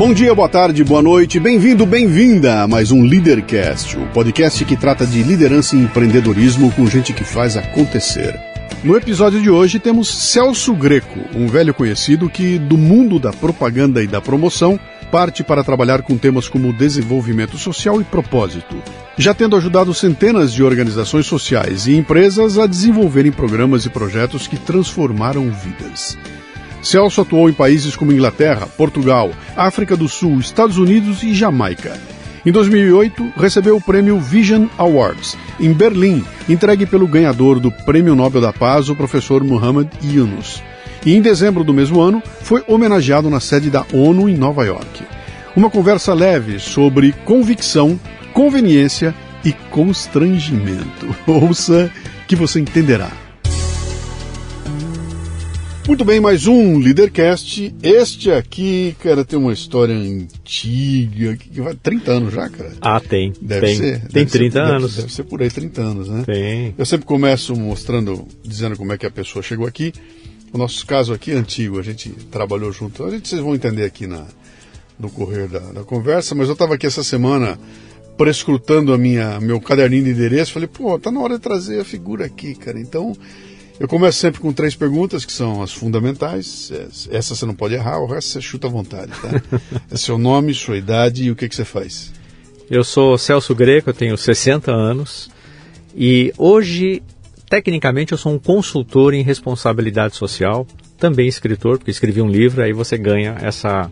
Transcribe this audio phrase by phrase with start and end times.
[0.00, 4.74] Bom dia, boa tarde, boa noite, bem-vindo, bem-vinda a mais um Leadercast, o podcast que
[4.74, 8.40] trata de liderança e empreendedorismo com gente que faz acontecer.
[8.82, 14.02] No episódio de hoje temos Celso Greco, um velho conhecido que, do mundo da propaganda
[14.02, 14.80] e da promoção,
[15.12, 18.82] parte para trabalhar com temas como desenvolvimento social e propósito,
[19.18, 24.56] já tendo ajudado centenas de organizações sociais e empresas a desenvolverem programas e projetos que
[24.56, 26.16] transformaram vidas.
[26.82, 31.98] Celso atuou em países como Inglaterra, Portugal, África do Sul, Estados Unidos e Jamaica.
[32.44, 38.40] Em 2008, recebeu o prêmio Vision Awards, em Berlim, entregue pelo ganhador do Prêmio Nobel
[38.40, 40.62] da Paz, o professor Muhammad Yunus.
[41.04, 45.04] E em dezembro do mesmo ano, foi homenageado na sede da ONU em Nova York.
[45.54, 48.00] Uma conversa leve sobre convicção,
[48.32, 49.14] conveniência
[49.44, 51.14] e constrangimento.
[51.26, 51.90] Ouça
[52.26, 53.10] que você entenderá.
[55.90, 57.74] Muito bem, mais um Leadercast.
[57.82, 62.72] Este aqui, cara, tem uma história antiga, que vai 30 anos já, cara.
[62.80, 63.32] Ah, tem.
[63.42, 64.00] Deve tem, ser.
[64.02, 64.90] Tem deve 30 ser, anos.
[64.94, 66.22] Deve, deve, ser por aí 30 anos, né?
[66.24, 66.76] Tem.
[66.78, 69.92] Eu sempre começo mostrando, dizendo como é que a pessoa chegou aqui.
[70.52, 73.04] O nosso caso aqui é antigo, a gente trabalhou junto.
[73.04, 74.26] A gente vocês vão entender aqui na,
[74.96, 77.58] no correr da, da conversa, mas eu estava aqui essa semana
[78.16, 81.84] prescrutando a minha meu caderninho de endereço, falei, pô, tá na hora de trazer a
[81.84, 82.78] figura aqui, cara.
[82.78, 83.12] Então,
[83.80, 86.70] eu começo sempre com três perguntas, que são as fundamentais.
[87.10, 89.42] Essa você não pode errar, o resto você chuta à vontade, tá?
[89.90, 92.12] é seu nome, sua idade e o que, que você faz.
[92.70, 95.30] Eu sou Celso Greco, eu tenho 60 anos
[95.96, 97.02] e hoje,
[97.48, 100.66] tecnicamente, eu sou um consultor em responsabilidade social,
[100.98, 103.90] também escritor, porque escrevi um livro, aí você ganha essa,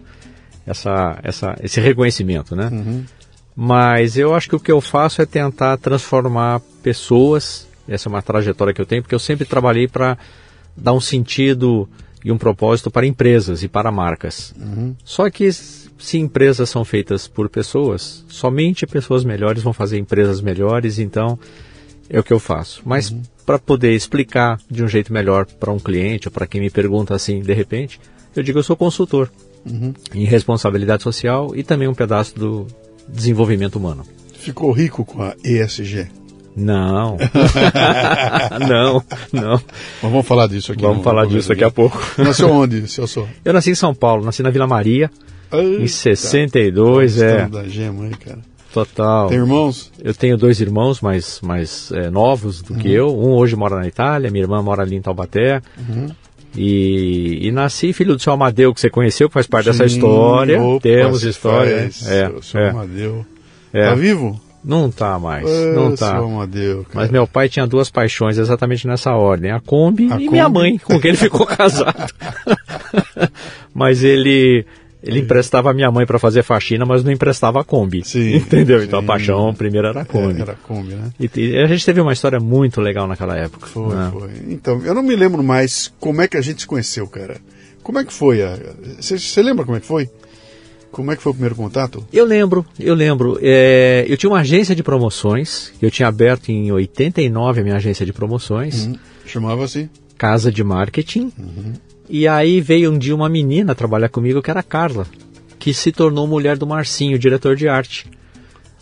[0.67, 2.69] essa, essa, esse reconhecimento, né?
[2.71, 3.05] Uhum.
[3.57, 8.23] Mas eu acho que o que eu faço é tentar transformar pessoas essa é uma
[8.23, 10.19] trajetória que eu tenho, porque eu sempre trabalhei para
[10.77, 11.89] dar um sentido
[12.25, 14.55] e um propósito para empresas e para marcas.
[14.59, 14.95] Uhum.
[15.05, 20.99] Só que se empresas são feitas por pessoas, somente pessoas melhores vão fazer empresas melhores,
[20.99, 21.39] então
[22.09, 22.83] é o que eu faço.
[22.85, 23.23] Mas uhum.
[23.45, 27.15] para poder explicar de um jeito melhor para um cliente ou para quem me pergunta
[27.15, 28.01] assim de repente,
[28.35, 29.31] eu digo eu sou consultor
[29.67, 29.93] uhum.
[30.15, 32.67] em responsabilidade social e também um pedaço do
[33.09, 34.05] desenvolvimento humano.
[34.35, 36.09] Ficou rico com a ESG?
[36.59, 37.17] Não.
[38.69, 39.03] não,
[39.33, 39.61] não.
[40.03, 40.83] Mas vamos falar disso aqui.
[40.83, 42.03] Vamos falar disso daqui a pouco.
[42.19, 43.29] Nasceu onde, Celso?
[43.45, 45.11] Eu nasci em São Paulo, nasci na Vila Maria.
[45.53, 47.47] Eita, em 62, é.
[47.47, 48.39] da gema aí, cara.
[48.73, 49.29] Total.
[49.29, 49.91] Tem irmãos?
[50.03, 52.79] Eu tenho dois irmãos mais, mais é, novos do uhum.
[52.79, 53.09] que eu.
[53.09, 55.63] Um hoje mora na Itália, minha irmã mora ali em Taubaté.
[55.79, 56.09] Uhum.
[56.55, 59.85] E, e, nasci filho do seu Amadeu, que você conheceu, que faz parte Sim, dessa
[59.85, 60.61] história.
[60.61, 61.83] Opa, Temos história.
[61.83, 62.71] Faz, é, o seu é.
[62.71, 63.27] Amadeu.
[63.73, 63.89] É.
[63.89, 64.41] Tá vivo?
[64.65, 66.21] Não tá mais, é, não tá.
[66.93, 70.31] Mas meu pai tinha duas paixões exatamente nessa ordem, a Kombi a e Kombi?
[70.31, 72.13] minha mãe, com quem ele ficou casado.
[73.73, 74.67] mas ele
[75.03, 78.05] ele emprestava a minha mãe para fazer faxina, mas não emprestava a Kombi.
[78.05, 78.81] Sim, entendeu?
[78.81, 78.87] sim.
[78.87, 80.39] Então a paixão primeiro era a Kombi.
[80.39, 81.13] É, era a Kombi, né?
[81.21, 83.67] E a gente teve uma história muito legal naquela época.
[83.69, 84.11] Foi, né?
[84.13, 84.31] foi.
[84.49, 87.37] Então, eu não me lembro mais como é que a gente se conheceu, cara.
[87.83, 88.41] Como é que foi?
[89.01, 90.11] Você lembra como é que foi?
[90.91, 92.07] Como é que foi o primeiro contato?
[92.13, 93.39] Eu lembro, eu lembro.
[93.43, 98.05] É, eu tinha uma agência de promoções, eu tinha aberto em 89 a minha agência
[98.07, 98.97] de promoções, Uhum.
[99.27, 99.91] Chamava-se?
[100.17, 101.31] Casa de Marketing.
[101.39, 101.75] Uhum.
[102.09, 105.07] E aí veio um dia uma menina trabalhar comigo, que era a Carla,
[105.59, 108.07] que se tornou mulher do Marcinho, diretor de arte.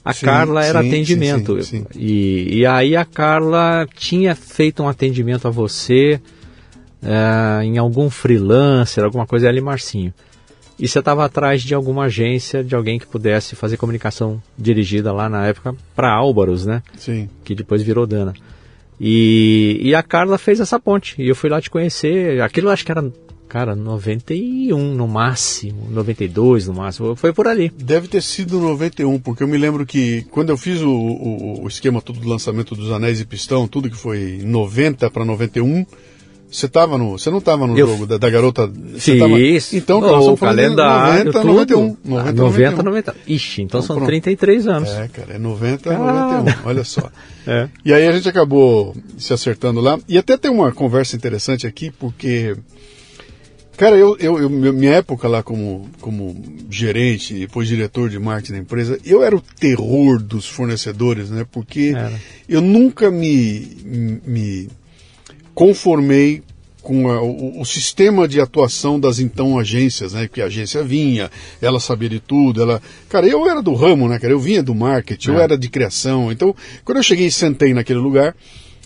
[0.05, 1.61] A Sim, Carla era sim, atendimento.
[1.65, 1.85] sim.
[1.97, 6.21] E, e aí a Carla tinha feito um atendimento a você
[7.03, 10.15] eh, em algum freelancer, alguma coisa ali, Marcinho.
[10.79, 15.29] E você estava atrás de alguma agência, de alguém que pudesse fazer comunicação dirigida lá
[15.29, 16.83] na época para Álvaros, né?
[16.97, 17.29] Sim.
[17.45, 18.35] que depois virou Dana.
[19.01, 21.15] E, e a Carla fez essa ponte.
[21.19, 22.41] E eu fui lá te conhecer.
[22.41, 23.11] Aquilo acho que era,
[23.49, 27.15] cara, 91 no máximo, 92 no máximo.
[27.17, 27.71] Foi por ali.
[27.77, 31.69] Deve ter sido 91, porque eu me lembro que quando eu fiz o, o, o
[31.69, 35.87] esquema todo do lançamento dos Anéis e Pistão, tudo que foi 90 para 91,
[36.51, 38.71] você tava no, você não estava no Eu- jogo da, da garota.
[38.99, 39.19] Fiz.
[39.19, 39.39] tava-
[39.77, 41.53] então, nós o estamos calendário, 90, tudo.
[41.53, 41.97] 91.
[42.19, 42.83] Ah, 90, 90, 91.
[42.85, 43.17] 90.
[43.27, 44.09] Ixi, então, Então, são pronto.
[44.09, 44.89] 33 anos.
[44.91, 46.39] É, cara, é 90, Cara.
[46.43, 47.11] 91, olha só.
[47.49, 47.69] É.
[47.85, 49.99] E aí a gente acabou se acertando lá.
[50.09, 52.57] E até tem uma conversa interessante aqui, porque.
[53.77, 56.35] Cara, eu, eu, eu- minha época lá como, como
[56.71, 61.45] gerente, depois diretor de marketing da empresa, eu era o terror dos fornecedores, né?
[61.53, 62.11] Porque Era.
[62.49, 64.69] eu nunca me, me
[65.57, 66.43] conformei
[66.83, 70.29] com a- o, o sistema de atuação das então agências, né?
[70.33, 71.29] Que a agência vinha,
[71.61, 72.81] ela sabia de tudo, ela...
[73.09, 74.33] Cara, eu era do ramo, né, cara?
[74.33, 75.43] Eu vinha do marketing, eu É.
[75.45, 76.31] era de criação.
[76.31, 76.55] Então,
[76.85, 78.37] quando eu cheguei e sentei naquele lugar,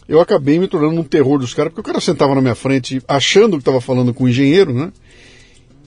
[0.08, 3.02] eu acabei me tornando um terror dos caras, porque o cara sentava na minha frente
[3.06, 4.92] achando que estava falando com o engenheiro, né?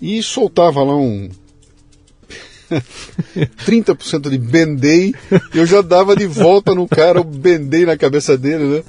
[0.02, 1.30] E soltava lá um
[3.66, 5.14] 30% de bendei,
[5.54, 8.84] eu já dava de volta no cara o bendei na cabeça dele, né?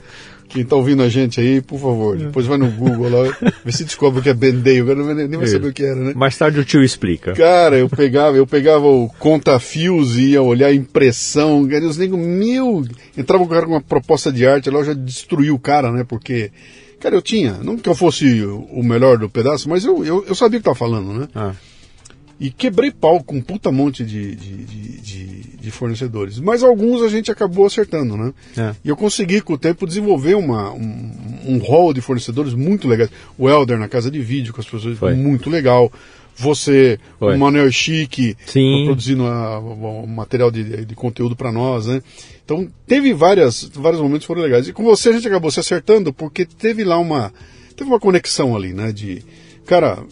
[0.48, 3.84] Quem tá ouvindo a gente aí, por favor, depois vai no Google lá, vê se
[3.84, 6.12] descobre o que é bendei, o cara nem vai saber o que era, né?
[6.14, 7.32] Mais tarde o tio explica.
[7.32, 12.18] Cara, eu pegava, eu pegava o conta-fios e ia olhar a impressão, cara, os negros,
[12.18, 12.86] mil,
[13.16, 16.04] entrava o cara com uma proposta de arte, lá eu já destruí o cara, né,
[16.04, 16.50] porque,
[17.00, 20.34] cara, eu tinha, não que eu fosse o melhor do pedaço, mas eu, eu, eu
[20.34, 21.52] sabia o que tava falando, né, Ah,
[22.40, 27.00] e quebrei pau com um puta monte de, de, de, de- de fornecedores, mas alguns
[27.02, 28.74] a gente acabou acertando, né, é.
[28.84, 31.10] e eu consegui, com o tempo, desenvolver uma, um,
[31.46, 33.08] um hall de fornecedores muito legais.
[33.38, 35.14] O Elder na casa de vídeo, com as pessoas, Foi.
[35.14, 35.90] muito legal.
[36.36, 37.34] Você, Foi.
[37.36, 38.82] o Manuel Chique, Sim.
[38.86, 42.02] produzindo a- o material de, de conteúdo para nós, né?
[42.44, 44.66] Então, teve várias, vários momentos que foram legais.
[44.68, 47.32] E com você a gente acabou se acertando, porque teve lá uma,
[47.76, 48.90] teve uma conexão ali, né?
[48.92, 49.22] De,
[49.64, 50.02] cara,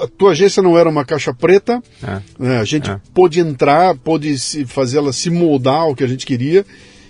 [0.00, 2.20] a tua agência não era uma caixa preta, É.
[2.38, 2.58] né?
[2.58, 3.00] A gente É.
[3.12, 6.64] pôde entrar, pôde se, fazer ela se moldar ao que a gente queria.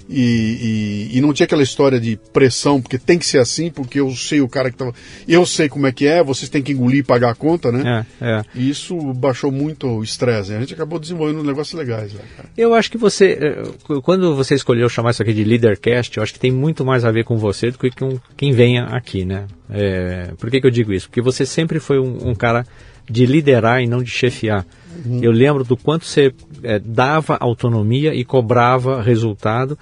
[0.08, 4.00] E, e- e não tinha aquela história de pressão, porque tem que ser assim, porque
[4.00, 4.92] eu sei o cara que tava.
[5.26, 8.04] Eu sei como é que é, vocês têm que engolir e pagar a conta, né?
[8.20, 8.42] É, é.
[8.54, 10.50] E isso baixou muito o estresse.
[10.50, 10.58] né?
[10.58, 12.48] A gente acabou desenvolvendo negócios legais cara.
[12.56, 16.22] Eu acho que você, eh, qu- quando você escolheu chamar isso aqui de Leadercast, eu
[16.22, 19.24] acho que tem muito mais a ver com você do que com quem venha aqui,
[19.24, 19.46] né?
[19.70, 21.08] É, por que, que eu digo isso?
[21.08, 22.66] Porque você sempre foi um, um cara
[23.08, 24.66] de liderar e não de chefiar.
[25.22, 26.32] Eu lembro do quanto você
[26.62, 29.78] eh, dava autonomia e cobrava resultado,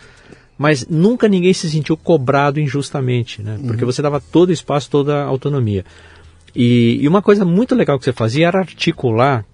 [0.58, 3.58] mas nunca ninguém se sentiu cobrado injustamente, né?
[3.66, 5.84] Porque você dava todo o espaço, toda a autonomia.
[6.54, 9.44] E, e uma coisa muito legal que você fazia era articular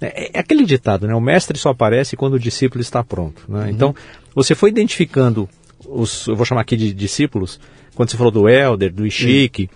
[0.00, 1.14] é, é aquele ditado, né?
[1.14, 3.42] O mestre só aparece quando o discípulo está pronto.
[3.48, 3.70] Né?
[3.70, 3.94] Então,
[4.34, 5.48] você foi identificando
[5.86, 7.60] os, eu vou chamar aqui de discípulos,
[7.94, 9.68] quando você falou do Elder, do Ichique,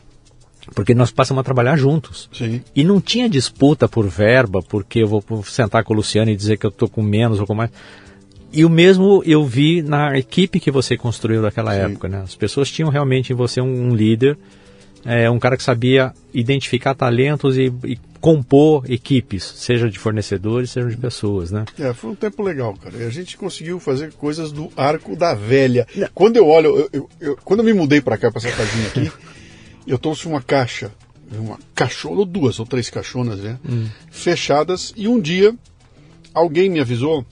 [0.75, 2.28] porque nós passamos a trabalhar juntos.
[2.33, 2.62] Sim.
[2.75, 6.56] E não tinha disputa por verba, porque eu vou sentar com o Luciano e dizer
[6.59, 7.71] que eu estou com menos ou com mais.
[8.52, 11.80] E o mesmo eu vi na equipe que você construiu naquela Sim.
[11.92, 12.09] época.
[12.09, 12.21] Né?
[12.23, 14.38] As pessoas tinham realmente em você um, um líder,
[15.04, 20.88] é, um cara que sabia identificar talentos e, e compor equipes, seja de fornecedores, seja
[20.88, 21.50] de pessoas.
[21.50, 21.64] Né?
[21.78, 22.97] É, foi um tempo legal, cara.
[22.97, 25.87] E a gente conseguiu fazer coisas do arco da velha.
[26.14, 28.87] Quando eu olho, eu- eu- eu- quando eu me mudei para cá, para essa casinha
[28.87, 29.12] aqui,
[29.86, 30.90] eu trouxe uma caixa,
[31.32, 33.58] uma caixona, ou duas ou três caixonas, né?
[34.10, 34.92] Fechadas.
[34.96, 35.54] E um dia,
[36.32, 37.24] alguém me avisou,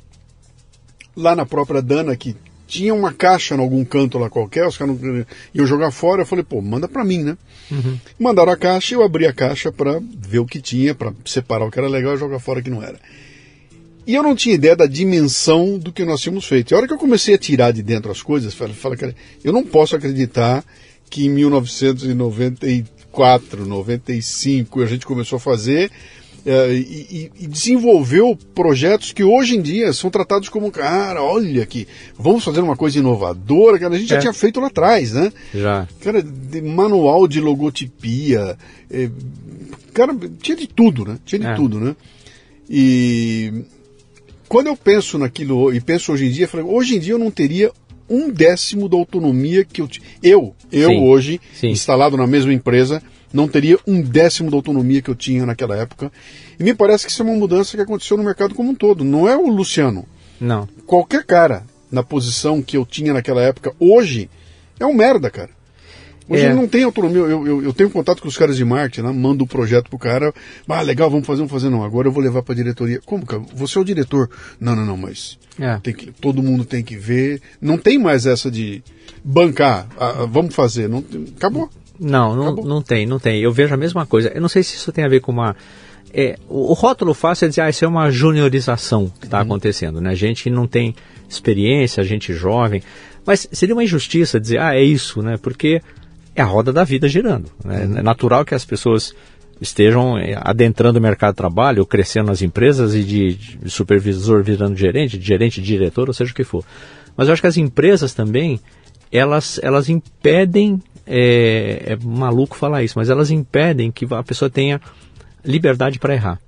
[1.17, 4.99] lá na própria Dana, que tinha uma caixa em algum canto lá qualquer, os caras
[4.99, 6.23] não- iam jogar fora.
[6.23, 7.37] Eu falei, pô, manda para mim, né?
[8.19, 11.71] Mandaram a caixa, eu abri a caixa para ver o que tinha, para separar o
[11.71, 12.99] que era legal e jogar fora o que não era.
[14.07, 16.71] E eu não tinha ideia da dimensão do que nós tínhamos feito.
[16.71, 19.15] E a hora que eu comecei a tirar de dentro as coisas, falei, falei cara,
[19.45, 20.65] eu não posso acreditar
[21.13, 25.91] que em 94, 95, a gente começou a fazer
[26.45, 31.87] é, e, e, desenvolveu projetos que hoje em dia são tratados como, cara, olha aqui,
[32.19, 34.17] vamos fazer uma coisa inovadora, cara, a gente é.
[34.17, 35.31] já tinha feito lá atrás, né?
[35.55, 35.87] Já.
[36.01, 38.57] Cara, de manual de logotipia,
[38.91, 39.11] é,
[39.93, 41.19] cara, tinha de tudo, né?
[41.27, 41.55] Tinha de é.
[41.55, 41.95] tudo, né?
[42.69, 43.65] E
[44.49, 47.19] quando eu penso naquilo, e penso hoje em dia, eu falei, hoje em dia eu
[47.19, 47.71] não teria
[48.09, 49.89] um décimo da autonomia que eu
[50.23, 51.69] eu eu sim, hoje sim.
[51.69, 56.13] instalado na mesma empresa não teria um décimo da autonomia que eu tinha naquela época.
[56.61, 59.05] E me parece que isso é uma mudança que aconteceu no mercado como um todo.
[59.05, 60.05] Não é o Luciano.
[60.39, 60.69] Não.
[60.87, 64.29] Qualquer cara na posição que eu tinha naquela época, hoje,
[64.79, 65.51] é um merda, cara.
[66.29, 66.55] Hoje é.
[66.55, 67.21] não tem autonomia.
[67.21, 69.13] Eu, eu, eu, tenho contato com os caras de marketing, né?
[69.13, 70.33] mando o projeto pro cara.
[70.69, 71.69] Ah, legal, vamos fazer, vamos fazer.
[71.69, 73.01] Não, agora eu vou levar pra diretoria.
[73.05, 73.43] Como, cara?
[73.55, 74.31] Você é o diretor.
[74.61, 75.79] Não, não, não, mas é.
[75.83, 77.41] tem que, todo mundo tem que ver.
[77.61, 78.83] Não tem mais essa de
[79.25, 79.89] bancar.
[79.99, 80.89] Ah, vamos fazer.
[80.89, 81.05] Não,
[81.37, 81.69] acabou.
[81.99, 83.41] Não, não, não tem, não tem.
[83.41, 84.31] Eu vejo a mesma coisa.
[84.35, 85.55] Eu não sei se isso tem a ver com uma.
[86.15, 89.45] É, o, rótulo fácil é dizer, ah, isso é uma juniorização que está uhum.
[89.45, 90.15] acontecendo, né?
[90.15, 90.95] Gente que não tem
[91.29, 92.83] experiência, gente jovem.
[93.25, 95.39] Mas seria uma injustiça dizer, ah, é isso, né?
[95.41, 95.81] Porque
[96.35, 97.51] é a roda da vida girando.
[97.65, 97.85] Né?
[97.85, 97.99] Uhum.
[97.99, 99.15] É natural que as pessoas
[99.61, 104.77] estejam é, adentrando o mercado de trabalho, crescendo nas empresas e de, de supervisor virando
[104.77, 106.65] gerente, de gerente, de diretor, ou seja o que for.
[107.17, 108.59] Mas eu acho que as empresas também,
[109.11, 114.81] elas, elas impedem é, é maluco falar isso, mas elas impedem que a pessoa tenha
[115.45, 116.41] liberdade para errar.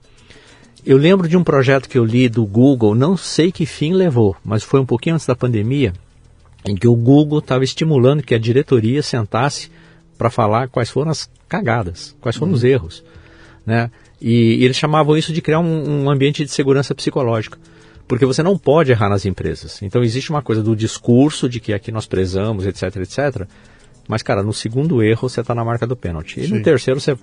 [0.87, 4.37] Eu lembro de um projeto que eu li do Google, não sei que fim levou,
[4.45, 5.93] mas foi um pouquinho antes da pandemia,
[6.67, 9.71] em que o Google estava estimulando que a diretoria sentasse
[10.17, 12.57] para falar quais foram as cagadas, quais foram uhum.
[12.57, 13.05] os erros.
[13.67, 13.91] Né?
[14.21, 17.59] E, e, eles chamavam isso de criar um, um, ambiente de segurança psicológica.
[18.07, 19.81] Porque você não pode errar nas empresas.
[19.83, 23.47] Então existe uma coisa do discurso de que aqui nós prezamos, etc, etc.
[24.07, 26.41] Mas, cara, no segundo erro você está na marca do pênalti.
[26.41, 26.55] E Sim.
[26.55, 27.17] no terceiro você,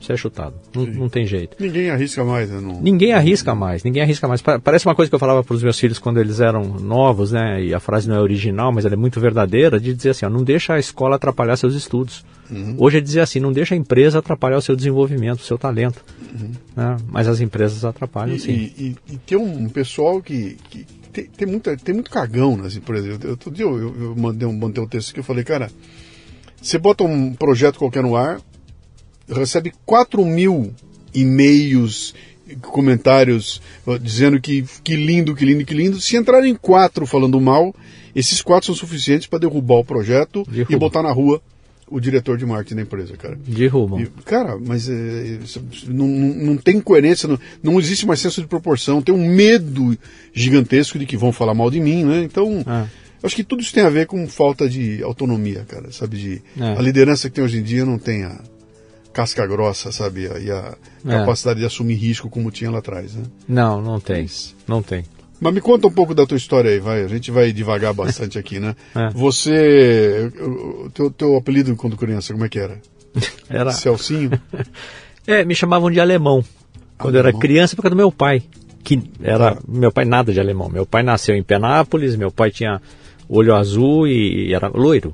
[0.00, 0.54] você é chutado.
[0.74, 1.56] Não, não, tem jeito.
[1.58, 2.60] Ninguém arrisca mais, né?
[2.60, 2.80] Não...
[2.80, 4.40] Ninguém arrisca mais, ninguém arrisca mais.
[4.40, 7.62] Parece uma coisa que eu falava para os meus filhos quando eles eram novos, né?
[7.62, 10.30] E a frase não é original, mas ela é muito verdadeira, de dizer assim, ó,
[10.30, 12.24] não deixa a escola atrapalhar seus estudos.
[12.50, 12.76] Uhum.
[12.78, 16.02] Hoje é dizer assim, não deixa a empresa atrapalhar o seu desenvolvimento, o seu talento.
[16.32, 16.52] Uhum.
[16.76, 16.96] Né?
[17.08, 18.52] Mas as empresas atrapalham, e, sim.
[18.52, 22.76] E, e, e tem um pessoal que, que tem, tem, muita, tem muito cagão nas
[22.76, 23.18] empresas.
[23.24, 25.68] Outro dia eu, eu, eu mandei, um, mandei um texto que eu falei, cara
[26.60, 28.40] você bota um projeto qualquer no ar,
[29.28, 30.72] recebe 4 mil
[31.14, 32.14] e-mails,
[32.62, 33.60] comentários
[34.00, 36.00] dizendo que, que lindo, que lindo, que lindo.
[36.00, 37.74] Se entrarem quatro falando mal,
[38.14, 40.74] esses quatro são suficientes para derrubar o projeto Derruba.
[40.74, 41.40] e botar na rua
[41.90, 43.38] o diretor de marketing da empresa, cara.
[43.46, 44.06] Derrubam.
[44.24, 45.38] cara, mas é,
[45.86, 49.96] não, não, tem coerência, não, não existe mais senso de proporção, tem um medo
[50.34, 52.22] gigantesco de que vão falar mal de mim, né?
[52.22, 52.62] Então.
[52.66, 52.86] Ah
[53.22, 56.16] Acho que tudo isso tem a ver com falta de autonomia, cara, sabe?
[56.16, 56.78] De, é.
[56.78, 58.40] A liderança que tem hoje em dia não tem a
[59.18, 60.28] casca grossa, sabe?
[60.40, 61.18] E a é.
[61.18, 63.24] capacidade de assumir risco como tinha lá atrás, né?
[63.48, 64.22] Não, não tem.
[64.22, 65.04] Mas, não tem.
[65.40, 67.02] Mas me conta um pouco da tua história aí, vai.
[67.02, 68.76] A gente vai devagar bastante aqui, né?
[68.94, 69.10] É.
[69.10, 70.30] Você.
[70.40, 72.80] O teu, teu apelido quando criança, como é que era?
[73.50, 73.72] Era.
[73.72, 74.30] Celcinho?
[75.26, 76.44] é, me chamavam de alemão.
[76.96, 77.30] Quando alemão.
[77.30, 78.44] eu era criança, por causa do meu pai.
[78.84, 79.56] Que era.
[79.56, 79.62] Tá.
[79.66, 80.68] Meu pai nada de alemão.
[80.68, 82.80] Meu pai nasceu em Penápolis, meu pai tinha
[83.28, 85.12] olho azul e era loiro.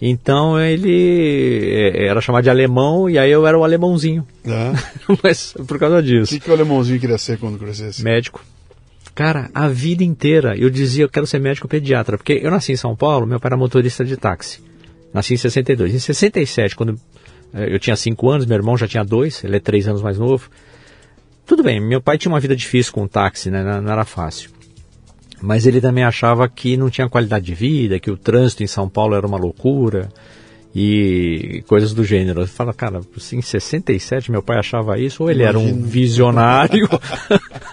[0.00, 4.26] Então ele é, era chamado de alemão e aí eu era o alemãozinho.
[4.44, 4.72] É.
[5.22, 6.34] Mas por causa disso.
[6.34, 8.02] O que, que o alemãozinho queria ser quando crescesse?
[8.02, 8.44] Médico.
[9.14, 12.76] Cara, a vida inteira eu dizia eu quero ser médico pediatra, porque eu nasci em
[12.76, 14.60] São Paulo, meu pai era motorista de táxi.
[15.12, 15.94] Nasci em 62.
[15.94, 16.98] Em 67, quando
[17.52, 20.18] é, eu tinha 5 anos, meu irmão já tinha 2, ele é 3 anos mais
[20.18, 20.50] novo.
[21.46, 23.62] Tudo bem, meu pai tinha uma vida difícil com o táxi, né?
[23.62, 24.53] não era fácil
[25.40, 28.88] mas ele também achava que não tinha qualidade de vida, que o trânsito em São
[28.88, 30.08] Paulo era uma loucura
[30.74, 32.42] e coisas do gênero.
[32.42, 33.00] Eu falo, cara,
[33.32, 35.64] em 67 meu pai achava isso, ou ele Imagina.
[35.64, 36.88] era um visionário,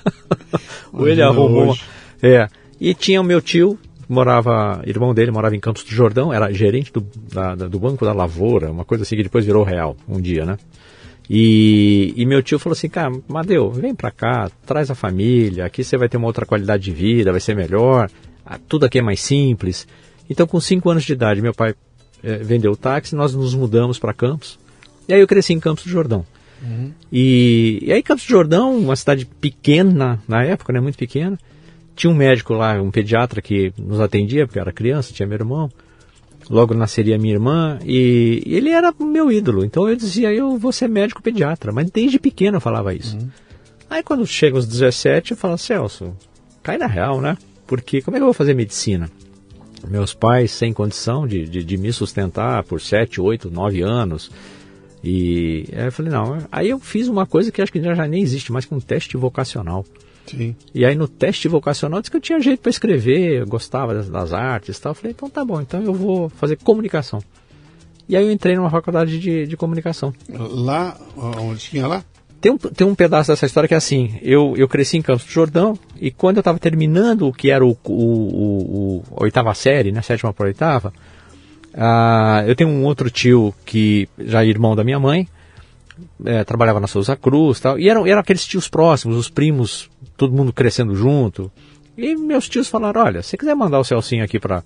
[0.93, 1.75] ou ele arrumou.
[2.21, 2.47] É.
[2.79, 6.91] E tinha o meu tio, morava, irmão dele morava em Campos do Jordão, era gerente
[6.91, 10.45] do, da, do Banco da Lavoura, uma coisa assim que depois virou real um dia,
[10.45, 10.57] né?
[11.33, 15.81] E, e, meu tio falou assim, cara, Madeu, vem pra cá, traz a família, aqui
[15.81, 18.11] você vai ter uma outra qualidade de vida, vai ser melhor,
[18.45, 19.87] ah, tudo aqui é mais simples.
[20.29, 21.73] Então, com 5 anos de idade, meu pai
[22.21, 24.59] é, vendeu o táxi, nós nos mudamos para Campos,
[25.07, 26.25] e aí eu cresci em Campos do Jordão.
[26.61, 26.91] Uhum.
[27.09, 31.39] E, e, aí Campos do Jordão, uma cidade pequena na época, né, muito pequena,
[31.95, 35.37] tinha um médico lá, um pediatra que nos atendia, porque eu era criança, tinha meu
[35.37, 35.71] irmão,
[36.49, 39.63] logo nasceria minha irmã, e ele era meu ídolo.
[39.63, 43.17] Então eu dizia, eu vou ser médico pediatra, mas desde pequeno eu falava isso.
[43.17, 43.29] Uhum.
[43.89, 46.13] Aí quando chega aos 17, eu falo, Celso,
[46.63, 47.37] cai na real, né?
[47.67, 49.09] Porque como é que eu vou fazer medicina?
[49.87, 54.31] Meus pais sem condição de, de, de me sustentar por 7, 8, 9 anos.
[55.03, 56.37] E aí eu falei, não.
[56.51, 58.79] Aí eu fiz uma coisa que acho que já, já nem existe mais, que um
[58.79, 59.85] teste vocacional.
[60.37, 60.55] Sim.
[60.73, 64.09] E aí no teste vocacional disse que eu tinha jeito para escrever, eu gostava das,
[64.09, 64.91] das artes e tal.
[64.91, 67.21] Eu falei, então tá bom, então eu vou fazer comunicação.
[68.07, 70.13] E aí eu entrei numa faculdade de, de comunicação.
[70.29, 72.03] Lá, onde tinha lá?
[72.41, 75.25] Tem um, tem um pedaço dessa história que é assim, eu, eu cresci em Campos
[75.25, 79.53] do Jordão e quando eu estava terminando o que era o, o, o, a oitava
[79.53, 80.91] série, né, sétima para oitava,
[81.73, 85.27] ah, eu tenho um outro tio que já é irmão da minha mãe,
[86.25, 90.33] é, trabalhava na Souza Cruz tal, e eram, eram aqueles tios próximos, os primos, todo
[90.33, 91.51] mundo crescendo junto.
[91.97, 94.63] E meus tios falaram, olha, se quiser mandar o Celcinho aqui para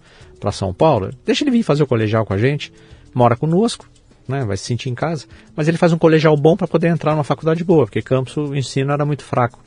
[0.52, 2.72] São Paulo, deixa ele vir fazer o colegial com a gente,
[3.14, 3.88] mora conosco,
[4.28, 5.26] né, vai se sentir em casa,
[5.56, 8.56] mas ele faz um colegial bom para poder entrar numa faculdade boa, porque Campos o
[8.56, 9.60] ensino era muito fraco.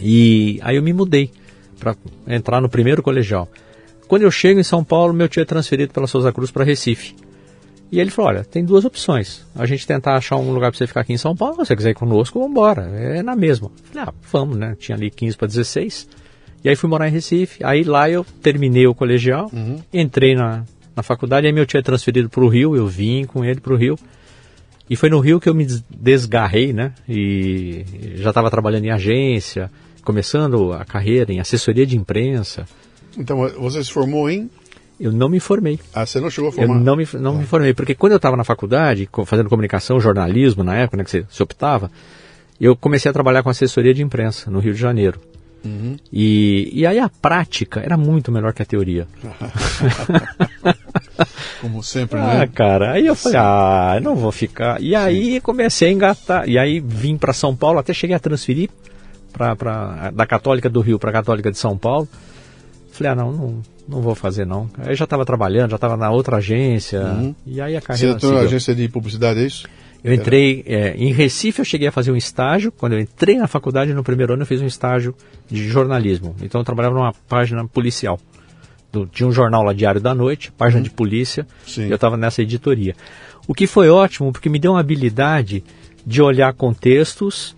[0.00, 1.30] E aí eu me mudei
[1.78, 1.96] para
[2.26, 3.48] entrar no primeiro colegial.
[4.08, 7.14] Quando eu chego em São Paulo, meu tio é transferido pela Souza Cruz para Recife.
[7.92, 9.44] E ele falou: olha, tem duas opções.
[9.54, 11.76] A gente tentar achar um lugar para você ficar aqui em São Paulo, se você
[11.76, 12.84] quiser ir conosco, vamos embora.
[12.84, 13.70] É na mesma.
[13.92, 14.74] falei, ah, vamos, né?
[14.78, 16.08] Tinha ali 15 para 16.
[16.64, 17.62] E aí fui morar em Recife.
[17.62, 19.78] Aí lá eu terminei o colegial, uhum.
[19.92, 20.64] entrei na,
[20.96, 23.74] na faculdade, aí meu tio é transferido para o Rio, eu vim com ele para
[23.74, 23.98] o Rio.
[24.88, 26.92] E foi no Rio que eu me desgarrei, né?
[27.08, 27.84] E
[28.16, 29.70] já estava trabalhando em agência,
[30.02, 32.66] começando a carreira em assessoria de imprensa.
[33.18, 34.50] Então, você se formou em?
[35.02, 35.80] Eu não me formei.
[35.92, 36.74] Ah, você não chegou a formar?
[36.74, 37.38] Eu não me, não ah.
[37.38, 41.10] me formei, porque quando eu estava na faculdade, fazendo comunicação, jornalismo, na época né, que
[41.10, 41.90] você se optava,
[42.60, 45.18] eu comecei a trabalhar com assessoria de imprensa no Rio de Janeiro.
[45.64, 45.96] Uhum.
[46.12, 49.08] E, e aí a prática era muito melhor que a teoria.
[51.60, 52.50] Como sempre, ah, né?
[52.52, 54.80] cara, aí eu falei, ah, não vou ficar.
[54.80, 56.48] E aí comecei a engatar.
[56.48, 58.70] E aí vim para São Paulo, até cheguei a transferir
[59.32, 62.08] pra, pra, da Católica do Rio para a Católica de São Paulo.
[63.02, 64.70] Falei, ah, não, não, não vou fazer não.
[64.78, 67.02] Aí já estava trabalhando, já estava na outra agência.
[67.02, 67.34] Uhum.
[67.44, 68.12] E aí a carreira.
[68.12, 69.66] Você entrou na agência de publicidade, é isso?
[70.04, 72.72] Eu entrei é, em Recife, eu cheguei a fazer um estágio.
[72.72, 75.14] Quando eu entrei na faculdade, no primeiro ano, eu fiz um estágio
[75.48, 76.34] de jornalismo.
[76.42, 78.18] Então eu trabalhava numa página policial.
[78.90, 80.84] Do, tinha um jornal lá, Diário da Noite, página uhum.
[80.84, 81.46] de polícia.
[81.66, 81.86] Sim.
[81.86, 82.94] E eu estava nessa editoria.
[83.46, 85.64] O que foi ótimo, porque me deu uma habilidade
[86.04, 87.54] de olhar contextos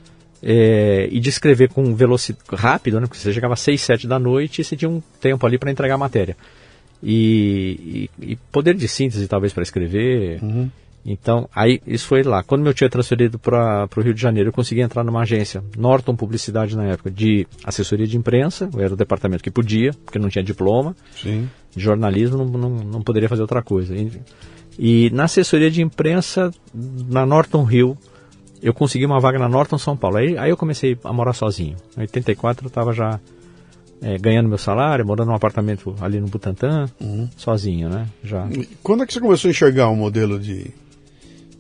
[0.47, 3.07] é, e de escrever com velocidade rápido, né?
[3.07, 5.71] Porque você chegava às 6, 7 da noite e você tinha um tempo ali para
[5.71, 6.37] entregar a matéria.
[7.03, 10.43] E, e, e, poder de síntese, talvez, para escrever.
[10.43, 10.71] Uhum.
[11.05, 12.43] Então, aí isso foi lá.
[12.43, 15.63] Quando meu tio é transferido para o Rio de Janeiro, eu consegui entrar numa agência,
[15.77, 18.69] Norton Publicidade na época, de assessoria de imprensa.
[18.73, 20.95] Eu era o departamento que podia, porque não tinha diploma.
[21.17, 21.49] Sim.
[21.75, 23.95] De jornalismo, não, não, não poderia fazer outra coisa.
[23.95, 24.21] E,
[24.79, 27.99] e, na assessoria de imprensa, na Norton Rio,
[28.64, 30.16] eu consegui uma vaga na Norton São Paulo.
[30.16, 31.77] Aí, aí eu comecei a morar sozinho.
[31.98, 33.20] Em 84 eu estava já
[34.00, 37.29] é, ganhando meu salário, morando num apartamento ali no Butantã, uhum.
[37.37, 38.09] sozinho, né?
[38.22, 38.48] Já.
[38.83, 40.70] Quando é que você começou a enxergar um modelo de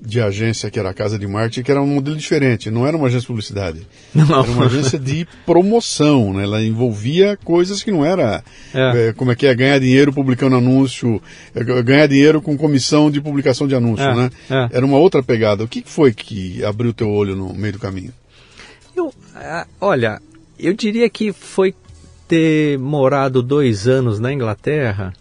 [0.04, 2.96] de agência que era a Casa de Marte, que era um modelo diferente, não era
[2.96, 3.86] uma agência de publicidade.
[4.14, 4.42] Não.
[4.42, 6.44] Era uma agência de promoção, né?
[6.44, 9.08] Ela envolvia coisas que não era é.
[9.08, 11.20] É, como é que é ganhar dinheiro publicando anúncio,
[11.54, 14.30] é, ganhar dinheiro com comissão de publicação de anúncio, é, né?
[14.48, 14.76] É.
[14.76, 15.64] Era uma outra pegada.
[15.64, 18.12] O que foi que abriu teu olho no meio do caminho?
[18.96, 19.12] Eu,
[19.80, 20.20] olha,
[20.58, 21.74] eu diria que foi
[22.28, 25.12] ter morado dois anos na Inglaterra,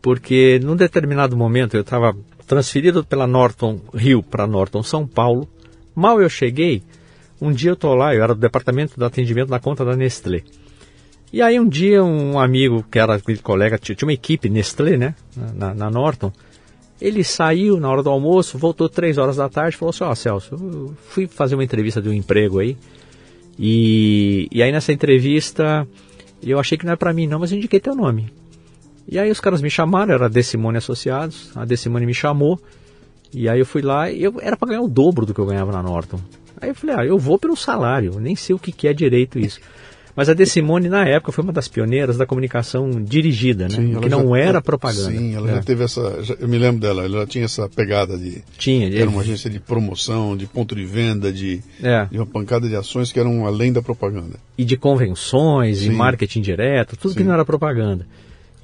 [0.00, 2.16] porque num determinado momento eu estava
[2.48, 5.46] transferido pela Norton Rio para Norton São Paulo.
[5.94, 6.82] Mal eu cheguei,
[7.40, 10.42] um dia eu estou lá, eu era do departamento de atendimento da conta da Nestlé.
[11.30, 15.14] E aí um dia um amigo, que era colega, tinha uma equipe Nestlé, né,
[15.54, 16.32] na, na Norton,
[17.00, 20.16] ele saiu na hora do almoço, voltou três horas da tarde, falou assim, ó oh,
[20.16, 22.76] Celso, eu fui fazer uma entrevista de um emprego aí,
[23.58, 25.86] e, e aí nessa entrevista
[26.42, 28.32] eu achei que não é para mim não, mas eu indiquei teu nome.
[29.08, 32.60] E aí os caras me chamaram, era a Decimone Associados, a Decimone me chamou,
[33.32, 35.46] e aí eu fui lá, e eu era para ganhar o dobro do que eu
[35.46, 36.20] ganhava na Norton.
[36.60, 39.38] Aí eu falei, ah, eu vou pelo salário, nem sei o que, que é direito
[39.38, 39.60] isso.
[40.18, 43.76] Mas a Decimone, na época, foi uma das pioneiras da comunicação dirigida, né?
[43.76, 45.12] Sim, que não já, era propaganda.
[45.12, 45.54] Sim, ela é.
[45.54, 46.24] já teve essa.
[46.24, 48.42] Já, eu me lembro dela, ela tinha essa pegada de.
[48.58, 52.06] Tinha, Era uma agência de promoção, de ponto de venda, de, é.
[52.06, 54.40] de uma pancada de ações que eram além da propaganda.
[54.58, 55.86] E de convenções, sim.
[55.86, 57.18] e marketing direto, tudo sim.
[57.18, 58.04] que não era propaganda.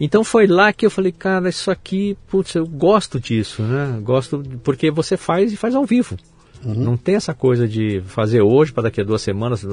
[0.00, 4.00] Então foi lá que eu falei, cara, isso aqui, putz, eu gosto disso, né?
[4.02, 6.16] Gosto porque você faz e faz ao vivo.
[6.64, 6.74] Uhum.
[6.74, 9.64] Não tem essa coisa de fazer hoje para daqui a duas semanas,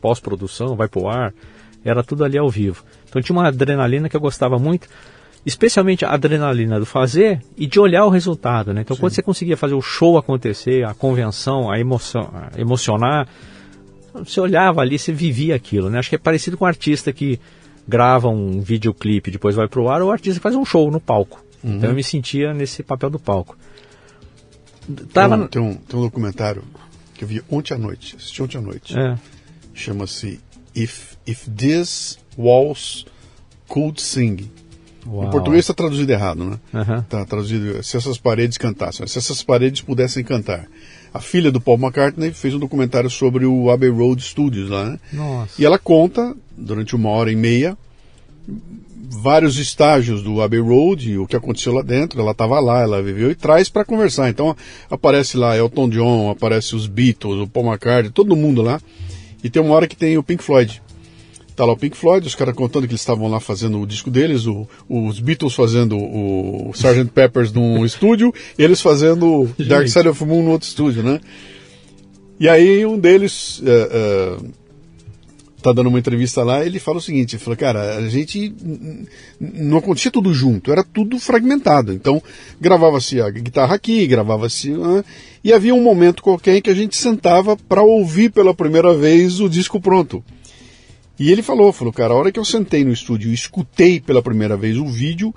[0.00, 1.32] pós-produção, vai pro ar.
[1.84, 2.84] Era tudo ali ao vivo.
[3.08, 4.88] Então tinha uma adrenalina que eu gostava muito,
[5.44, 8.82] especialmente a adrenalina do fazer e de olhar o resultado, né?
[8.82, 9.00] Então Sim.
[9.00, 13.26] quando você conseguia fazer o show acontecer, a convenção, a emoção, a emocionar,
[14.14, 15.98] você olhava ali, você vivia aquilo, né?
[15.98, 17.40] Acho que é parecido com um artista que
[17.86, 21.44] grava um videoclipe, depois vai pro ar, ou o artista faz um show no palco.
[21.62, 21.76] Uhum.
[21.76, 23.56] Então eu me sentia nesse papel do palco.
[25.12, 25.36] Tava...
[25.36, 26.62] Tem, um, tem, um, tem um documentário
[27.14, 28.98] que eu vi ontem à noite, assisti ontem à noite.
[28.98, 29.16] É.
[29.74, 30.40] Chama-se
[30.74, 33.06] If, If These Walls
[33.68, 34.50] Could Sing.
[35.06, 35.26] Uau.
[35.26, 36.58] Em português está traduzido errado, né?
[37.00, 40.68] Está traduzido se essas paredes cantassem, se essas paredes pudessem cantar.
[41.12, 45.00] A filha do Paul McCartney fez um documentário sobre o Abbey Road Studios lá, né?
[45.12, 45.60] Nossa.
[45.60, 47.76] E ela conta, durante uma hora e meia,
[49.10, 52.20] vários estágios do Abbey Road, e o que aconteceu lá dentro.
[52.20, 54.28] Ela estava lá, ela viveu e traz para conversar.
[54.30, 54.56] Então
[54.90, 58.80] aparece lá Elton John, aparece os Beatles, o Paul McCartney, todo mundo lá.
[59.44, 60.80] E tem uma hora que tem o Pink Floyd.
[61.54, 64.10] Tá lá o Pink Floyd, os caras contando que eles estavam lá fazendo o disco
[64.10, 67.10] deles, o- os Beatles fazendo o Sgt.
[67.12, 69.86] Peppers num estúdio, eles fazendo Dark.
[69.86, 71.20] Side of the Moon no outro estúdio, né?
[72.40, 74.36] E aí um deles é,
[75.62, 78.52] tá dando uma entrevista lá, ele fala o seguinte, ele fala, cara, a gente
[79.40, 81.92] não acontecia tudo junto, era tudo fragmentado.
[81.92, 82.22] Então,
[82.60, 85.04] gravava-se a guitarra aqui, gravava-se, ah,
[85.42, 89.40] e havia um momento qualquer em que a gente sentava para ouvir pela primeira vez
[89.40, 90.22] o disco pronto.
[91.18, 94.22] E ele falou, falou, cara, a hora que eu sentei no estúdio e escutei pela
[94.22, 95.32] primeira vez o vídeo,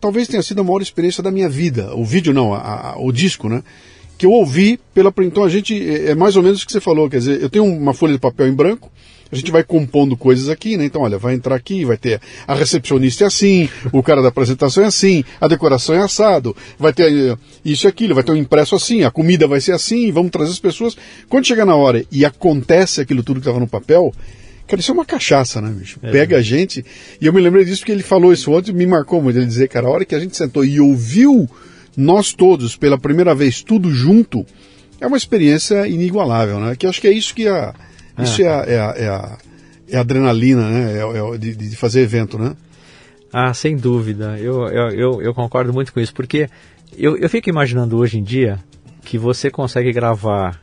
[0.00, 1.94] talvez tenha sido a maior experiência da minha vida.
[1.94, 3.62] O vídeo não, a- a- o disco, né?
[4.18, 5.12] Que eu ouvi pela.
[5.20, 7.48] Então a gente, é é mais ou menos o que você falou, quer dizer, eu
[7.48, 8.90] tenho uma folha de papel em branco,
[9.30, 10.84] a gente vai compondo coisas aqui, né?
[10.84, 14.82] Então, olha, vai entrar aqui, vai ter a recepcionista é assim, o cara da apresentação
[14.84, 18.36] é assim, a decoração é assado, vai ter eh, isso e aquilo, vai ter um
[18.36, 20.96] impresso assim, a comida vai ser assim, vamos trazer as pessoas.
[21.28, 24.12] Quando chega na hora e acontece aquilo tudo que estava no papel,
[24.66, 25.98] Cara, isso é uma cachaça, né, bicho?
[25.98, 26.84] Pega a gente.
[27.20, 29.36] E eu me lembrei disso porque ele falou isso ontem e me marcou muito.
[29.36, 31.50] Ele dizer, cara, a hora que a gente sentou e ouviu
[31.96, 34.46] nós todos pela primeira vez tudo junto,
[35.00, 36.76] é uma experiência inigualável, né?
[36.76, 37.74] Que acho que é isso que a.
[38.22, 39.38] Isso é, a, é, a, é, a,
[39.88, 40.98] é a adrenalina, né?
[40.98, 42.54] É, é de, de fazer evento, né?
[43.32, 44.36] Ah, sem dúvida.
[44.38, 46.48] Eu, eu, eu, eu concordo muito com isso, porque
[46.96, 48.58] eu, eu fico imaginando hoje em dia
[49.04, 50.60] que você consegue gravar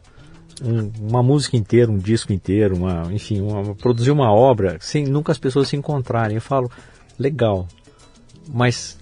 [0.61, 5.31] um- uma música inteira, um disco inteiro, uma, enfim, uma- produzir uma obra sem nunca
[5.31, 6.35] as pessoas se encontrarem.
[6.35, 6.69] Eu falo,
[7.17, 7.67] legal,
[8.53, 8.97] mas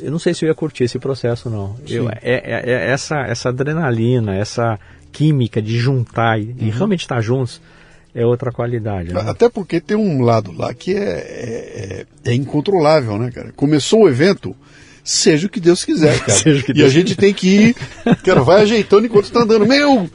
[0.00, 1.76] eu não sei se eu ia curtir esse processo, não.
[1.88, 4.78] Eu, é, é- é essa, essa adrenalina, essa
[5.12, 7.60] química de juntar e, e realmente estar juntos
[8.14, 9.12] é outra qualidade.
[9.12, 9.20] Né?
[9.26, 13.52] Até porque tem um lado lá que é, é, é incontrolável, né, cara?
[13.56, 14.54] Começou o evento,
[15.02, 16.38] seja o que Deus quiser, cara.
[16.68, 17.76] E Deus a gente tem que ir,
[18.24, 19.66] cara, vai ajeitando enquanto está andando.
[19.66, 20.10] Meu,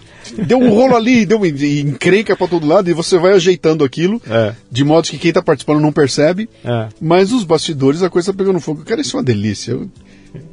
[0.46, 4.22] deu um rolo ali, deu uma encrenca para todo lado e você vai ajeitando aquilo,
[4.30, 4.54] É.
[4.72, 6.48] de modo que quem está participando não percebe.
[6.64, 6.90] É.
[7.02, 8.84] Mas nos bastidores a coisa está pegando fogo.
[8.84, 9.72] Cara, isso é uma delícia.
[9.72, 9.90] Eu,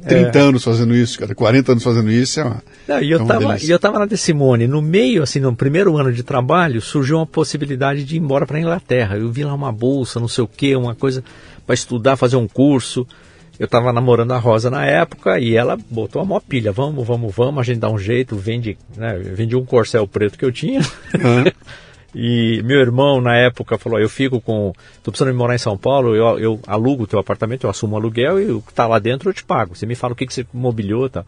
[0.03, 0.07] É.
[0.07, 2.63] 30 anos fazendo isso, cara, 40 anos fazendo isso, é uma.
[2.87, 3.67] Não, e é eu uma tava, delícia.
[3.67, 7.25] e eu tava na Simone, no meio, assim, no primeiro ano de trabalho, surgiu uma
[7.25, 9.17] possibilidade de ir embora para Inglaterra.
[9.17, 11.23] Eu vi lá uma bolsa, não sei o quê, uma coisa
[11.65, 13.07] para estudar, fazer um curso.
[13.57, 17.33] Eu tava namorando a Rosa na época e ela botou a maior pilha, vamos, vamos,
[17.33, 20.81] vamos, a gente dá um jeito, vende, né, vendi um corcel preto que eu tinha.
[21.13, 21.45] Hã?
[22.17, 24.71] E meu irmão, na época, falou: Eu fico com.
[25.03, 27.95] Tô precisando de morar em São Paulo, eu, eu alugo o teu apartamento, eu assumo
[27.95, 29.75] o aluguel e o que tá lá dentro eu te pago.
[29.75, 31.25] Você me fala o que, que você mobiliou e tal.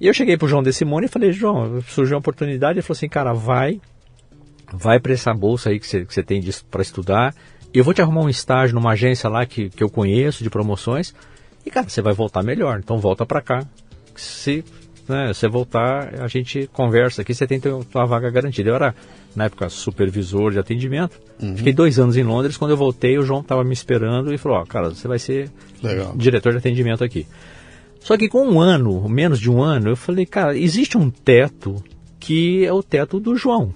[0.00, 2.78] E eu cheguei pro João De Simone e falei: João, surgiu uma oportunidade.
[2.78, 3.78] Ele falou assim: Cara, vai,
[4.72, 7.34] vai para essa bolsa aí que você, que tem para estudar.
[7.74, 11.14] Eu vou te arrumar um estágio numa agência lá que, que eu conheço de promoções.
[11.66, 12.78] E, cara, você vai voltar melhor.
[12.78, 13.66] Então volta para cá.
[14.14, 14.64] Se
[15.06, 18.70] né, você voltar, a gente conversa aqui, você tem tua vaga garantida.
[18.70, 18.94] Eu era,
[19.36, 21.20] na época, supervisor de atendimento.
[21.54, 22.56] Fiquei dois anos em Londres.
[22.56, 25.50] Quando eu voltei, o João estava me esperando e falou: Ó, cara, você vai ser
[25.82, 26.14] Legal.
[26.16, 27.26] diretor de atendimento aqui.
[28.00, 31.82] Só que com um ano, menos de um ano, eu falei, cara, existe um teto
[32.20, 33.74] que é o teto do João,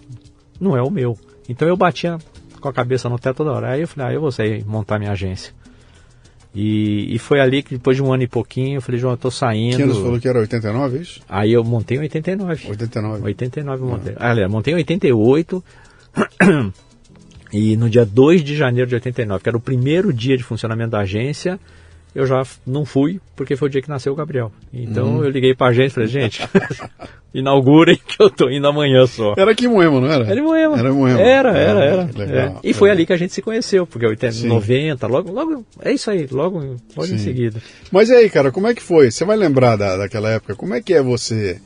[0.60, 1.18] não é o meu.
[1.48, 2.16] Então eu batia
[2.60, 3.72] com a cabeça no teto toda hora.
[3.72, 5.52] Aí eu falei, ah, eu vou sair montar minha agência.
[6.54, 9.16] E, e foi ali que depois de um ano e pouquinho, eu falei, João, eu
[9.16, 9.76] tô saindo.
[9.76, 11.20] Que você falou que era 89, é isso?
[11.28, 12.68] Aí eu montei em 89.
[12.68, 13.22] 89.
[13.22, 14.14] 89 eu montei.
[14.16, 15.64] Ah, aliás, montei em 88.
[17.52, 20.90] e no dia 2 de janeiro de 89, que era o primeiro dia de funcionamento
[20.90, 21.58] da agência,
[22.14, 24.52] eu já não fui, porque foi o dia que nasceu o Gabriel.
[24.72, 26.42] Então eu liguei pra agência e falei, gente,
[27.32, 29.34] inaugurem que eu tô indo amanhã só.
[29.36, 30.26] Era aqui em Moema, não era?
[30.26, 30.78] Era em Moema.
[30.78, 31.20] Era em Moema.
[31.20, 32.02] Era, era, era.
[32.18, 32.54] É.
[32.64, 32.98] E foi legal.
[32.98, 34.48] ali que a gente se conheceu, porque 80, Sim.
[34.48, 36.58] 90, logo, logo, é isso aí, logo,
[36.96, 37.60] logo em seguida.
[37.92, 39.10] Mas e aí, cara, como é que foi?
[39.10, 40.56] Você vai lembrar da, daquela época?
[40.56, 41.60] Como é que é você?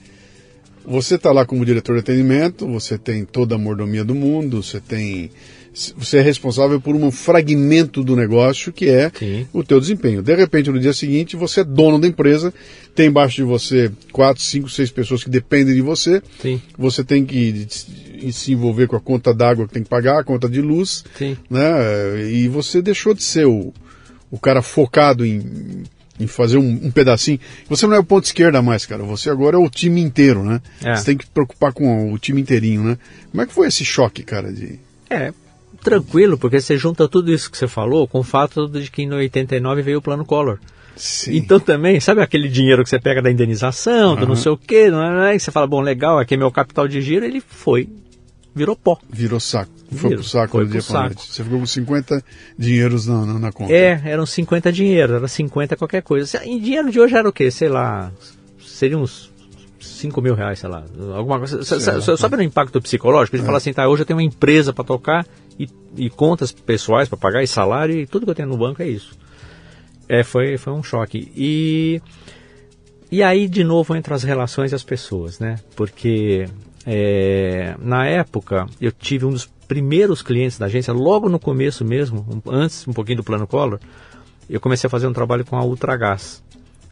[0.86, 4.80] Você tá lá como diretor de atendimento, você tem toda a mordomia do mundo, você
[4.80, 5.30] tem.
[5.96, 9.46] Você é responsável por um fragmento do negócio que é Sim.
[9.52, 10.22] o teu desempenho.
[10.22, 12.54] De repente, no dia seguinte, você é dono da empresa,
[12.94, 16.22] tem embaixo de você quatro, cinco, seis pessoas que dependem de você.
[16.40, 17.66] Sim, Você tem que
[18.30, 21.36] se envolver com a conta d'água que tem que pagar, a conta de luz sim.
[21.50, 22.30] né?
[22.30, 23.74] E você deixou de ser o,
[24.30, 25.82] o cara focado em,
[26.20, 27.40] em fazer um, um, pedacinho.
[27.68, 29.02] Você não é o ponto esquerda mais, cara.
[29.02, 30.60] Você agora é o time inteiro, né?
[30.84, 30.94] É.
[30.94, 32.98] Você tem que preocupar com o time inteirinho, né?
[33.32, 34.52] Como é que foi esse choque, cara?
[34.52, 34.78] De...
[35.10, 35.32] É,
[35.84, 39.12] tranquilo, porque você junta tudo isso que você falou com o fato de que em
[39.12, 40.58] 89 veio o plano Collor.
[40.96, 41.36] Sim.
[41.36, 44.16] Então também, sabe aquele dinheiro que você pega da indenização, uhum.
[44.16, 46.50] do não sei o quê, não é, e você fala, bom, legal, aqui é meu
[46.50, 47.88] capital de giro, ele foi,
[48.54, 48.98] virou pó.
[49.10, 49.72] Virou saco.
[49.90, 51.20] Foi Virou, pro saco foi pro saco.
[51.20, 52.24] Você ficou com 50
[52.58, 53.72] dinheiros na, na, na, conta.
[53.72, 56.44] É, eram 50 dinheiros, era 50 qualquer coisa.
[56.44, 57.50] Em dinheiro de hoje era o quê?
[57.50, 58.10] Sei lá,
[58.58, 59.32] seria uns
[59.80, 60.84] 5 mil reais, sei lá.
[61.14, 61.62] Alguma coisa.
[61.62, 63.36] Sei sabe no impacto psicológico?
[63.36, 63.46] Gente é.
[63.46, 65.26] fala assim, tá, hoje eu tenho uma empresa para tocar
[65.58, 68.82] e, e, contas pessoais para pagar e salário e tudo que eu tenho no banco
[68.82, 69.16] é isso.
[70.08, 71.32] É, foi, foi um choque.
[71.36, 72.00] E,
[73.10, 75.56] e aí, de novo, entre as relações e as pessoas, né?
[75.76, 76.46] Porque
[76.86, 82.42] é, na época eu tive um dos primeiros clientes da agência, logo no começo mesmo,
[82.46, 83.80] antes um pouquinho do plano Collor,
[84.48, 86.42] eu comecei a fazer um trabalho com a Ultragás.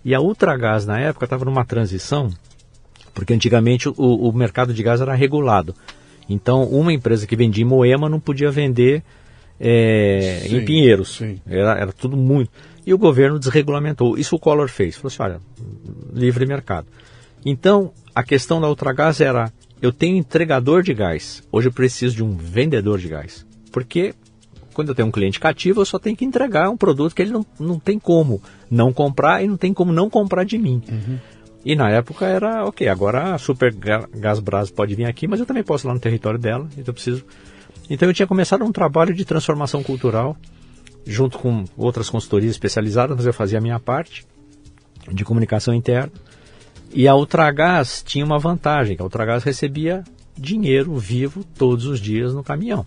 [0.04, 2.30] E a Ultragás, na época, estava numa transição,
[3.14, 5.74] porque antigamente o, o, mercado de gás era regulado.
[6.32, 9.02] Então, uma empresa que vendia em Moema não podia vender
[9.60, 11.16] é, sim, em Pinheiros.
[11.16, 11.40] Sim.
[11.46, 12.50] Era, era tudo muito.
[12.84, 14.18] E o governo desregulamentou.
[14.18, 14.96] Isso o Collor fez.
[14.96, 15.40] Falou assim: olha,
[16.12, 16.86] livre mercado.
[17.44, 22.22] Então, a questão da Ultragás era eu tenho entregador de gás, hoje eu preciso de
[22.22, 23.44] um vendedor de gás.
[23.72, 24.14] Porque
[24.72, 27.32] quando eu tenho um cliente cativo, eu só tenho que entregar um produto que ele
[27.32, 28.40] não, não tem como
[28.70, 30.80] não comprar e não tem como não comprar de mim.
[30.88, 31.18] Uhum.
[31.64, 35.46] E na época era, ok, agora a Super Gás Brás pode vir aqui, mas eu
[35.46, 37.24] também posso ir lá no território dela, então eu preciso.
[37.88, 40.36] Então eu tinha começado um trabalho de transformação cultural,
[41.06, 44.26] junto com outras consultorias especializadas, mas eu fazia a minha parte
[45.10, 46.12] de comunicação interna.
[46.92, 50.04] E a Ultragás tinha uma vantagem, que a Ultragás recebia
[50.36, 52.84] dinheiro vivo todos os dias no caminhão.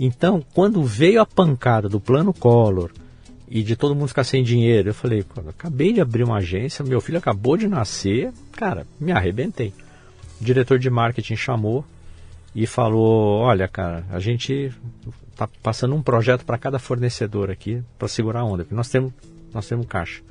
[0.00, 2.90] Então, quando veio a pancada do plano Collor
[3.54, 7.02] e de todo mundo ficar sem dinheiro, eu falei, acabei de abrir uma agência, meu
[7.02, 9.74] filho acabou de nascer, cara, me arrebentei.
[10.40, 11.84] O diretor de marketing chamou
[12.54, 14.72] e falou, olha, cara, a gente
[15.30, 19.12] está passando um projeto para cada fornecedor aqui para segurar a onda, porque nós temos,
[19.52, 20.22] nós temos caixa.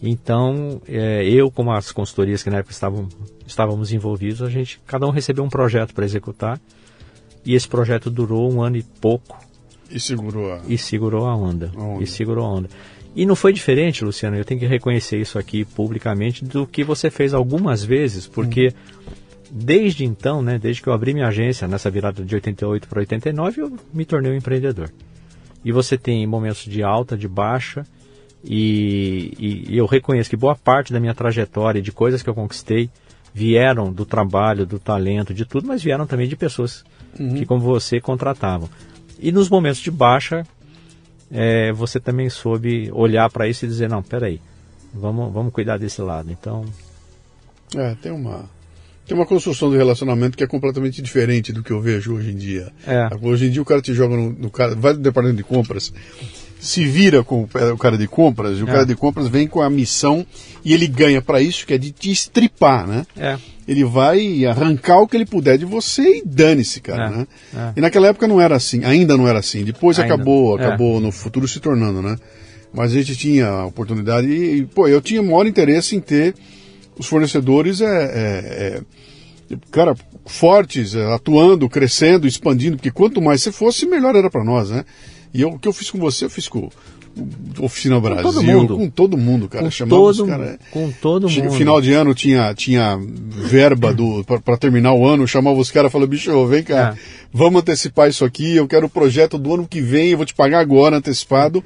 [0.00, 3.08] Então, é, eu, como as consultorias que na época estavam,
[3.44, 6.60] estávamos envolvidos, a gente, cada um recebeu um projeto para executar.
[7.44, 9.36] E esse projeto durou um ano e pouco.
[9.90, 11.70] E segurou a, e segurou a onda.
[11.74, 12.04] A onda.
[12.04, 12.68] E segurou a onda.
[13.14, 17.10] E não foi diferente, Luciano, eu tenho que reconhecer isso aqui publicamente, do que você
[17.10, 19.12] fez algumas vezes, porque hum.
[19.50, 23.62] desde então, né, desde que eu abri minha agência, nessa virada de 88 para 89,
[23.62, 24.90] eu me tornei um empreendedor.
[25.64, 27.84] E você tem momentos de alta, de baixa,
[28.42, 32.88] e, e, eu reconheço que boa parte da minha trajetória, de coisas que eu conquistei,
[33.34, 36.84] vieram do trabalho, do talento, de tudo, mas vieram também de pessoas
[37.18, 37.34] uhum.
[37.34, 38.68] que, como você, contratavam.
[39.20, 40.46] E nos momentos de baixa,
[41.30, 44.40] é, você também soube olhar para isso e dizer: não, peraí,
[44.92, 46.30] vamos, vamos cuidar desse lado.
[46.30, 46.64] Então.
[47.76, 48.48] É, tem uma.
[49.06, 52.36] Tem uma construção do relacionamento que é completamente diferente do que eu vejo hoje em
[52.36, 52.72] dia.
[52.86, 53.08] É.
[53.20, 55.92] Hoje em dia o cara te joga no, no cara, vai no departamento de compras
[56.60, 58.72] se vira com o cara de compras, e o é.
[58.72, 60.26] cara de compras vem com a missão
[60.64, 63.06] e ele ganha para isso, que é de te estripar, né?
[63.16, 63.38] É.
[63.66, 67.10] Ele vai arrancar o que ele puder de você e dane-se, cara, é.
[67.10, 67.26] né?
[67.54, 67.72] É.
[67.76, 69.64] E naquela época não era assim, ainda não era assim.
[69.64, 70.14] Depois ainda.
[70.14, 70.66] acabou, é.
[70.66, 72.16] acabou no futuro se tornando, né?
[72.72, 76.34] Mas a gente tinha a oportunidade e, pô, eu tinha maior interesse em ter
[76.98, 78.82] os fornecedores, é, é,
[79.50, 79.96] é cara,
[80.26, 84.84] fortes, atuando, crescendo, expandindo, porque quanto mais você fosse, melhor era para nós, né?
[85.32, 86.68] E eu, o que eu fiz com você, eu fiz com
[87.58, 89.68] Oficina Brasil, com todo mundo, com todo mundo cara.
[89.68, 91.52] Com todo, cara, com todo mundo.
[91.52, 95.92] Final de ano tinha, tinha verba do para terminar o ano, chamava os caras e
[95.92, 96.98] falava, bicho, vem cá, é.
[97.32, 100.34] vamos antecipar isso aqui, eu quero o projeto do ano que vem, eu vou te
[100.34, 101.62] pagar agora antecipado.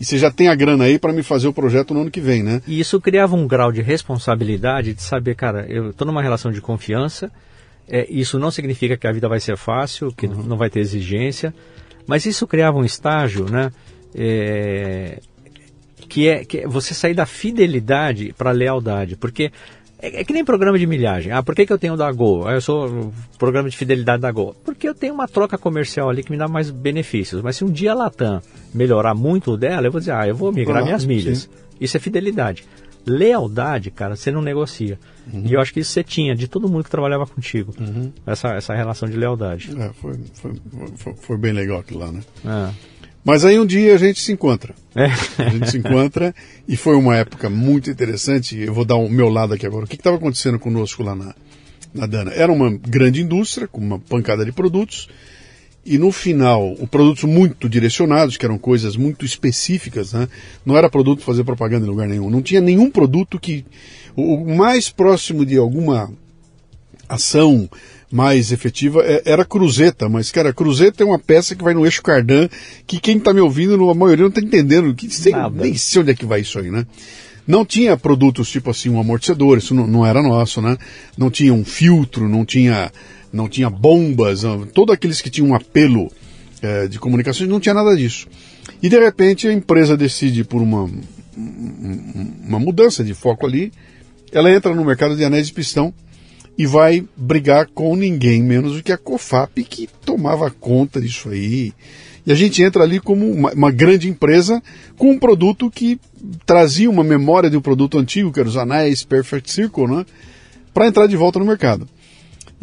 [0.00, 2.20] E você já tem a grana aí para me fazer o projeto no ano que
[2.20, 2.60] vem, né?
[2.66, 6.60] E isso criava um grau de responsabilidade de saber, cara, eu estou numa relação de
[6.60, 7.30] confiança,
[7.88, 10.42] é, isso não significa que a vida vai ser fácil, que uhum.
[10.42, 11.54] não vai ter exigência,
[12.06, 13.70] mas isso criava um estágio, né?
[14.14, 15.20] É,
[16.08, 19.16] que, é, que é você sair da fidelidade para a lealdade.
[19.16, 19.50] Porque
[20.04, 21.32] é, é, que nem programa de milhagem.
[21.32, 22.46] Ah, por que, que eu tenho da Gol?
[22.46, 24.54] Ah, eu sou programa de fidelidade da Gol.
[24.64, 27.40] Porque eu tenho uma troca comercial ali que me dá mais benefícios.
[27.40, 28.42] Mas se um dia a Latam
[28.74, 31.38] melhorar muito dela, eu vou dizer, ah, eu vou migrar ah, minhas milhas.
[31.38, 31.48] Sim.
[31.80, 32.64] Isso é fidelidade.
[33.06, 34.98] Lealdade, cara, você não negocia.
[35.32, 35.44] Uhum.
[35.46, 37.74] E eu acho que isso você tinha de todo mundo que trabalhava contigo.
[37.78, 38.12] Uhum.
[38.26, 39.70] Essa, essa relação de lealdade.
[39.78, 40.52] É, foi, foi,
[40.96, 42.20] foi, foi, bem legal aquilo lá, né?
[42.44, 42.74] É.
[43.24, 44.74] Mas aí um dia a gente se encontra.
[44.94, 45.06] É.
[45.42, 46.34] A gente se encontra
[46.68, 48.58] e foi uma época muito interessante.
[48.58, 49.84] Eu vou dar o meu lado aqui agora.
[49.84, 51.34] O que estava acontecendo conosco lá na,
[51.92, 52.32] na Dana?
[52.32, 55.08] Era uma grande indústria com uma pancada de produtos
[55.86, 60.28] e no final, o produtos muito direcionados, que eram coisas muito específicas, né?
[60.64, 62.30] Não era produto fazer propaganda em lugar nenhum.
[62.30, 63.64] Não tinha nenhum produto que.
[64.16, 66.10] O mais próximo de alguma
[67.08, 67.68] ação
[68.10, 72.00] mais efetiva é, era cruzeta, mas, cara, cruzeta é uma peça que vai no eixo
[72.00, 72.48] cardan,
[72.86, 76.12] que quem está me ouvindo, a maioria não está entendendo, que sei, nem sei onde
[76.12, 76.86] é que vai isso aí, né?
[77.46, 80.78] Não tinha produtos tipo assim, um amortecedor, isso não, não era nosso, né?
[81.18, 82.90] Não tinha um filtro, não tinha,
[83.34, 84.42] não tinha bombas,
[84.72, 86.10] todos aqueles que tinham um apelo
[86.62, 88.28] é, de comunicações, não tinha nada disso.
[88.82, 90.88] E de repente a empresa decide por uma,
[91.36, 93.72] uma mudança de foco ali,
[94.32, 95.92] ela entra no mercado de anéis de pistão,
[96.56, 101.72] e vai brigar com ninguém menos do que a COFAP, que tomava conta disso aí.
[102.24, 104.62] E a gente entra ali como uma, uma, grande empresa
[104.96, 105.98] com um produto que
[106.46, 110.06] trazia uma memória de um produto antigo, que era os anéis Perfect Circle, né?
[110.72, 111.88] Para entrar de volta no mercado.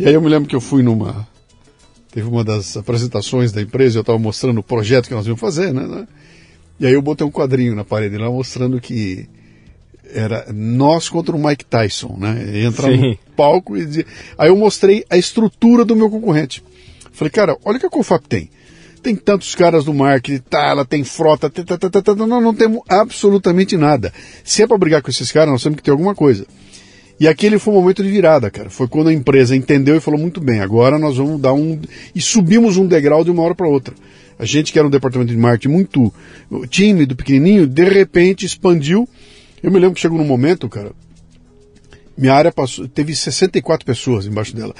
[0.01, 1.27] E aí eu me lembro que eu fui numa.
[2.11, 5.71] Teve uma das apresentações da empresa, eu estava mostrando o projeto que nós íamos fazer,
[5.71, 6.07] né?
[6.79, 9.29] E aí eu botei um quadrinho na parede lá mostrando que
[10.11, 12.63] era nós contra o Mike Tyson, né?
[12.65, 14.07] Entrar no palco e dizer.
[14.39, 16.63] Aí eu mostrei a estrutura do meu concorrente.
[17.11, 18.49] Falei, cara, olha o que a Confap tem.
[19.03, 22.55] Tem tantos caras no marketing, tá, ela tem frota, tá, tá, tá, tá, não, não
[22.55, 24.11] temos absolutamente nada.
[24.43, 26.47] Se é para brigar com esses caras, nós temos que ter alguma coisa.
[27.21, 28.69] E aquele foi o momento de virada, cara.
[28.69, 31.79] Foi quando a empresa entendeu e falou muito bem, agora nós vamos dar um.
[32.13, 33.93] E subimos um degrau de uma hora para outra.
[34.37, 36.13] A gente que era um departamento de marketing muito
[36.69, 39.07] tímido, pequenininho, de repente expandiu
[39.63, 40.91] eu me lembro que chegou num momento, cara,
[42.17, 44.73] minha área passou, teve 64 pessoas embaixo dela.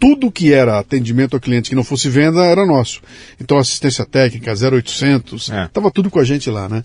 [0.00, 3.00] Tudo que era atendimento ao cliente que não fosse venda era nosso.
[3.40, 5.68] Então assistência técnica, 0800, é.
[5.72, 6.82] tava tudo com a gente lá, né?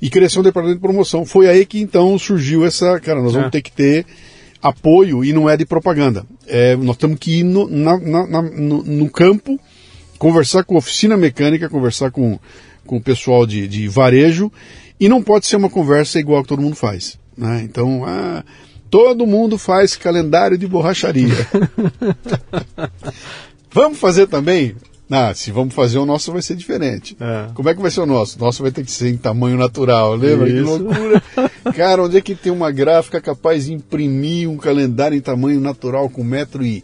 [0.00, 1.26] E cresceu um departamento de promoção.
[1.26, 3.50] Foi aí que então surgiu essa, cara, nós vamos é.
[3.50, 4.06] ter que ter
[4.62, 6.24] apoio e não é de propaganda.
[6.46, 9.58] É, nós temos que ir no, na, na, no, no, campo,
[10.18, 12.38] conversar com a oficina mecânica, conversar com,
[12.86, 14.52] com o pessoal de, de varejo
[15.00, 17.18] e não pode ser uma conversa igual que todo mundo faz.
[17.36, 17.62] Né?
[17.64, 18.44] Então, ah,
[18.88, 21.34] todo mundo faz calendário de borracharia.
[23.72, 24.76] vamos fazer também?
[25.14, 27.14] Ah, se vamos fazer o nosso vai ser diferente.
[27.20, 27.48] É.
[27.52, 28.38] Como é que vai ser o nosso?
[28.38, 30.48] O nosso vai ter que ser em tamanho natural, lembra?
[30.48, 30.78] Isso.
[30.78, 31.22] Que loucura.
[31.76, 36.08] Cara, onde é que tem uma gráfica capaz de imprimir um calendário em tamanho natural
[36.08, 36.82] com metro e,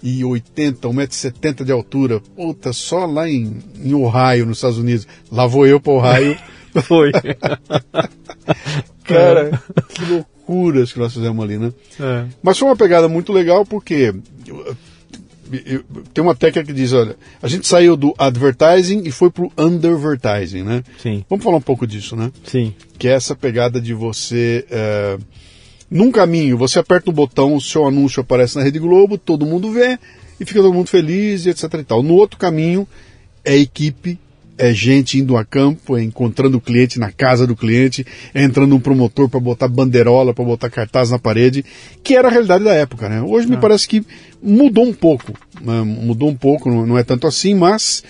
[0.00, 2.20] e 80, 1,70m de altura?
[2.36, 5.08] Puta, só lá em, em Ohio, nos Estados Unidos.
[5.28, 6.38] Lá vou eu para Ohio
[6.82, 7.10] Foi.
[9.02, 11.72] Cara, que loucuras que nós fizemos ali, né?
[11.98, 12.26] É.
[12.40, 14.14] Mas foi uma pegada muito legal porque
[16.12, 20.62] tem uma técnica que diz, olha, a gente saiu do advertising e foi pro undervertising,
[20.62, 20.82] né?
[21.02, 21.24] Sim.
[21.28, 22.30] Vamos falar um pouco disso, né?
[22.44, 22.74] Sim.
[22.98, 24.66] Que é essa pegada de você...
[24.70, 25.18] É,
[25.90, 29.70] num caminho, você aperta o botão, o seu anúncio aparece na Rede Globo, todo mundo
[29.70, 29.98] vê
[30.40, 32.02] e fica todo mundo feliz e etc e tal.
[32.02, 32.88] No outro caminho,
[33.44, 34.18] é equipe
[34.56, 38.74] é gente indo a campo, é encontrando o cliente na casa do cliente, é entrando
[38.74, 41.64] um promotor para botar bandeirola, para botar cartaz na parede,
[42.02, 43.20] que era a realidade da época, né?
[43.20, 43.58] Hoje me ah.
[43.58, 44.04] parece que
[44.42, 45.32] mudou um pouco?
[45.60, 48.02] Mudou um pouco, não, é tanto assim, mas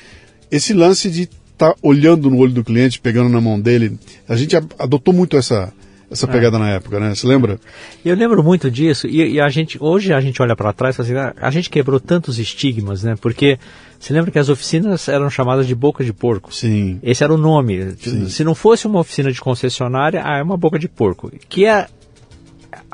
[0.51, 4.37] esse lance de estar tá olhando no olho do cliente, pegando na mão dele, a
[4.37, 5.73] gente adotou muito essa
[6.11, 6.31] essa é.
[6.31, 6.61] pegada é.
[6.61, 7.15] na época, né?
[7.15, 7.59] Você lembra?
[8.05, 10.97] Eu lembro muito disso e, e a gente hoje a gente olha para trás e
[10.97, 13.17] fala assim, ah, a gente quebrou tantos estigmas, né?
[13.21, 13.59] Porque
[13.99, 16.55] você lembra que as oficinas eram chamadas de boca de porco?
[16.55, 17.01] Sim.
[17.03, 17.95] Esse era o nome.
[17.99, 18.29] Sim.
[18.29, 21.33] Se não fosse uma oficina de concessionária, ah, é uma boca de porco.
[21.49, 21.87] Que é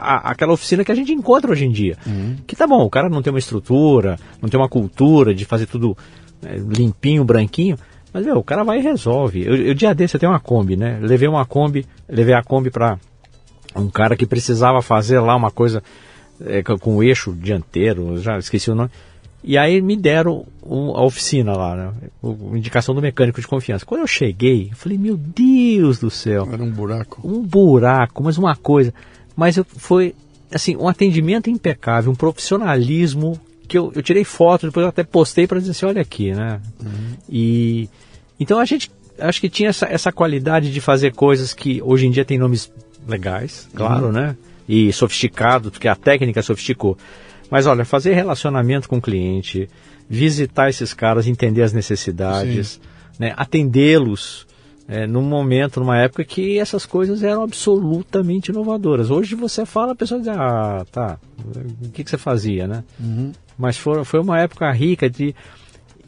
[0.00, 1.96] a, aquela oficina que a gente encontra hoje em dia.
[2.06, 2.36] Uhum.
[2.46, 5.66] Que tá bom, o cara não tem uma estrutura, não tem uma cultura de fazer
[5.66, 5.96] tudo
[6.44, 7.76] é, limpinho, branquinho.
[8.12, 9.44] Mas, meu, o cara vai e resolve.
[9.44, 10.98] Eu, eu dia desse eu tenho uma Kombi, né?
[11.00, 12.98] Levei uma Kombi, levei a Kombi para
[13.76, 15.82] um cara que precisava fazer lá uma coisa
[16.44, 18.90] é, com o eixo dianteiro, já esqueci o nome.
[19.42, 21.92] E aí me deram um, a oficina lá, né?
[22.20, 23.86] O, indicação do mecânico de confiança.
[23.86, 26.46] Quando eu cheguei, eu falei, meu Deus do céu.
[26.52, 27.20] Era um buraco.
[27.24, 28.92] Um buraco, mas uma coisa.
[29.40, 30.14] Mas foi,
[30.52, 35.46] assim, um atendimento impecável, um profissionalismo que eu, eu tirei foto, depois eu até postei
[35.46, 36.60] para dizer assim, olha aqui, né?
[36.78, 37.16] Uhum.
[37.26, 37.88] E
[38.38, 42.10] então a gente acho que tinha essa, essa qualidade de fazer coisas que hoje em
[42.10, 42.70] dia tem nomes
[43.08, 44.12] legais, claro, uhum.
[44.12, 44.36] né?
[44.68, 46.98] E sofisticado, porque a técnica sofisticou.
[47.50, 49.70] Mas olha, fazer relacionamento com o cliente,
[50.06, 52.78] visitar esses caras, entender as necessidades,
[53.18, 54.46] né, atendê-los
[54.92, 59.08] é, num momento, numa época que essas coisas eram absolutamente inovadoras.
[59.08, 61.16] Hoje você fala, a pessoa diz, ah, tá,
[61.84, 62.82] o que, que você fazia, né?
[62.98, 63.30] Uhum.
[63.56, 65.32] Mas foi, foi uma época rica de.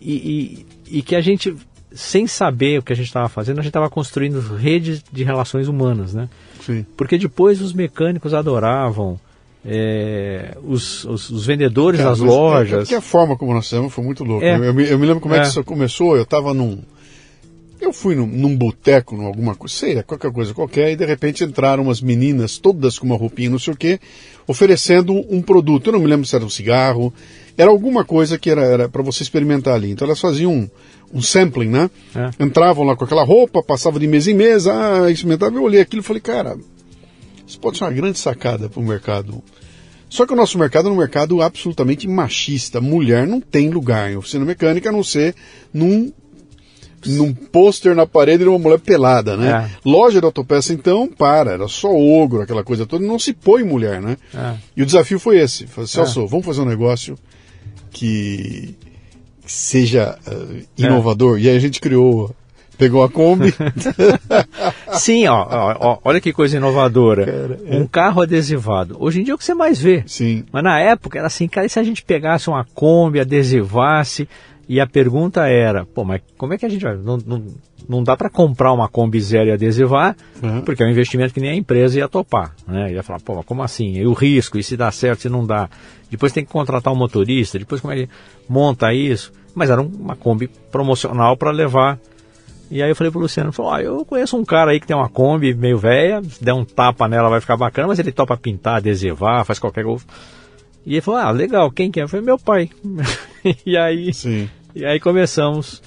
[0.00, 1.54] E, e, e que a gente,
[1.92, 5.68] sem saber o que a gente estava fazendo, a gente estava construindo redes de relações
[5.68, 6.28] humanas, né?
[6.60, 6.84] Sim.
[6.96, 9.20] Porque depois os mecânicos adoravam
[9.64, 12.72] é, os, os, os, vendedores Cara, das mas é- lojas.
[12.72, 14.44] É, porque a forma como nós fizemos foi muito louca.
[14.44, 14.56] É.
[14.56, 15.48] Eu, eu me- eu me lembro como é, que É.
[15.48, 16.16] isso começou.
[16.16, 16.82] Eu tava num.
[17.82, 21.04] Eu fui num, num boteco, num alguma coisa, sei lá, qualquer coisa qualquer, e de
[21.04, 23.98] repente entraram umas meninas, todas com uma roupinha, não sei o quê,
[24.46, 25.88] oferecendo um produto.
[25.88, 27.12] Eu não me lembro se era um cigarro,
[27.58, 29.90] era alguma coisa que era, era para você experimentar ali.
[29.90, 30.70] Então elas faziam um,
[31.12, 31.90] um sampling, né?
[32.14, 32.44] É.
[32.44, 35.56] Entravam lá com aquela roupa, passavam de mesa em mesa, ah, experimentava.
[35.56, 36.56] Eu olhei aquilo e falei, cara,
[37.44, 39.42] isso pode ser uma grande sacada para o mercado.
[40.08, 42.80] Só que o nosso mercado é um mercado absolutamente machista.
[42.80, 45.34] Mulher não tem lugar em oficina mecânica a não ser
[45.72, 46.12] num,
[47.06, 49.70] num pôster na parede de uma mulher pelada, né?
[49.70, 49.88] É.
[49.88, 54.00] Loja de autopeça, então, para, era só ogro, aquela coisa toda, não se põe mulher,
[54.00, 54.16] né?
[54.34, 54.54] É.
[54.76, 55.66] E o desafio foi esse.
[55.66, 57.18] Falei, Celso, vamos fazer um negócio
[57.90, 58.74] que
[59.46, 61.38] seja eh, inovador.
[61.38, 62.34] E aí a gente criou,
[62.78, 63.54] pegou a Kombi,
[64.94, 67.26] Sim, ó, ó, ó, olha que coisa inovadora.
[67.26, 67.76] Cara, é.
[67.76, 68.96] Um carro adesivado.
[68.98, 70.02] Hoje em dia é o que você mais vê.
[70.06, 74.28] sim, Mas na época era assim, cara, e se a gente pegasse uma Kombi, adesivasse,
[74.74, 76.96] e a pergunta era, pô, mas como é que a gente vai?
[76.96, 77.44] Não, não,
[77.88, 80.62] não dá para comprar uma Kombi zero e adesivar, Uhum.
[80.62, 82.54] porque é um investimento que nem a empresa ia topar.
[82.66, 82.92] Né?
[82.92, 83.92] Ia falar, pô, mas como assim?
[83.98, 85.68] E o risco, e se dá certo, se não dá?
[86.10, 88.08] Depois tem que contratar um motorista, depois como é que
[88.48, 89.32] monta isso?
[89.54, 91.98] Mas era um- uma Kombi promocional para levar.
[92.70, 94.96] E aí eu falei pro Luciano, falou, ah, eu conheço um cara aí que tem
[94.96, 98.34] uma Kombi meio velha, se der um tapa nela vai ficar bacana, mas ele topa
[98.38, 100.04] pintar, adesivar, faz qualquer coisa.
[100.86, 102.08] E ele falou, ah, legal, quem que é?
[102.08, 102.70] Falei, meu pai.
[103.66, 104.48] e aí, sim.
[104.74, 105.82] E aí começamos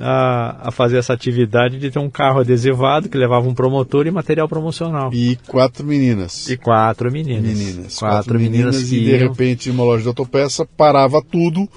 [0.00, 4.10] a, a fazer essa atividade de ter um carro adesivado que levava um promotor e
[4.10, 5.12] material promocional.
[5.12, 6.48] E quatro meninas.
[6.48, 7.42] E quatro meninas.
[7.42, 7.98] meninas.
[7.98, 11.68] Quatro, meninas, que e de iam- repente uma loja de autopeça parava tudo,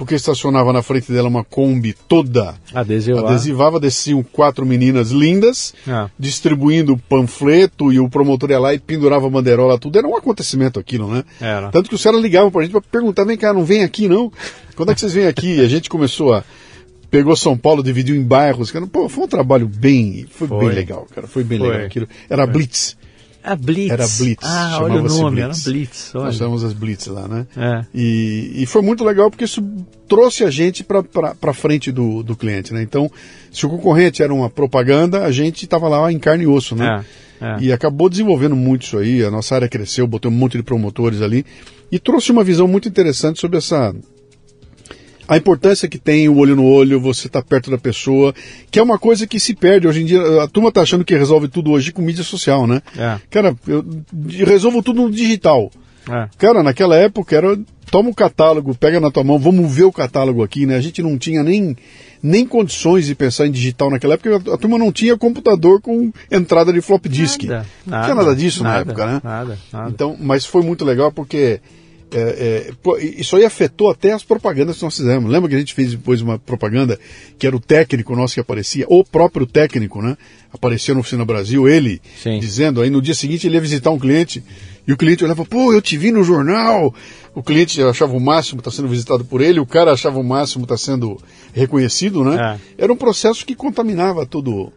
[0.00, 3.22] porque estacionava na frente dela uma Kombi toda adesivar.
[3.26, 6.08] adesivava, desciam quatro meninas lindas, Ah.
[6.18, 9.98] distribuindo panfleto e o promotor ia lá e pendurava a bandeirola, tudo.
[9.98, 11.22] Era um acontecimento aquilo, né?
[11.38, 11.68] Era.
[11.68, 14.32] Tanto que os caras ligavam pra gente pra perguntar, vem cá, não vem aqui não?
[14.74, 15.56] Quando é que vocês vêm aqui?
[15.56, 16.42] E a gente começou a...
[17.10, 18.70] Pegou São Paulo, dividiu em bairros.
[18.70, 20.24] Cara, pô, foi um trabalho bem...
[20.30, 20.58] Foi, Foi.
[20.60, 21.26] bem legal, cara.
[21.26, 21.68] Foi bem Foi.
[21.68, 22.08] legal aquilo.
[22.30, 22.96] Era Blitz.
[23.42, 23.90] A Blitz.
[23.90, 25.66] Era Blitz, Ah, olha o nome, Blitz.
[25.66, 26.14] era Blitz.
[26.14, 26.24] Olha.
[26.26, 27.46] Nós chamamos as Blitz lá, né?
[27.56, 27.84] É.
[27.94, 29.62] E, e foi muito legal porque isso
[30.08, 32.82] trouxe a gente para frente do, do cliente, né?
[32.82, 33.10] Então,
[33.50, 37.04] se o concorrente era uma propaganda, a gente estava lá em carne e osso, né?
[37.40, 37.56] É, é.
[37.60, 41.22] E acabou desenvolvendo muito isso aí, a nossa área cresceu, botou um monte de promotores
[41.22, 41.44] ali
[41.90, 43.94] e trouxe uma visão muito interessante sobre essa
[45.30, 48.34] a importância que tem o olho no olho, você estar perto da pessoa,
[48.68, 50.42] que é uma coisa que se perde hoje em dia.
[50.42, 52.82] A turma tá achando que resolve tudo hoje com mídia social, né?
[52.98, 53.16] É.
[53.30, 53.84] Cara, eu
[54.44, 55.70] resolvo tudo no digital.
[56.10, 56.28] É.
[56.36, 57.56] Cara, naquela época era
[57.92, 60.74] toma o catálogo, pega na tua mão, vamos ver o catálogo aqui, né?
[60.74, 61.76] A gente não tinha nem,
[62.20, 66.12] nem condições de pensar em digital naquela época, a, a turma não tinha computador com
[66.28, 67.44] entrada de flop disk.
[67.44, 69.20] Nada, não tinha nada disso na nada, época, né?
[69.22, 69.90] Nada, nada.
[69.90, 71.60] Então, mas foi muito legal porque
[72.12, 75.30] é, é, isso aí afetou até as propagandas que nós fizemos.
[75.30, 76.98] Lembra que a gente fez depois uma propaganda
[77.38, 80.16] que era o técnico nosso que aparecia, o próprio técnico, né?
[80.52, 82.38] Apareceu na Oficina Brasil, ele Sim.
[82.40, 84.42] dizendo, aí no dia seguinte ele ia visitar um cliente
[84.86, 86.92] e o cliente olhava, pô, eu te vi no jornal.
[87.32, 90.64] O cliente achava o máximo estar sendo visitado por ele, o cara achava o máximo
[90.64, 91.16] estar sendo
[91.52, 92.58] reconhecido, né?
[92.76, 94.72] Era um processo que contaminava tudo.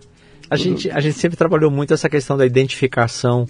[0.49, 3.47] A gente, a gente sempre trabalhou muito essa questão da identificação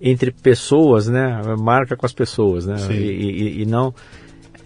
[0.00, 1.40] entre pessoas, né?
[1.58, 2.76] Marca com as pessoas, né?
[2.90, 3.94] E, e- e não.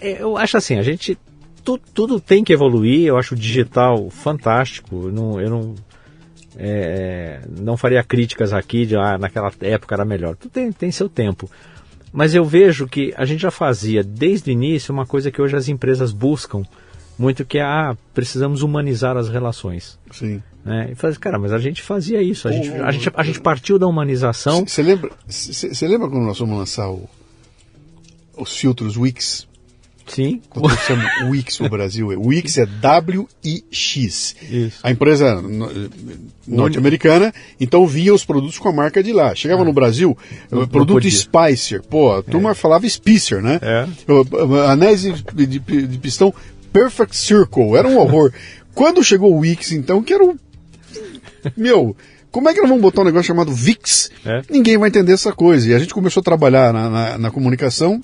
[0.00, 1.16] é, Eu acho assim, a gente.
[1.64, 5.04] tu- tudo tem que evoluir, eu acho o digital fantástico.
[5.04, 5.74] eu Não, eu não.
[6.56, 10.34] é, não faria críticas aqui de ah, naquela época era melhor.
[10.36, 11.48] Tudo tem, tem seu tempo.
[12.12, 15.54] Mas eu vejo que a gente já fazia desde o início uma coisa que hoje
[15.56, 16.62] as empresas buscam
[17.18, 19.98] muito, que é ah, precisamos humanizar as relações.
[20.10, 20.42] Sim.
[20.68, 20.88] Né?
[20.92, 22.46] E faz, cara, mas a gente fazia isso.
[22.48, 24.64] A gente, Oh, a gente, a gente partiu da humanização.
[24.66, 27.08] Você lembra, você lembra quando nós vamos lançar o-
[28.36, 29.46] os filtros Wix?
[30.06, 30.40] Sim.
[30.48, 34.36] Quando eu chamo Wix no Brasil, é- Wix é W-I-X.
[34.50, 34.78] Isso.
[34.82, 35.68] A empresa no-
[36.46, 39.34] norte-americana, então via os produtos com a marca de lá.
[39.34, 40.16] Chegava no Brasil,
[40.50, 41.10] Não- o não produto podia.
[41.10, 43.58] Spicer, pô, a turma falava Spicer, né?
[43.62, 43.86] É.
[44.10, 46.32] O- o- Anéis de, de- de pistão
[46.72, 48.32] Perfect Circle, era um horror.
[48.74, 50.38] Quando chegou o Wix, então, que era um.
[51.57, 51.97] Meu,
[52.30, 54.11] como é que nós vamos botar um negócio chamado VIX?
[54.24, 54.43] É.
[54.51, 55.68] Ninguém vai entender essa coisa.
[55.68, 58.01] E a gente começou a trabalhar na, na- na comunicação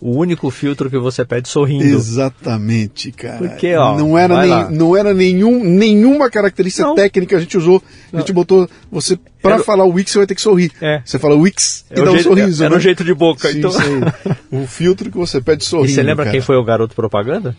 [0.00, 1.84] O único filtro que você pede sorrindo.
[1.84, 3.38] Exatamente, cara.
[3.38, 6.94] Porque, ó, não era, nem, não era nenhum, nenhuma característica Não.
[6.94, 7.82] técnica que a gente usou.
[8.12, 8.68] A gente botou.
[8.92, 10.70] Você, pra Era- falar o Wix, você vai ter que sorrir.
[10.80, 11.02] É.
[11.04, 12.62] Você fala Wix e É o dá um jeito- sorriso.
[12.62, 12.76] era né?
[12.76, 13.72] um jeito de boca, Sim, então.
[14.52, 15.90] O filtro que você pede sorrindo.
[15.90, 16.30] E você lembra cara.
[16.32, 17.56] quem foi o garoto propaganda?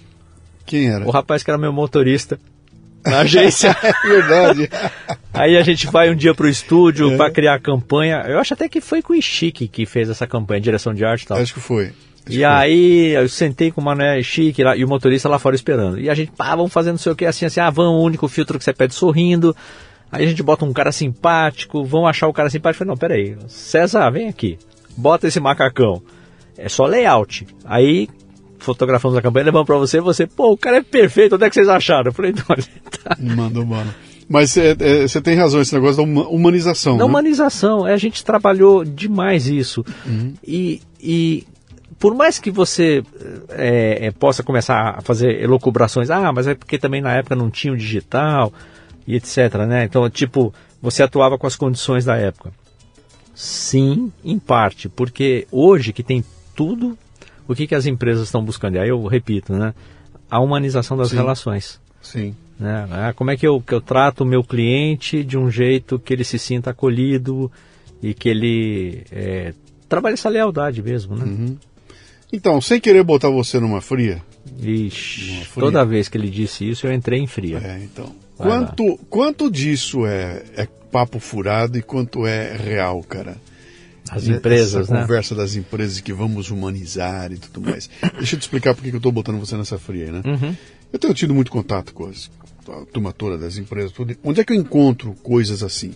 [0.66, 1.06] Quem era?
[1.06, 2.40] O rapaz que era meu motorista.
[3.06, 3.76] Na agência.
[3.84, 4.70] é verdade.
[5.34, 7.18] Aí a gente vai um dia pro estúdio é.
[7.18, 8.24] para criar a campanha.
[8.28, 11.24] Eu acho até que foi com o Chique que fez essa campanha, direção de arte
[11.24, 11.38] e tal.
[11.38, 11.92] Acho que foi.
[12.26, 15.56] Acho e aí eu sentei com o Mané Chique lá, e o motorista lá fora
[15.56, 16.00] esperando.
[16.00, 18.06] E a gente, pá, vamos fazendo não sei o que, assim, assim, ah, vamos, o
[18.06, 19.56] único filtro que você pede sorrindo.
[20.12, 22.80] Aí a gente bota um cara simpático, vão achar o cara simpático.
[22.80, 24.58] Falei, não, peraí, César, vem aqui,
[24.98, 26.02] bota esse macacão.
[26.58, 27.48] É só layout.
[27.64, 28.10] Aí
[28.60, 31.56] fotografamos a campanha, levamos para você, você, pô, o cara é perfeito, onde é que
[31.56, 32.08] vocês acharam?
[32.08, 32.56] Eu falei, não,
[33.04, 33.18] tá.
[33.20, 33.94] Manda, mano.
[34.30, 36.98] Mas você é, tem razão, esse negócio da humanização.
[36.98, 37.10] Da né?
[37.10, 39.84] humanização, é, a gente trabalhou demais isso.
[40.06, 40.36] Uhum.
[40.46, 41.48] E, e
[41.98, 43.04] por mais que você
[43.50, 47.50] é, é, possa começar a fazer elucubrações, ah, mas é porque também na época não
[47.50, 48.54] tinha o digital
[49.08, 49.84] e etc, né?
[49.84, 52.54] Então, tipo, você atuava com as condições da época.
[53.34, 56.24] Sim, em parte, porque hoje que tem
[56.56, 56.98] tudo,
[57.50, 58.76] o que, que as empresas estão buscando?
[58.76, 59.74] E aí eu repito, né?
[60.30, 61.16] A humanização das Sim.
[61.16, 61.82] relações.
[62.00, 62.36] Sim.
[62.60, 62.88] Né?
[62.92, 66.14] Ah, como é que eu, que eu trato o meu cliente de um jeito que
[66.14, 67.52] ele se sinta acolhido
[68.04, 69.54] e que ele é,
[69.88, 71.26] trabalhe essa lealdade mesmo, né?
[71.26, 71.58] Uhum.
[72.32, 74.22] Então, sem querer botar você numa fria.
[74.62, 75.66] Ixi, numa fria.
[75.66, 77.58] toda vez que ele disse isso, eu entrei em fria.
[77.58, 78.14] É, então.
[78.38, 83.38] quanto, quanto disso é, é papo furado e quanto é real, cara?
[84.10, 85.02] As empresas, Essa né?
[85.02, 87.90] conversa das empresas que vamos humanizar e tudo mais.
[88.18, 90.22] Deixa eu te explicar por que eu estou botando você nessa fria, né?
[90.26, 90.56] Uhum.
[90.92, 92.30] Eu tenho tido muito contato com as,
[92.68, 93.92] a turma toda das empresas.
[93.92, 94.16] Tudo.
[94.24, 95.94] Onde é que eu encontro coisas assim?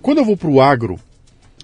[0.00, 0.98] Quando eu vou para o agro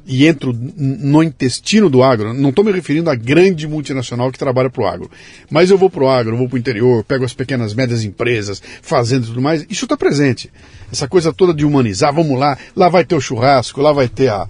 [0.07, 4.71] e entro no intestino do agro, não estou me referindo à grande multinacional que trabalha
[4.71, 5.11] para o agro,
[5.51, 8.63] mas eu vou para o agro, vou para o interior, pego as pequenas, médias empresas,
[8.83, 10.51] fazendo tudo mais, isso está presente.
[10.93, 14.29] Essa coisa toda de humanizar, vamos lá, lá vai ter o churrasco, lá vai ter
[14.29, 14.47] a,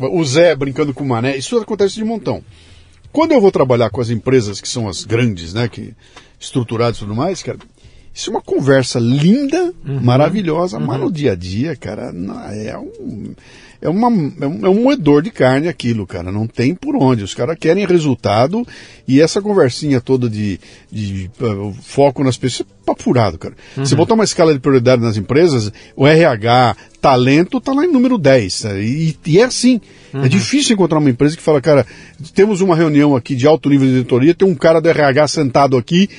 [0.00, 2.42] o Zé brincando com o Mané, isso acontece de montão.
[3.12, 5.94] Quando eu vou trabalhar com as empresas que são as grandes, né, que
[6.38, 7.58] estruturadas e tudo mais, cara,
[8.12, 10.00] isso é uma conversa linda, uhum.
[10.00, 10.86] maravilhosa, uhum.
[10.86, 12.12] mas no dia a dia, cara,
[12.52, 13.34] é um,
[13.80, 14.08] é, uma,
[14.40, 16.30] é, um, é um moedor de carne aquilo, cara.
[16.30, 17.24] Não tem por onde.
[17.24, 18.66] Os caras querem resultado
[19.08, 20.60] e essa conversinha toda de,
[20.92, 23.54] de uh, foco nas pessoas é papo furado, cara.
[23.76, 23.86] Uhum.
[23.86, 28.18] Você botar uma escala de prioridade nas empresas, o RH, talento, tá lá em número
[28.18, 28.64] 10.
[28.80, 29.80] E, e é assim.
[30.12, 30.24] É uhum.
[30.24, 31.86] É difícil encontrar uma empresa que fala, cara,
[32.34, 35.76] temos uma reunião aqui de alto nível de diretoria, tem um cara do RH sentado
[35.76, 36.10] aqui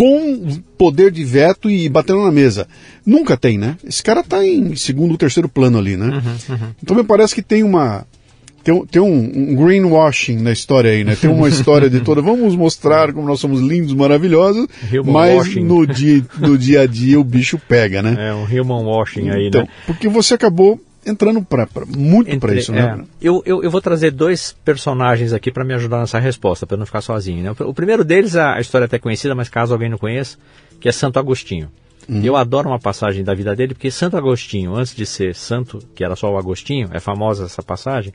[0.00, 2.66] com poder de veto e batendo na mesa.
[3.04, 3.76] Nunca tem, né?
[3.84, 6.06] Esse cara está em segundo ou terceiro plano ali, né?
[6.06, 6.70] Uhum, uhum.
[6.82, 8.06] Então me parece que tem uma.
[8.64, 11.14] Tem, tem um, um, greenwashing na história aí, né?
[11.16, 12.22] Tem uma história de toda.
[12.22, 17.20] Vamos mostrar como nós somos lindos, maravilhosos, human mas no dia, no dia a dia
[17.20, 18.16] o bicho pega, né?
[18.30, 19.68] É um human washing aí, então, né?
[19.86, 20.80] Porque você acabou
[21.10, 22.98] entrando pra, pra muito para isso, né?
[23.00, 26.76] É, eu, eu, eu, vou trazer dois personagens aqui para me ajudar nessa resposta, para
[26.76, 27.42] não ficar sozinho.
[27.42, 27.54] Né?
[27.60, 30.38] O primeiro deles, a, a história é até conhecida, mas caso alguém não conheça,
[30.80, 31.68] que é Santo Agostinho.
[32.08, 32.22] Uhum.
[32.22, 36.04] Eu adoro uma passagem da vida dele, porque Santo Agostinho, antes de ser santo, que
[36.04, 38.12] era só o Agostinho, é famosa essa passagem,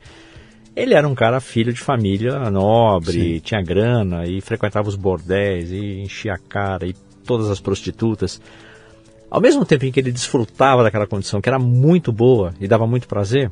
[0.76, 3.40] ele era um cara filho de família nobre, Sim.
[3.40, 6.94] tinha grana e frequentava os bordéis e enchia a cara e
[7.26, 8.42] todas as prostitutas.
[9.36, 12.88] Ao mesmo tempo em que ele desfrutava daquela condição que era muito boa e dava
[12.88, 13.52] muito prazer,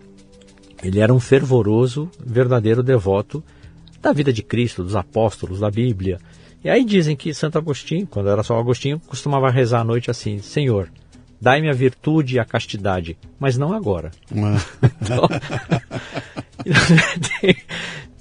[0.82, 3.44] ele era um fervoroso, verdadeiro devoto
[4.02, 6.20] da vida de Cristo, dos apóstolos, da Bíblia.
[6.64, 10.40] E aí dizem que Santo Agostinho, quando era só Agostinho, costumava rezar à noite assim:
[10.40, 10.90] Senhor,
[11.42, 14.12] dai-me a virtude e a castidade, mas não agora.
[14.32, 15.28] então,
[17.42, 17.58] tem,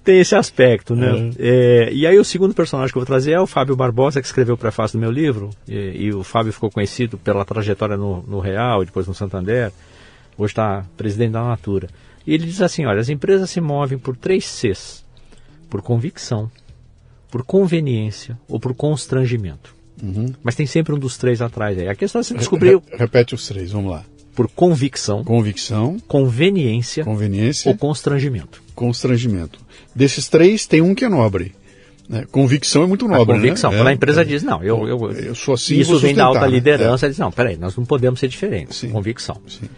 [0.05, 1.12] tem, esse aspecto, né?
[1.12, 1.30] Uhum.
[1.38, 4.26] É, e aí o segundo personagem que eu vou trazer é o Fábio Barbosa, que
[4.26, 8.22] escreveu o prefácio do meu livro, e, e o Fábio ficou conhecido pela trajetória no,
[8.22, 9.72] no Real, depois no Santander,
[10.36, 11.88] hoje está presidente da Natura.
[12.26, 15.05] E ele diz assim, olha, as empresas se movem por três Cs,
[15.68, 16.50] por convicção,
[17.30, 19.74] por conveniência ou por constrangimento.
[20.03, 20.32] Uhum.
[20.42, 21.88] Mas tem sempre um dos três atrás aí.
[21.88, 22.80] A questão é se descobrir.
[22.92, 24.05] Repete os três, vamos lá.
[24.34, 25.22] Por convicção.
[25.22, 25.98] Convicção.
[26.09, 27.05] Conveniência.
[27.05, 27.70] Conveniência.
[27.70, 28.62] Ou constrangimento.
[28.74, 29.61] Constrangimento.
[29.95, 31.55] Desses três, tem um que é nobre.
[32.09, 32.24] Né?
[32.30, 33.34] Convicção é muito nobre.
[33.34, 33.70] A convicção.
[33.70, 33.76] Né?
[33.78, 34.24] Quando é, a empresa é.
[34.24, 35.78] diz, não, eu, eu, eu sou assim.
[35.78, 36.49] Isso vem da alta né?
[36.49, 37.07] liderança.
[37.07, 37.09] É.
[37.09, 38.76] Diz, não, peraí, nós não podemos ser diferentes.
[38.78, 38.90] Sim.
[38.90, 39.40] Convicção.
[39.47, 39.68] Sim.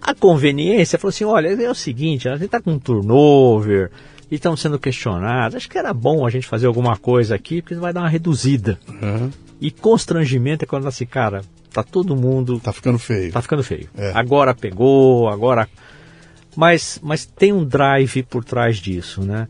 [0.00, 3.90] A conveniência falou assim: olha, é o seguinte, a gente está com um turnover
[4.30, 5.56] e estão sendo questionados.
[5.56, 8.78] Acho que era bom a gente fazer alguma coisa aqui, porque vai dar uma reduzida.
[8.88, 9.30] Uhum.
[9.60, 11.42] E constrangimento é quando assim, cara,
[11.72, 12.60] tá todo mundo.
[12.60, 13.32] Tá ficando feio.
[13.32, 13.88] Tá ficando feio.
[13.96, 14.12] É.
[14.14, 15.68] Agora pegou, agora.
[16.56, 19.46] Mas, mas tem um drive por trás disso, né?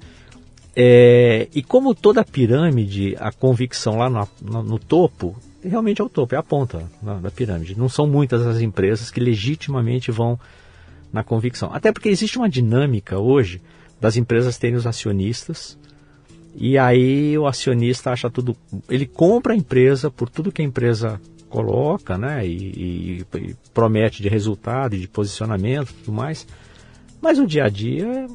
[0.75, 5.35] É, e como toda pirâmide, a convicção lá no, no, no topo,
[5.65, 7.79] realmente é o topo, é a ponta né, da pirâmide.
[7.79, 10.39] Não são muitas as empresas que legitimamente vão
[11.11, 11.73] na convicção.
[11.73, 13.63] Até porque existe uma dinâmica hoje
[13.99, 15.79] das empresas terem os acionistas,
[16.55, 18.57] e aí o acionista acha tudo.
[18.89, 22.47] Ele compra a empresa por tudo que a empresa coloca, né?
[22.47, 26.47] E, e, e promete de resultado de posicionamento, tudo mais.
[27.27, 28.29] Mas o dia a dia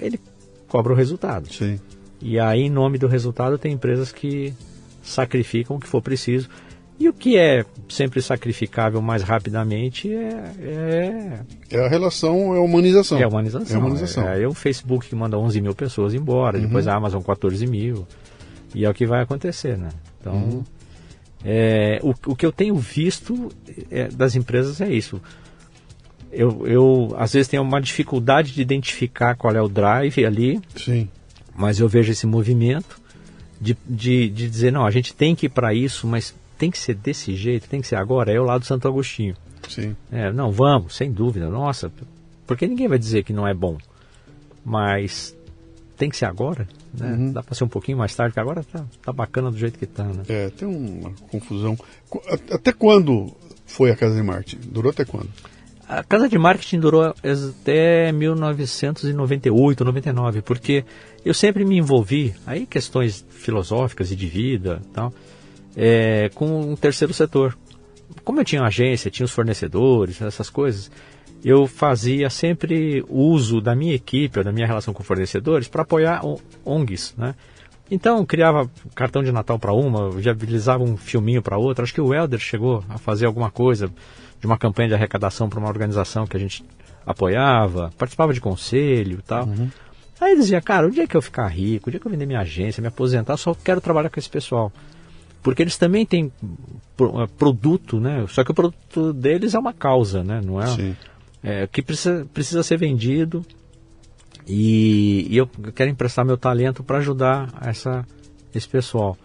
[0.00, 0.18] ele
[0.66, 1.52] cobra o resultado.
[1.52, 1.78] Sim.
[2.20, 4.52] E aí, em nome do resultado, tem empresas que
[5.00, 6.48] sacrificam o que for preciso.
[6.98, 10.52] E o que é sempre sacrificável mais rapidamente é.
[10.58, 11.40] É,
[11.70, 13.18] é a relação, é a humanização.
[13.18, 13.76] É a humanização.
[13.76, 14.28] É, a humanização.
[14.28, 16.64] é, é o Facebook que manda 11 mil pessoas embora, uhum.
[16.64, 18.04] depois a Amazon 14 mil.
[18.74, 19.90] E é o que vai acontecer, né?
[20.20, 20.64] Então, uhum.
[21.44, 23.48] é, o, o que eu tenho visto
[23.92, 25.22] é, das empresas é isso.
[26.30, 30.60] Eu, eu, às vezes, tenho uma dificuldade de identificar qual é o drive ali.
[30.76, 31.08] Sim.
[31.56, 33.00] Mas eu vejo esse movimento
[33.60, 36.78] de, de, de dizer, não, a gente tem que ir para isso, mas tem que
[36.78, 38.32] ser desse jeito, tem que ser agora.
[38.32, 39.34] É o lado do Santo Agostinho.
[39.68, 39.96] Sim.
[40.10, 41.48] É, não, vamos, sem dúvida.
[41.48, 41.90] Nossa,
[42.46, 43.76] porque ninguém vai dizer que não é bom.
[44.64, 45.36] Mas
[45.96, 46.68] tem que ser agora?
[46.94, 47.12] Né?
[47.12, 47.32] Uhum.
[47.32, 49.86] Dá para ser um pouquinho mais tarde, que agora tá, tá bacana do jeito que
[49.86, 50.04] tá.
[50.04, 50.22] Né?
[50.28, 51.76] É, tem uma confusão.
[52.50, 53.32] Até quando
[53.66, 54.68] foi a Casa de Marketing?
[54.70, 55.28] Durou até quando?
[55.88, 60.84] A Casa de Marketing durou até 1998, 99, porque
[61.24, 65.10] eu sempre me envolvi, aí questões filosóficas e de vida tal,
[65.74, 67.56] é, com um terceiro setor.
[68.22, 70.90] Como eu tinha uma agência, tinha os fornecedores, essas coisas,
[71.42, 76.20] eu fazia sempre uso da minha equipe, da minha relação com fornecedores, para apoiar
[76.66, 77.34] ONGs, né?
[77.90, 81.84] Então, criava cartão de Natal para uma, viabilizava um filminho para outra.
[81.84, 83.90] Acho que o Helder chegou a fazer alguma coisa
[84.40, 86.64] de uma campanha de arrecadação para uma organização que a gente
[87.06, 89.46] apoiava, participava de conselho e tal.
[89.46, 89.70] Uhum.
[90.20, 92.40] Aí dizia, cara, o dia que eu ficar rico, o dia que eu vender minha
[92.40, 94.72] agência, me aposentar, só quero trabalhar com esse pessoal.
[95.42, 98.24] Porque eles também têm é, produto, né?
[98.28, 100.40] Só que o produto deles é uma causa, né?
[100.44, 100.66] Não é?
[100.66, 100.96] Sim
[101.42, 103.44] é, que precisa, precisa ser vendido
[104.46, 108.04] e, e eu quero emprestar meu talento para ajudar essa,
[108.54, 109.16] esse pessoal.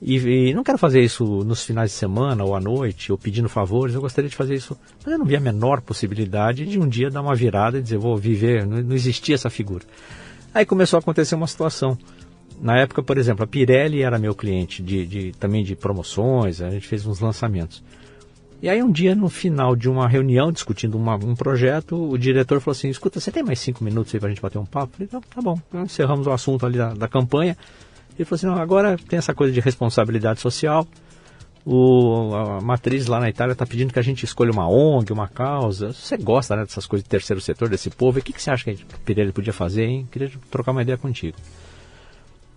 [0.00, 0.16] E,
[0.48, 3.94] e, não quero fazer isso nos finais de semana ou à noite, ou pedindo favores,
[3.94, 7.10] eu gostaria de fazer isso, mas eu não vi a menor possibilidade de um dia
[7.10, 9.84] dar uma virada e dizer, vou viver, não, não existia essa figura.
[10.52, 11.98] Aí começou a acontecer uma situação.
[12.60, 16.70] Na época, por exemplo, a Pirelli era meu cliente de, de, também de promoções, a
[16.70, 17.82] gente fez uns lançamentos.
[18.62, 22.60] E aí um dia, no final de uma reunião, discutindo uma, um projeto, o diretor
[22.60, 24.94] falou assim, escuta, você tem mais cinco minutos aí para a gente bater um papo?
[24.98, 27.56] Eu falei, tá, bom, então, encerramos o assunto ali da, da campanha.
[28.18, 30.86] Ele falou assim, agora tem essa coisa de responsabilidade social,
[31.68, 35.26] o, a matriz lá na Itália está pedindo que a gente escolha uma ONG, uma
[35.26, 35.92] causa.
[35.92, 38.62] Você gosta né, dessas coisas de terceiro setor, desse povo, o que, que você acha
[38.62, 40.08] que a Pirelli podia fazer, hein?
[40.12, 41.36] Queria trocar uma ideia contigo.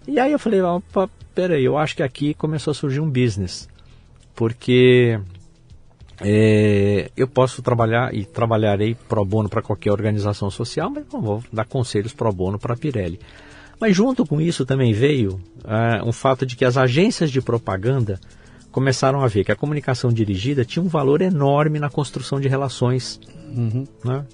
[0.07, 3.67] E aí eu falei, opa, peraí, eu acho que aqui começou a surgir um business.
[4.35, 5.19] Porque
[6.21, 11.43] é, eu posso trabalhar e trabalharei pro bono para qualquer organização social, mas não vou
[11.51, 13.19] dar conselhos pro bono para a Pirelli.
[13.79, 18.19] Mas junto com isso também veio é, um fato de que as agências de propaganda
[18.71, 23.19] começaram a ver que a comunicação dirigida tinha um valor enorme na construção de relações.
[23.55, 23.85] Uhum.
[24.03, 24.25] Né?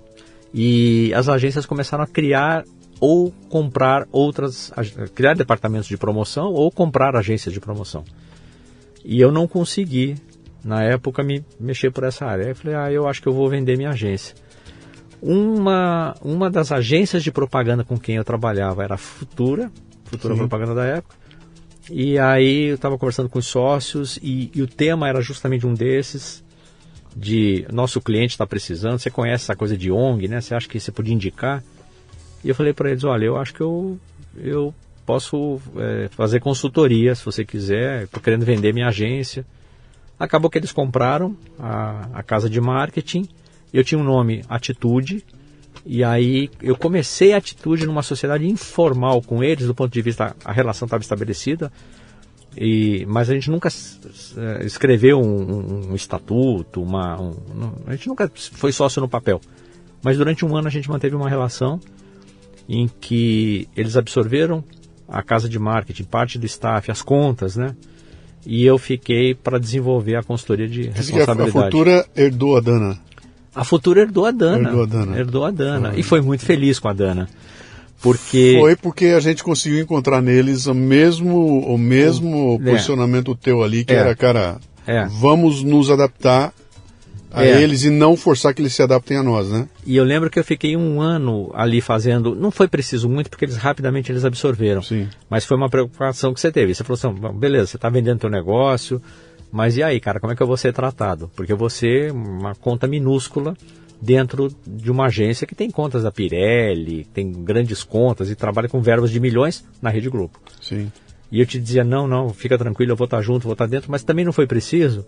[0.54, 2.66] E as agências começaram a criar
[3.00, 4.72] ou comprar outras,
[5.14, 8.04] criar departamentos de promoção ou comprar agências de promoção.
[9.04, 10.16] E eu não consegui
[10.64, 12.46] na época, me mexer por essa área.
[12.46, 14.36] Aí eu falei, ah, eu acho que eu vou vender minha agência.
[15.28, 19.72] Uma, uma das agências de propaganda com quem eu trabalhava era a Futura,
[20.04, 20.40] Futura Sim.
[20.42, 21.16] Propaganda da época.
[21.90, 25.74] E aí eu estava conversando com os sócios e, e, o tema era justamente um
[25.74, 26.44] desses,
[27.16, 30.42] de nosso cliente está precisando, você conhece essa coisa de ONG, né?
[30.42, 31.64] Você acha que você podia indicar?
[32.44, 33.98] E eu falei para eles, olha, eu acho que eu,
[34.38, 34.76] eu
[35.08, 39.44] posso é, fazer consultoria, se você quiser, estou querendo vender minha agência.
[40.20, 43.28] Acabou que eles compraram a, a casa de marketing.
[43.76, 45.24] Eu tinha um nome Atitude.
[45.86, 50.36] E aí eu comecei a Atitude numa sociedade informal com eles, do ponto de vista
[50.44, 51.72] a relação estava estabelecida.
[52.58, 57.34] E, mas a gente nunca é, escreveu um, um, estatuto, uma, um,
[57.86, 59.42] a gente nunca foi sócio no papel.
[60.02, 61.80] Mas durante um ano a gente manteve uma relação
[62.68, 64.64] em que eles absorveram
[65.08, 67.76] a casa de marketing, parte do staff, as contas, né?
[68.46, 71.58] e eu fiquei para desenvolver a consultoria de responsabilidade.
[71.58, 72.98] A, Futura herdou a Dana.
[73.56, 74.68] A Futura herdou a Dana.
[74.68, 75.18] Herdou a Dana.
[75.18, 75.94] Herdou a Dana.
[75.96, 77.30] E foi muito feliz com a Dana.
[78.02, 78.58] Porque...
[78.60, 82.72] Foi porque a gente conseguiu encontrar neles o mesmo, o mesmo é.
[82.72, 83.98] posicionamento teu ali, que é.
[83.98, 85.06] era, cara, é.
[85.06, 86.54] vamos nos adaptar
[87.36, 87.62] a é.
[87.62, 89.68] eles e não forçar que eles se adaptem a nós, né?
[89.86, 93.44] E eu lembro que eu fiquei um ano ali fazendo, não foi preciso muito porque
[93.44, 95.10] eles rapidamente eles absorveram, Sim.
[95.30, 96.74] mas foi uma preocupação que você teve.
[96.74, 99.02] Você falou assim, beleza, você está vendendo teu negócio,
[99.56, 101.32] mas e aí, cara, como é que eu vou ser tratado?
[101.34, 103.56] Porque você uma conta minúscula
[104.02, 108.82] dentro de uma agência que tem contas da Pirelli, tem grandes contas e trabalha com
[108.82, 110.34] verbas de milhões na Rede Globo.
[110.62, 110.92] Sim.
[111.32, 113.90] E eu te dizia, não, não, fica tranquilo, eu vou estar junto, vou estar dentro,
[113.90, 115.06] mas também não foi preciso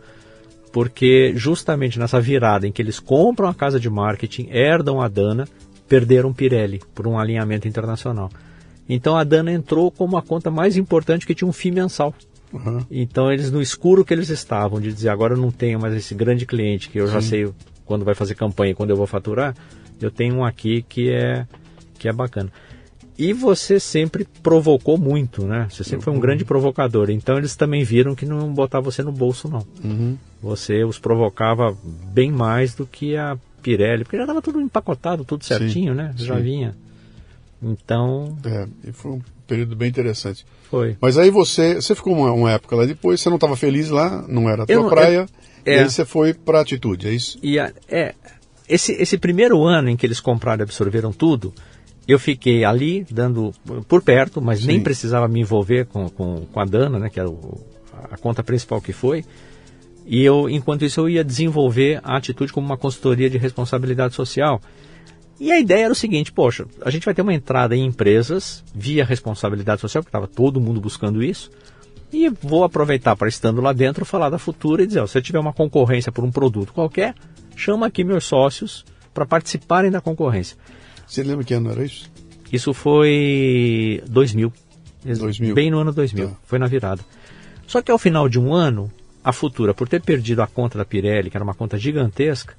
[0.71, 5.45] porque justamente nessa virada em que eles compram a casa de marketing, herdam a Dana,
[5.89, 8.29] perderam Pirelli por um alinhamento internacional.
[8.87, 12.15] Então a Dana entrou como a conta mais importante que tinha um FII mensal.
[12.51, 12.79] Uhum.
[12.89, 16.15] Então eles no escuro que eles estavam de dizer agora eu não tenho mais esse
[16.15, 17.13] grande cliente que eu Sim.
[17.13, 17.53] já sei
[17.85, 19.55] quando vai fazer campanha, quando eu vou faturar,
[19.99, 21.45] eu tenho um aqui que é
[21.97, 22.51] que é bacana.
[23.17, 25.67] E você sempre provocou muito, né?
[25.71, 27.09] Você sempre foi um grande provocador.
[27.09, 29.65] Então eles também viram que não botar você no bolso, não.
[29.83, 30.15] Uhum.
[30.41, 31.75] Você os provocava
[32.13, 36.13] bem mais do que a Pirelli, porque já estava tudo empacotado, tudo certinho, sim, né?
[36.15, 36.43] Já sim.
[36.43, 36.75] vinha.
[37.61, 38.37] Então.
[38.45, 40.45] É, e foi um período bem interessante.
[40.69, 40.97] Foi.
[41.01, 44.25] Mas aí você, você ficou uma, uma época lá depois, você não estava feliz lá,
[44.27, 45.25] não era a tua eu, praia,
[45.65, 47.39] é, e aí você foi para a atitude, é isso?
[47.41, 48.13] E a, é,
[48.67, 51.53] esse, esse primeiro ano em que eles compraram e absorveram tudo,
[52.07, 53.53] eu fiquei ali, dando
[53.87, 54.67] por perto, mas Sim.
[54.67, 57.59] nem precisava me envolver com, com, com a Dana, né, que era o,
[58.11, 59.25] a conta principal que foi.
[60.05, 64.61] E eu, enquanto isso, eu ia desenvolver a atitude como uma consultoria de responsabilidade social.
[65.39, 68.63] E a ideia era o seguinte, poxa, a gente vai ter uma entrada em empresas
[68.73, 71.51] via responsabilidade social, porque estava todo mundo buscando isso,
[72.11, 75.39] e vou aproveitar para, estando lá dentro, falar da Futura e dizer, ó, se tiver
[75.39, 77.13] uma concorrência por um produto qualquer,
[77.55, 78.83] chama aqui meus sócios
[79.13, 80.57] para participarem da concorrência.
[81.05, 82.09] Você lembra que ano era isso?
[82.51, 84.51] Isso foi 2000.
[85.03, 85.53] 2000.
[85.53, 86.29] Bem no ano 2000.
[86.29, 86.35] Tá.
[86.45, 87.01] Foi na virada.
[87.67, 88.91] Só que ao final de um ano,
[89.23, 92.55] a Futura, por ter perdido a conta da Pirelli, que era uma conta gigantesca,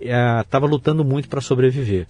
[0.00, 2.06] estava é, lutando muito para sobreviver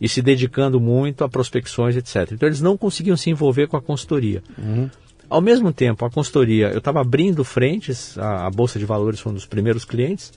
[0.00, 2.32] e se dedicando muito a prospecções, etc.
[2.32, 4.42] Então eles não conseguiam se envolver com a consultoria.
[4.58, 4.90] Uhum.
[5.28, 9.32] Ao mesmo tempo, a consultoria, eu estava abrindo frentes, a, a, Bolsa de Valores foi
[9.32, 10.32] um dos primeiros clientes,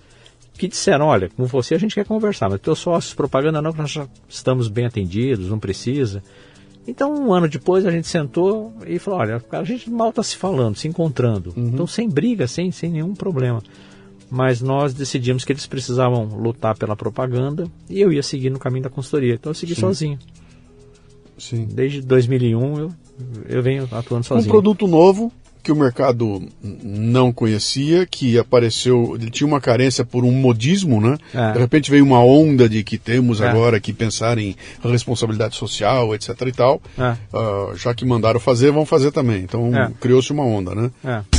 [0.57, 3.91] que disseram, olha, com você a gente quer conversar, mas teus sócios propaganda não, nós
[3.91, 6.23] já estamos bem atendidos, não precisa.
[6.87, 10.35] Então, um ano depois, a gente sentou e falou, olha, a gente mal está se
[10.35, 11.53] falando, se encontrando.
[11.55, 11.67] Uhum.
[11.67, 13.61] Então, sem briga, sem, sem nenhum problema.
[14.29, 18.83] Mas nós decidimos que eles precisavam lutar pela propaganda e eu ia seguir no caminho
[18.83, 19.33] da consultoria.
[19.33, 19.81] Então, eu segui Sim.
[19.81, 20.19] sozinho.
[21.37, 21.67] Sim.
[21.71, 22.91] Desde 2001, eu,
[23.47, 24.49] eu venho atuando sozinho.
[24.49, 25.31] Um produto novo,
[25.63, 31.17] que o mercado não conhecia, que apareceu, ele tinha uma carência por um modismo, né?
[31.33, 31.51] É.
[31.53, 33.47] De repente veio uma onda de que temos é.
[33.47, 36.81] agora que pensar em responsabilidade social, etc e tal.
[36.97, 37.11] É.
[37.35, 39.43] Uh, já que mandaram fazer, vão fazer também.
[39.43, 39.91] Então é.
[39.99, 40.91] criou-se uma onda, né?
[41.03, 41.38] É.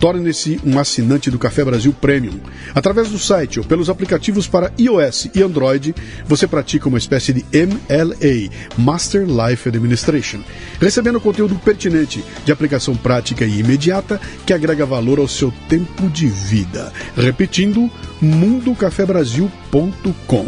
[0.00, 2.40] Torne-se um assinante do Café Brasil Premium.
[2.74, 5.94] Através do site ou pelos aplicativos para iOS e Android,
[6.26, 8.48] você pratica uma espécie de MLA,
[8.78, 10.40] Master Life Administration,
[10.80, 16.28] recebendo conteúdo pertinente, de aplicação prática e imediata que agrega valor ao seu tempo de
[16.28, 16.90] vida.
[17.14, 17.90] Repetindo,
[18.22, 20.46] mundocafebrasil.com.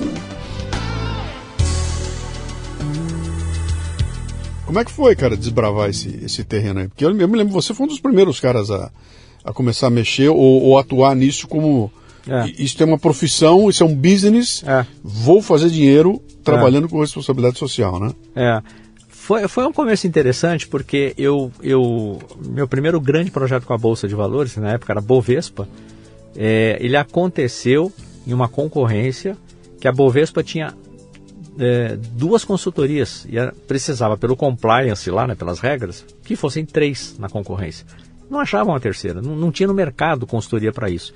[4.64, 6.88] Como é que foi, cara, desbravar esse, esse terreno aí?
[6.88, 8.90] Porque eu, eu me lembro, você foi um dos primeiros caras a,
[9.45, 11.90] a começar a mexer ou, ou atuar nisso como.
[12.28, 12.47] É.
[12.57, 14.62] Isso é uma profissão, isso é um business.
[14.64, 14.86] É.
[15.03, 16.88] Vou fazer dinheiro trabalhando é.
[16.88, 18.12] com responsabilidade social, né?
[18.34, 18.62] É.
[19.09, 24.09] Foi, foi um começo interessante porque eu, eu meu primeiro grande projeto com a Bolsa
[24.09, 25.68] de Valores, na época era Bovespa,
[26.36, 27.93] é, ele aconteceu
[28.26, 29.36] em uma concorrência
[29.80, 30.74] que a Bovespa tinha
[31.59, 33.36] é, duas consultorias e
[33.66, 37.86] precisava, pelo compliance lá, né, pelas regras, que fossem três na concorrência.
[38.32, 41.12] Não achavam a terceira, não, não tinha no mercado consultoria para isso.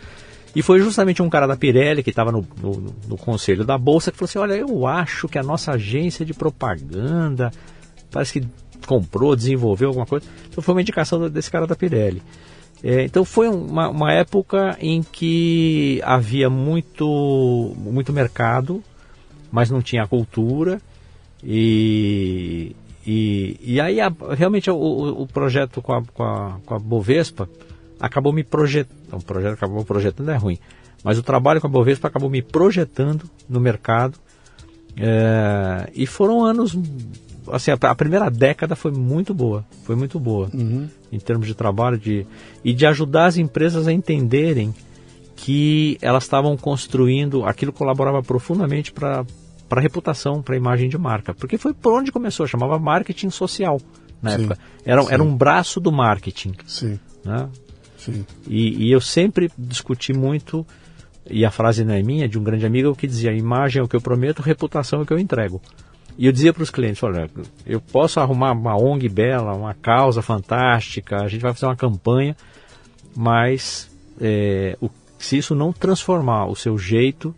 [0.55, 4.13] E foi justamente um cara da Pirelli, que estava no, no, no, conselho da Bolsa,
[4.13, 7.51] que falou assim: Olha, eu acho que a nossa agência de propaganda
[8.11, 8.49] parece que
[8.87, 10.25] comprou, desenvolveu alguma coisa.
[10.49, 12.23] Então foi uma indicação desse cara da Pirelli.
[12.83, 18.83] É, então foi uma, uma, época em que havia muito, muito mercado
[19.51, 20.81] mas não tinha cultura.
[21.43, 22.75] E,
[23.07, 27.49] e, e aí a, realmente o, o, projeto com a, com, a, com a Bovespa
[28.01, 28.97] acabou me projetando.
[29.13, 30.59] O projeto acabou projetando é ruim.
[31.05, 34.19] Mas o trabalho com a Bovespa acabou me projetando no mercado.
[34.97, 36.77] É, e foram anos.
[37.53, 39.65] Assim, a, a, primeira década foi muito boa.
[39.85, 40.51] Foi muito boa.
[40.53, 40.89] Uhum.
[41.13, 42.27] Em termos de trabalho de,
[42.65, 44.75] e de ajudar as empresas a entenderem
[45.37, 49.25] que elas estavam construindo, aquilo colaborava profundamente para
[49.71, 51.35] a reputação, para a imagem de marca.
[51.35, 53.81] Porque foi por onde começou, chamava marketing social
[54.23, 54.59] na sim, época.
[54.85, 55.13] Era, sim.
[55.13, 56.55] era um braço do marketing.
[56.67, 56.99] Sim.
[57.25, 57.49] Né?
[57.97, 58.25] sim.
[58.47, 60.67] E, e, eu sempre discuti muito,
[61.29, 63.89] e a frase não é minha, de um grande amigo que dizia: imagem é o
[63.89, 65.61] que eu prometo, reputação é o que eu entrego.
[66.19, 67.29] E eu dizia para os clientes, olha,
[67.67, 72.35] eu posso arrumar uma ONG bela, uma causa fantástica, a gente vai fazer uma campanha,
[73.15, 74.89] mas é, o,
[75.19, 77.35] se isso não transformar o seu jeito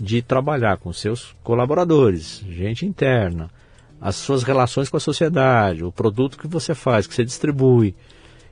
[0.00, 3.50] de trabalhar com seus colaboradores, gente interna,
[4.00, 7.94] as suas relações com a sociedade, o produto que você faz, que você distribui.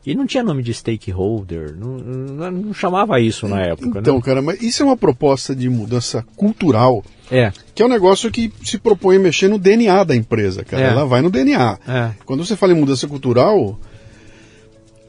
[0.06, 3.98] E não tinha nome de stakeholder, não, não, não chamava isso na época.
[3.98, 4.22] Então, né?
[4.22, 8.52] cara, mas isso é uma proposta de mudança cultural, É, que é um negócio que
[8.62, 10.82] se propõe a mexer no DNA da empresa, cara.
[10.82, 10.86] É.
[10.90, 11.78] Ela vai no DNA.
[11.86, 13.78] é, Quando você fala em mudança cultural,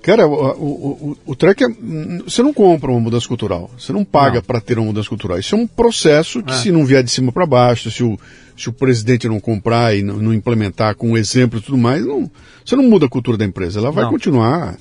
[0.01, 1.67] cara, o, o, o, o é.
[1.67, 3.69] hum, Você não compra uma mudança cultural.
[3.77, 5.39] Você não paga para ter uma mudança cultural.
[5.39, 6.55] Isso é um processo que, É.
[6.55, 8.19] se não vier de cima para baixo, se o,
[8.57, 12.29] se o presidente não comprar e não, não implementar com exemplo e tudo mais, não,
[12.65, 13.79] você não muda a cultura da empresa.
[13.79, 14.11] Ela vai Não.
[14.11, 14.77] continuar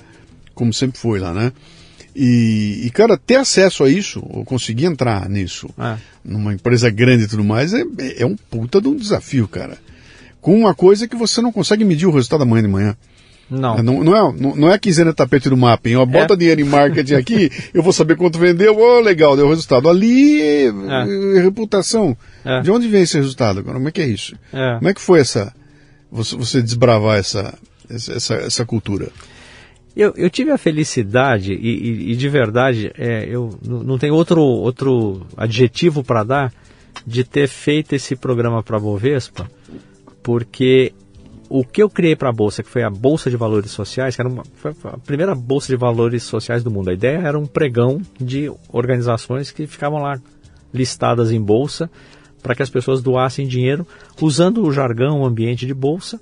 [0.59, 1.53] como sempre foi lá, né?
[2.13, 5.95] E, e, cara, ter acesso a isso, ou conseguir entrar nisso, é.
[6.21, 7.81] numa empresa grande e tudo mais, é,
[8.17, 9.77] é um puta de um desafio, cara.
[10.41, 12.97] Com uma coisa que você não consegue medir o resultado amanhã de manhã.
[13.49, 13.81] Não.
[13.81, 16.37] Não, não, é, não, não é quinzena tapete do mapping, ó, bota É.
[16.37, 19.89] dinheiro em marketing aqui, eu vou saber quanto vendeu, ó, legal, deu resultado.
[19.89, 22.15] Ali, é, é reputação.
[22.45, 22.61] É.
[22.61, 23.77] De onde vem esse resultado agora?
[23.77, 24.35] Como é que é isso?
[24.53, 24.75] É.
[24.75, 25.51] Como é que foi essa,
[26.11, 27.57] você, você desbravar essa,
[27.89, 29.09] essa, essa, cultura?
[29.95, 34.41] Eu, eu tive a felicidade, e, e- e de verdade, é, eu não tenho outro,
[34.41, 36.53] outro adjetivo para dar,
[37.05, 39.49] de ter feito esse programa para a Bovespa,
[40.21, 40.93] porque
[41.49, 44.21] o que eu criei para a Bolsa, que foi a Bolsa de Valores Sociais, que
[44.21, 44.43] era uma,
[44.83, 46.91] a primeira Bolsa de Valores Sociais do mundo.
[46.91, 50.21] A ideia era um pregão de organizações que ficavam lá
[50.71, 51.89] listadas em Bolsa,
[52.43, 53.85] para que as pessoas doassem dinheiro,
[54.21, 56.21] usando o jargão, o ambiente de Bolsa.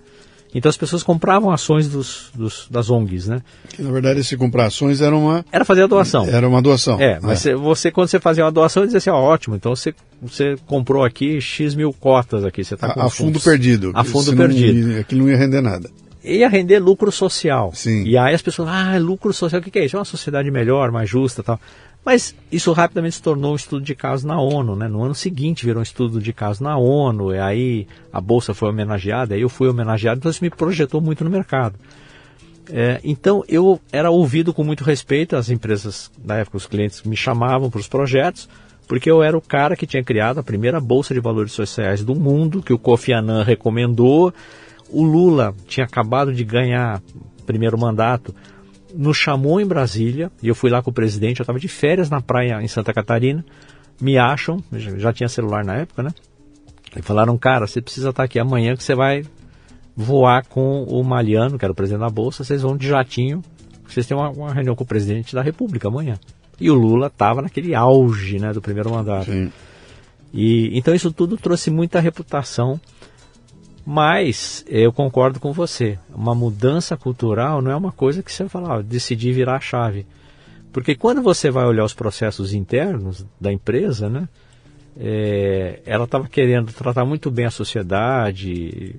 [0.57, 3.41] Então as pessoas compravam ações dos, dos- das ONGs, né?
[3.69, 6.25] Que, na verdade, esse comprar ações era uma, Era fazer a doação.
[6.25, 6.99] era uma doação.
[6.99, 9.93] É, mas você- você, quando você fazia uma doação, dizia assim, ó, ótimo, então você,
[10.21, 13.91] você comprou aqui X mil cotas aqui, você está com a, fundo perdido.
[13.93, 14.99] A fundo perdido.
[14.99, 15.89] Aquilo não ia render nada.
[16.23, 17.71] Ia render lucro social.
[17.73, 18.03] Sim.
[18.03, 19.95] E aí as pessoas, ah, lucro social, o que, que é isso?
[19.95, 21.57] É uma sociedade melhor, mais justa tal.
[22.07, 24.87] Mas isso rapidamente se tornou um estudo de caso na ONU, né?
[24.87, 28.69] No ano seguinte virou um estudo de caso na ONU, e aí a Bolsa foi
[28.69, 31.75] homenageada, aí eu fui homenageado, então isso me projetou muito no mercado.
[32.71, 37.17] É, então eu era ouvido com muito respeito, as empresas, na época os clientes me
[37.17, 38.47] chamavam para os projetos,
[38.87, 42.15] porque eu era o cara que tinha criado a primeira Bolsa de Valores Sociais do
[42.15, 44.33] mundo, que o Kofi Annan recomendou.
[44.89, 47.01] O Lula tinha acabado de ganhar
[47.45, 48.33] primeiro mandato,
[48.95, 52.09] nos chamou em Brasília, e eu fui lá com o presidente, eu estava de férias
[52.09, 53.43] na praia em Santa Catarina,
[54.01, 56.11] me acham, já tinha celular na época, né?
[56.95, 59.23] E falaram, cara, você precisa estar aqui amanhã que você vai
[59.95, 63.43] voar com o Maliano, que era o presidente da Bolsa, vocês vão de jatinho,
[63.87, 66.19] vocês têm uma, uma reunião com o presidente da República amanhã.
[66.59, 69.31] E o Lula estava naquele auge né, do primeiro mandato.
[69.31, 69.51] Sim.
[70.33, 72.79] E, então isso tudo trouxe muita reputação,
[73.89, 78.79] mas eu concordo com você, uma mudança cultural não é uma coisa que você fala,
[78.79, 80.05] ah, decidi virar a chave.
[80.73, 84.27] Porque quando você vai olhar os processos internos da empresa, né,
[84.99, 88.93] é, ela estava querendo tratar muito bem a sociedade,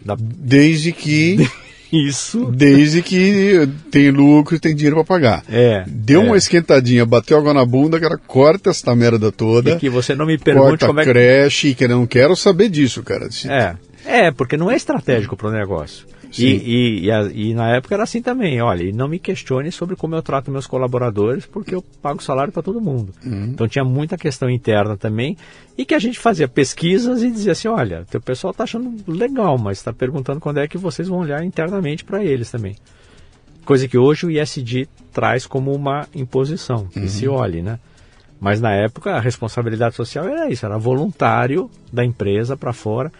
[0.00, 1.36] da- Desde que,
[1.92, 5.44] isso, desde que tem lucro e tem dinheiro para pagar.
[5.50, 6.24] é, Deu é.
[6.26, 9.72] uma esquentadinha, bateu água na bunda, cara, corta essa merda toda.
[9.72, 12.36] E que você não me pergunte corta como é que creche, que eu não quero
[12.36, 13.28] saber disso, cara.
[13.48, 13.74] É,
[14.10, 16.06] é porque não é estratégico para o negócio.
[16.32, 16.44] Sim.
[16.44, 19.96] E, e, e, a- e na época era assim também, olha, não me questione sobre
[19.96, 23.12] como eu trato meus colaboradores, porque eu pago salário para todo mundo.
[23.24, 25.36] Então tinha muita questão interna também,
[25.76, 29.58] e que a gente fazia pesquisas e dizia assim, olha, teu pessoal está achando legal,
[29.58, 32.76] mas está perguntando quando é que vocês vão olhar internamente para eles também.
[33.64, 37.78] Coisa que hoje o ISD traz como uma imposição, que se olhe, né?
[38.40, 43.12] Mas na época a responsabilidade social era isso, era voluntário da empresa para fora.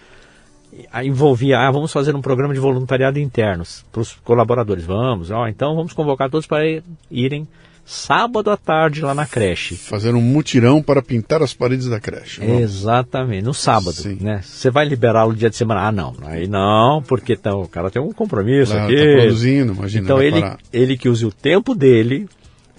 [1.05, 4.85] Envolvia, ah, vamos fazer um programa de voluntariado internos para os colaboradores.
[4.85, 7.47] Vamos, ó, então vamos convocar todos para ir- irem
[7.85, 9.75] sábado à tarde lá na creche.
[9.75, 12.41] Fazer um mutirão para pintar as paredes da creche.
[12.41, 12.61] Vamos.
[12.63, 14.19] Exatamente, no sábado, Sim.
[14.21, 14.41] né?
[14.45, 15.81] Você vai liberá-lo dia de semana?
[15.89, 18.97] Ah, não, aí não, porque então, o cara tem um compromisso Claro, aqui.
[18.97, 20.05] tá produzindo, imagina.
[20.05, 20.59] Então ele, parar.
[20.73, 22.29] ele que use o tempo dele,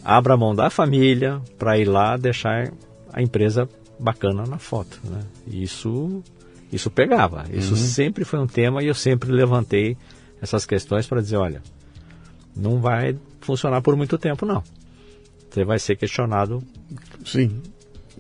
[0.04, 2.72] abra a mão da família para ir lá deixar
[3.12, 3.68] a empresa
[4.00, 4.98] bacana na foto.
[5.04, 5.20] Né?
[5.48, 6.24] Isso,
[6.72, 7.46] isso pegava.
[7.52, 9.98] Isso sempre foi um tema e eu sempre levantei
[10.42, 11.62] essas questões para dizer, olha,
[12.56, 14.64] não vai funcionar por muito tempo não.
[15.50, 16.64] Você vai ser questionado.
[17.26, 17.62] Sim,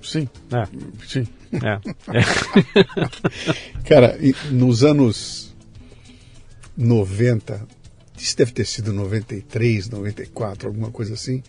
[0.02, 0.68] sim, É,
[1.08, 1.28] sim.
[1.54, 1.80] é,
[2.18, 3.84] é.
[3.88, 4.18] Cara,
[4.52, 5.56] nos anos
[6.78, 7.66] 90,
[8.18, 11.42] isso deve ter sido 93, 94, alguma coisa assim.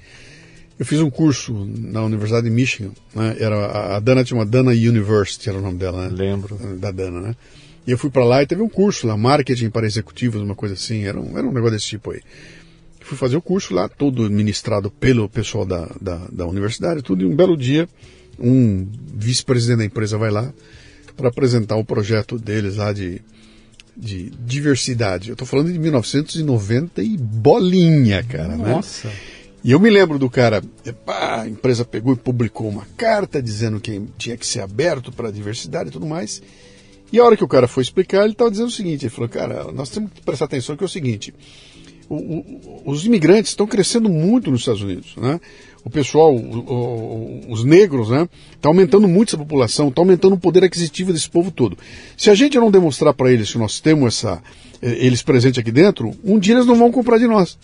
[0.83, 3.37] Eu fiz um curso na Universidade de Michigan, né?
[3.39, 6.16] Era a- Dana tinha uma Dana University, era o nome dela, né?
[6.16, 6.57] Lembro.
[6.80, 7.37] Da Dana, né?
[7.87, 10.74] E eu fui para lá e teve um curso lá, marketing para executivos, uma coisa
[10.74, 12.20] assim, era um, era um negócio desse tipo aí.
[12.99, 17.26] Fui fazer o curso lá, todo ministrado pelo pessoal da, da, da universidade, tudo, e
[17.26, 17.89] um belo dia,
[18.37, 20.53] um vice-presidente da empresa vai lá
[21.16, 23.20] para apresentar o projeto deles lá de,
[23.97, 25.28] de diversidade.
[25.28, 28.72] Eu estou falando de 1990 e bolinha, cara, né?
[28.72, 29.09] Nossa.
[29.65, 30.61] E eu me lembro do cara,
[31.07, 35.33] a empresa pegou e publicou uma carta dizendo que tinha que ser aberto para a
[35.33, 36.43] diversidade e tudo mais.
[37.13, 39.29] E a hora que o cara foi explicar, ele estava dizendo o seguinte: ele falou,
[39.29, 41.33] cara, nós temos que prestar atenção que é o seguinte:
[42.09, 45.41] o, o, os imigrantes estão crescendo muito nos Estados Unidos, né?
[45.85, 48.29] O pessoal, o, os negros, né?
[48.55, 51.77] Está aumentando muito essa população, está aumentando o poder aquisitivo desse povo todo.
[52.17, 54.43] Se a gente não demonstrar para eles que nós temos essa,
[54.81, 57.59] eh, eles presentes aqui dentro, um dia eles não vão comprar de nós.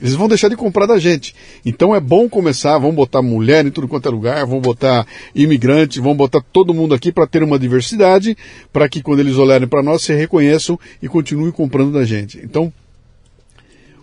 [0.00, 1.34] Eles vão deixar de comprar da gente.
[1.64, 6.00] Então é bom começar, vamos botar mulher em tudo quanto é lugar, vamos botar imigrante,
[6.00, 8.36] vamos botar todo mundo aqui para ter uma diversidade,
[8.72, 12.38] para que quando eles olharem para nós se reconheçam e continuem comprando da gente.
[12.42, 12.72] Então,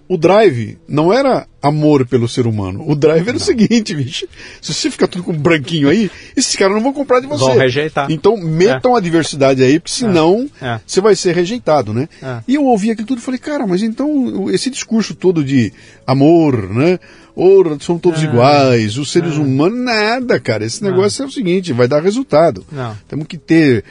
[0.08, 2.84] o drive não era amor pelo ser humano.
[2.88, 4.28] O drive era o seguinte, bicho.
[4.62, 7.44] Se você ficar tudo com branquinho aí, esses caras não vão comprar de você.
[7.44, 8.12] Vão rejeitar.
[8.12, 8.98] Então metam é.
[8.98, 10.68] a diversidade aí, porque senão é.
[10.68, 10.82] é.
[10.86, 12.08] você vai ser rejeitado, né?
[12.22, 12.40] É.
[12.48, 15.74] E eu ouvi aquilo tudo e falei, cara, mas então esse discurso todo de
[16.06, 17.00] amor, né?
[17.36, 19.42] Ou são todos ah, iguais, os seres ah.
[19.42, 20.64] humanos, nada, cara.
[20.64, 22.66] Esse negócio é o seguinte, vai dar resultado.
[22.72, 22.96] Não.
[23.08, 23.84] Temos que ter,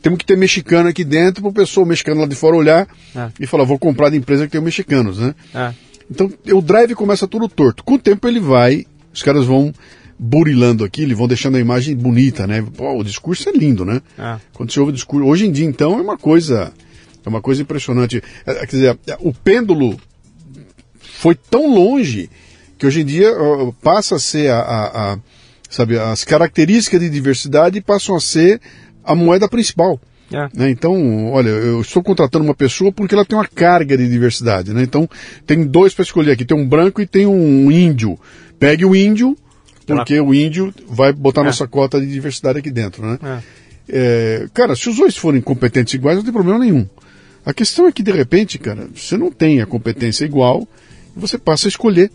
[0.00, 3.30] temos que ter mexicano aqui dentro para o pessoal mexicano lá de fora olhar ah.
[3.40, 5.34] e falar, vou comprar da empresa que tem mexicanos, né?
[6.10, 7.82] Então o drive começa tudo torto.
[7.82, 9.74] Com o tempo ele vai, os caras vão
[10.18, 12.64] burilando aquilo, vão deixando a imagem bonita, né?
[12.76, 14.00] Pô, o discurso é lindo, né?
[14.52, 16.72] Quando você ouve o discurso, hoje em dia então é uma coisa,
[17.24, 18.22] é uma coisa impressionante.
[18.46, 19.98] É, quer dizer, o pêndulo
[21.00, 22.30] foi tão longe
[22.78, 23.30] que hoje em dia
[23.82, 25.18] passa a ser a, a, a,
[25.68, 28.60] sabe, as características de diversidade passam a ser
[29.04, 30.00] a moeda principal.
[30.32, 30.48] É.
[30.54, 30.70] Né?
[30.70, 34.72] Então, olha, eu estou contratando uma pessoa porque ela tem uma carga de diversidade.
[34.72, 34.82] Né?
[34.82, 35.08] Então,
[35.46, 38.18] tem dois para escolher aqui: tem um branco e tem um índio.
[38.58, 39.36] Pegue o índio,
[39.86, 40.26] porque ela...
[40.26, 41.44] o índio vai botar é.
[41.44, 43.04] nossa cota de diversidade aqui dentro.
[43.04, 43.18] Né?
[43.22, 43.38] É.
[43.88, 44.48] é.
[44.52, 46.86] cara, se os dois forem competentes iguais, não tem problema nenhum.
[47.46, 50.68] A questão é que, de repente, cara, você não tem a competência igual
[51.16, 52.10] e você passa a escolher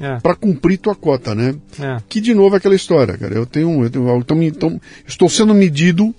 [0.00, 0.18] é.
[0.20, 1.54] para cumprir tua cota, né?
[1.78, 1.98] É.
[2.08, 3.34] Que de novo é aquela história, cara.
[3.34, 6.14] Eu tenho, eu tenho então, então, estou sendo medido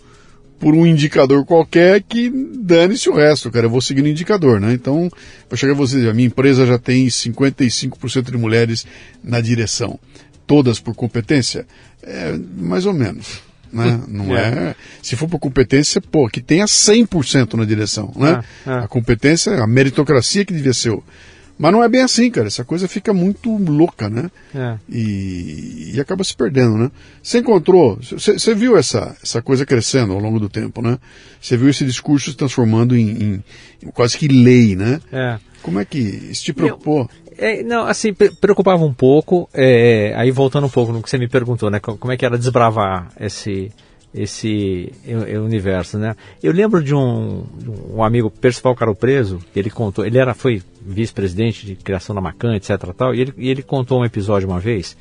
[0.60, 3.66] por um indicador qualquer que dane-se o resto, cara.
[3.66, 4.72] Eu vou seguir o indicador, né?
[4.74, 5.10] Então,
[5.50, 8.86] para chegar a você, a minha empresa já tem 55% de mulheres
[9.24, 10.00] na direção.
[10.46, 11.66] Todas por competência?
[12.04, 13.42] É, mais ou menos.
[13.74, 14.02] Né?
[14.08, 14.50] Não é.
[14.70, 14.76] é.
[15.02, 18.44] Se for por competência, pô, que tenha 100% na direção, né?
[18.68, 18.74] É, é.
[18.84, 21.04] A competência, a meritocracia que devia ser o,
[21.62, 22.48] mas não é bem assim, cara.
[22.48, 24.32] Essa coisa fica muito louca, né?
[24.56, 24.78] É.
[24.90, 26.90] E, e, acaba se perdendo, né?
[27.22, 30.98] Você encontrou, você viu essa, essa coisa crescendo ao longo do tempo, né?
[31.40, 33.44] Você viu esse discurso se transformando em,
[33.84, 35.00] em, quase que lei, né?
[35.14, 35.38] É.
[35.62, 37.08] Como é que isso te preocupou?
[37.38, 39.48] É, não, assim, preocupava um pouco.
[39.54, 41.80] É, aí voltando um pouco no que você me perguntou, né?
[41.80, 43.72] Como é que era desbravar esse
[44.14, 44.92] esse
[45.44, 46.16] universo, né?
[46.44, 47.46] Eu lembro de um,
[47.94, 52.56] um amigo, Percival Caro Preso, ele contou, ele era, foi vice-presidente de criação da Macan,
[52.56, 52.78] etc.
[52.96, 54.98] Tal, e, ele, e ele contou um episódio uma vez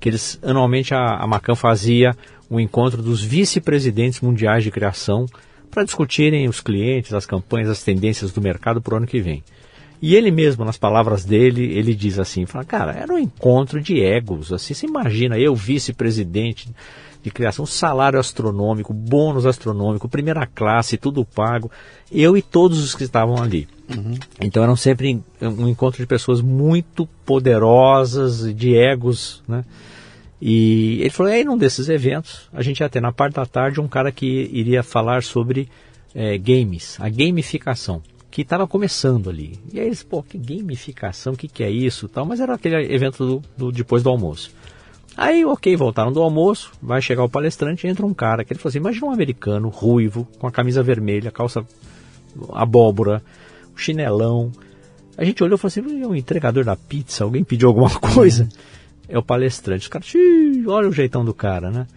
[0.00, 2.16] que eles anualmente a, a Macan fazia
[2.50, 5.26] um encontro dos vice-presidentes mundiais de criação
[5.70, 9.42] para discutirem os clientes, as campanhas, as tendências do mercado para o ano que vem.
[10.00, 14.00] E ele mesmo, nas palavras dele, ele diz assim, fala, cara, era um encontro de
[14.00, 16.68] egos, assim, você imagina, eu vice-presidente
[17.28, 21.70] de criação, salário astronômico, bônus astronômico, primeira classe, tudo pago.
[22.10, 23.68] Eu e todos os que estavam ali.
[23.88, 24.14] Uhum.
[24.40, 29.64] Então eram sempre um encontro de pessoas muito poderosas, de egos, né?
[30.40, 33.80] E ele falou, aí num desses eventos, a gente ia ter na parte da tarde
[33.80, 35.68] um cara que iria falar sobre
[36.14, 39.58] é, games, a gamificação, que estava começando ali.
[39.72, 42.24] E aí eles, pô, que gamificação, o que, que é isso tal?
[42.24, 44.52] Mas era aquele evento do, do depois do almoço.
[45.20, 48.68] Aí, ok, voltaram do almoço, vai chegar o palestrante entra um cara que ele falou
[48.68, 51.66] assim: imagina um americano ruivo, com a camisa vermelha, calça
[52.52, 53.20] abóbora,
[53.74, 54.52] chinelão.
[55.16, 58.48] A gente olhou e falou assim: é um entregador da pizza, alguém pediu alguma coisa?
[59.08, 59.82] É o palestrante.
[59.82, 60.12] Os caras,
[60.68, 61.88] olha o jeitão do cara, né?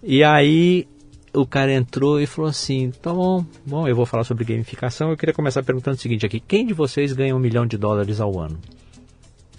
[0.00, 0.86] E aí
[1.34, 5.10] o cara entrou e falou assim: tá bom, bom, eu vou falar sobre gamificação.
[5.10, 8.20] Eu queria começar perguntando o seguinte aqui: quem de vocês ganha um milhão de dólares
[8.20, 8.56] ao ano?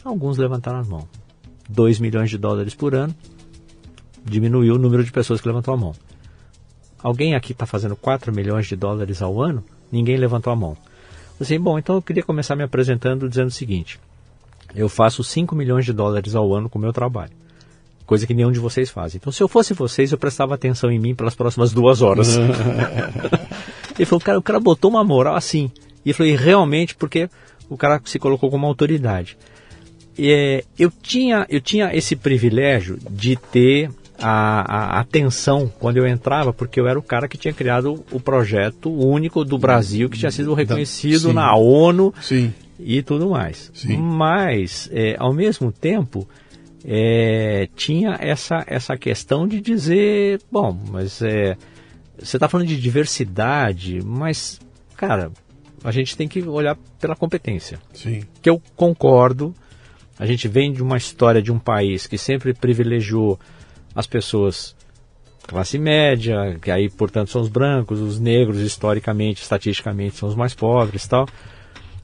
[0.06, 1.29] Alguns levantaram as mãos.
[1.70, 3.16] 2 milhões de dólares por ano,
[4.26, 5.94] diminuiu o número de pessoas que levantou a mão.
[7.02, 9.64] Alguém aqui está fazendo 4 milhões de dólares ao ano?
[9.92, 10.76] Ninguém levantou a mão.
[11.40, 14.00] Assim, bom, então eu queria começar me apresentando dizendo o seguinte:
[14.76, 17.32] eu faço 5 milhões de dólares ao ano com o meu trabalho.
[18.06, 19.14] Coisa que nenhum de vocês faz.
[19.14, 22.38] Então, se eu fosse vocês, eu prestava atenção em mim pelas próximas duas horas.
[23.96, 25.72] Ele falou, cara, o cara botou uma moral assim.
[26.04, 27.30] E e realmente, porque
[27.70, 29.38] o cara se colocou como autoridade.
[30.20, 36.52] É, eu, tinha, eu tinha esse privilégio de ter a, a, atenção quando eu entrava,
[36.52, 40.32] porque eu era o cara que tinha criado o projeto único do Brasil, que tinha
[40.32, 42.54] sido reconhecido da, na ONU sim.
[42.80, 43.72] e tudo mais.
[43.74, 43.98] Sim.
[43.98, 46.28] Mas, é, ao mesmo tempo,
[46.84, 51.56] é, tinha essa, essa questão de dizer, bom, mas é,
[52.18, 54.60] você está falando de diversidade, mas,
[54.96, 55.32] cara,
[55.84, 57.80] a gente tem que olhar pela competência.
[57.94, 58.24] Sim.
[58.42, 59.54] Que eu concordo.
[60.20, 63.40] A gente vem de uma história de um país que sempre privilegiou
[63.96, 64.76] as pessoas
[65.48, 70.54] classe média, que aí, portanto, são os brancos, os negros, historicamente, estatisticamente, são os mais
[70.54, 71.28] pobres tal.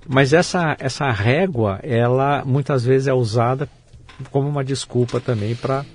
[0.07, 3.69] Mas essa, essa régua, ela muitas vezes é usada
[4.31, 5.85] como uma desculpa também para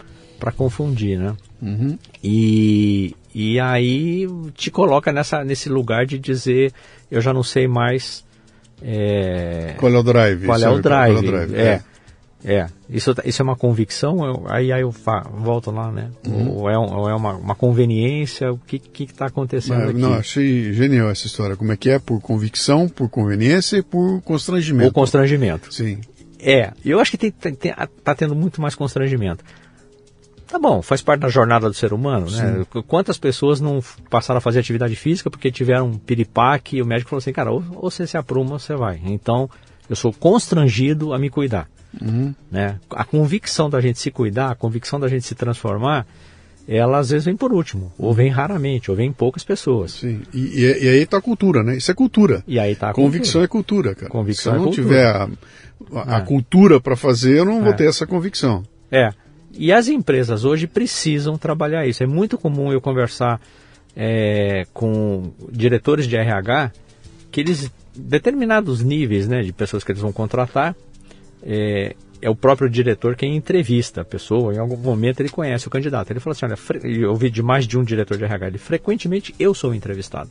[0.56, 1.34] confundir, né?
[1.60, 1.98] Uhum.
[2.22, 6.72] E, e aí te coloca nessa, nesse lugar de dizer,
[7.10, 8.24] eu já não sei mais...
[8.82, 10.46] É, qual é o drive?
[10.46, 11.16] Qual é o drive?
[11.16, 11.54] É, o drive.
[11.54, 11.89] é.
[12.44, 12.66] É.
[12.88, 16.10] Isso, isso é uma convicção, eu, aí, aí eu fa, volto lá, né?
[16.26, 16.50] Uhum.
[16.56, 19.98] Ou é, ou é uma, uma conveniência, o que está acontecendo Mas, aqui?
[19.98, 21.56] Não, achei genial essa história.
[21.56, 21.98] Como é que é?
[21.98, 24.92] Por convicção, por conveniência e por constrangimento.
[24.92, 25.72] Por constrangimento.
[25.72, 26.00] Sim.
[26.38, 29.44] É, eu acho que tem, tem, tem, tá tendo muito mais constrangimento.
[30.50, 32.64] Tá bom, faz parte da jornada do ser humano, né?
[32.72, 32.82] Sim.
[32.82, 37.10] Quantas pessoas não passaram a fazer atividade física porque tiveram um piripaque e o médico
[37.10, 39.00] falou assim, cara, ou, ou você se apruma ou você vai.
[39.04, 39.48] Então,
[39.90, 41.68] eu sou constrangido a me cuidar.
[42.00, 42.32] Uhum.
[42.48, 42.78] Né?
[42.90, 46.06] A convicção da gente se cuidar, a convicção da gente se transformar,
[46.68, 49.94] ela às vezes vem por último, ou vem raramente, ou vem em poucas pessoas.
[49.94, 51.76] Sim, e, e, e aí está a cultura, né?
[51.76, 52.44] Isso é cultura.
[52.46, 53.44] E aí tá a Convicção cultura.
[53.44, 54.12] é cultura, cara.
[54.12, 55.28] Convicção Se eu não é tiver a,
[56.06, 56.20] a, é.
[56.20, 57.62] cultura para fazer, eu não é.
[57.64, 58.62] vou ter essa convicção.
[58.92, 59.10] É.
[59.52, 62.04] E as empresas hoje precisam trabalhar isso.
[62.04, 63.40] É muito comum eu conversar
[63.96, 66.70] é, com diretores de RH
[67.30, 70.74] que eles, determinados níveis né, de pessoas que eles vão contratar,
[71.42, 75.70] é, é o próprio diretor quem entrevista a pessoa, em algum momento ele conhece o
[75.70, 76.10] candidato.
[76.10, 79.34] Ele fala assim, olha, eu ouvi de mais de um diretor de RH, ele, frequentemente
[79.38, 80.30] eu sou entrevistado.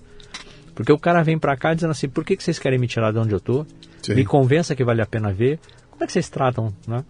[0.75, 3.11] Porque o cara vem para cá dizendo assim, por que, que vocês querem me tirar
[3.11, 3.65] de onde eu tô?
[4.01, 4.15] Sim.
[4.15, 5.59] Me convença que vale a pena ver.
[5.91, 7.03] Como é que vocês tratam, né?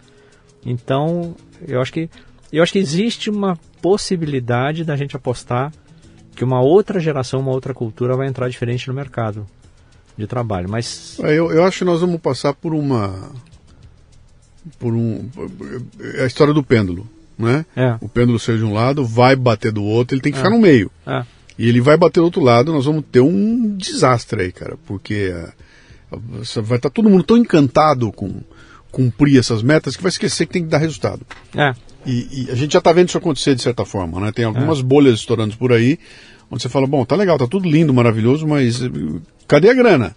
[0.65, 1.35] Então,
[1.67, 2.09] eu acho que
[2.51, 5.71] eu acho que existe uma possibilidade da gente apostar
[6.35, 9.45] que uma outra geração, uma outra cultura vai entrar diferente no mercado
[10.19, 10.69] de trabalho.
[10.69, 13.31] Mas é, eu, eu acho que nós vamos passar por uma
[14.77, 15.29] por um.
[16.17, 17.07] É a história do pêndulo.
[17.37, 17.65] Né?
[17.73, 17.95] É.
[18.01, 20.41] O pêndulo saiu de um lado, vai bater do outro, ele tem que é.
[20.41, 20.91] ficar no meio.
[21.07, 21.23] É.
[21.57, 25.33] E ele vai bater do outro lado, nós vamos ter um desastre aí, cara, porque
[26.11, 28.41] uh, vai estar tá todo mundo tão encantado com
[28.91, 31.25] cumprir essas metas que vai esquecer que tem que dar resultado.
[31.55, 31.73] É.
[32.05, 34.31] E, e a gente já está vendo isso acontecer de certa forma, né?
[34.31, 34.83] Tem algumas é.
[34.83, 35.99] bolhas estourando por aí,
[36.51, 38.81] onde você fala, bom, tá legal, tá tudo lindo, maravilhoso, mas
[39.47, 40.15] cadê a grana?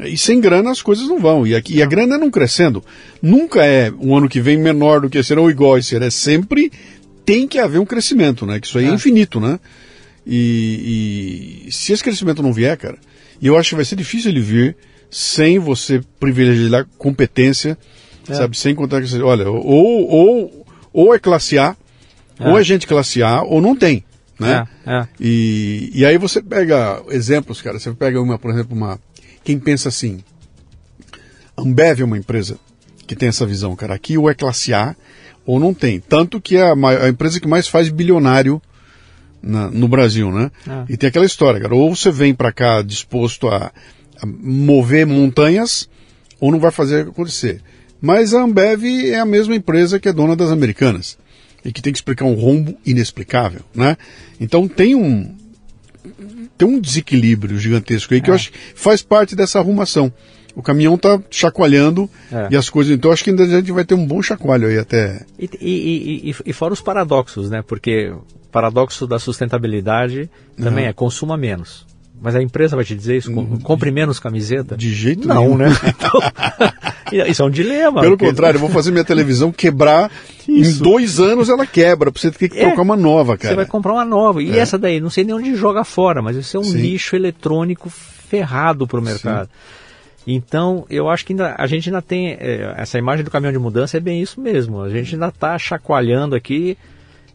[0.00, 1.46] E sem grana as coisas não vão.
[1.46, 2.82] E, aqui, e a grana não crescendo.
[3.20, 5.94] Nunca é um ano que vem menor do que esse ano ou igual a esse
[5.94, 6.06] ano.
[6.06, 6.72] É sempre
[7.24, 8.58] tem que haver um crescimento, né?
[8.58, 9.60] Que isso aí é, é infinito, né?
[10.26, 12.96] E, e, se esse crescimento não vier, cara,
[13.40, 14.76] e eu acho que vai ser difícil ele vir
[15.10, 17.76] sem você privilegiar competência,
[18.28, 18.34] é.
[18.34, 18.56] sabe?
[18.56, 21.76] Sem contar que olha, ou, ou, ou é classe A,
[22.38, 22.48] é.
[22.48, 24.04] ou é gente classe A, ou não tem,
[24.42, 24.68] né?
[24.86, 25.08] É, é.
[25.20, 28.98] E, e aí você pega exemplos, cara, você pega uma, por exemplo, uma
[29.44, 30.20] quem pensa assim,
[31.56, 32.56] Ambev é uma empresa
[33.06, 33.94] que tem essa visão, cara.
[33.94, 34.94] Aqui ou é classe A
[35.44, 36.00] ou não tem.
[36.00, 36.74] Tanto que é a,
[37.04, 38.62] a empresa que mais faz bilionário
[39.42, 40.50] na, no Brasil, né?
[40.68, 40.84] Ah.
[40.88, 41.74] E tem aquela história, cara.
[41.74, 43.72] Ou você vem para cá disposto a,
[44.20, 45.88] a, mover montanhas,
[46.40, 47.60] ou não vai fazer acontecer.
[48.00, 51.18] Mas a Ambev é a mesma empresa que é dona das Americanas
[51.64, 53.96] e que tem que explicar um rombo inexplicável, né?
[54.40, 55.34] Então tem um,
[56.58, 58.36] tem um desequilíbrio gigantesco aí que eu é.
[58.36, 60.12] acho que faz parte dessa arrumação.
[60.54, 62.48] O caminhão está chacoalhando é.
[62.50, 62.94] e as coisas.
[62.94, 65.24] Então acho que ainda a gente vai ter um bom chacoalho aí até.
[65.38, 67.62] E, e, e, e fora os paradoxos, né?
[67.66, 70.90] Porque o paradoxo da sustentabilidade também uhum.
[70.90, 71.86] é consuma menos.
[72.20, 73.32] Mas a empresa vai te dizer isso?
[73.32, 74.76] Hum, compre menos camiseta?
[74.76, 75.56] De jeito não, nenhum.
[75.56, 75.66] né?
[75.82, 76.20] Então,
[77.16, 78.00] isso é um dilema.
[78.00, 78.30] Pelo porque...
[78.30, 80.10] contrário, eu vou fazer minha televisão quebrar.
[80.48, 80.80] Isso.
[80.80, 83.50] Em dois anos ela quebra, você ter que é, trocar uma nova, cara.
[83.50, 84.42] Você vai comprar uma nova.
[84.42, 84.58] E é.
[84.58, 86.78] essa daí, não sei nem onde joga fora, mas isso é um Sim.
[86.78, 89.46] lixo eletrônico ferrado pro mercado.
[89.46, 90.34] Sim.
[90.34, 92.32] Então, eu acho que ainda, a gente ainda tem.
[92.32, 94.80] É, essa imagem do caminhão de mudança é bem isso mesmo.
[94.80, 96.76] A gente ainda está chacoalhando aqui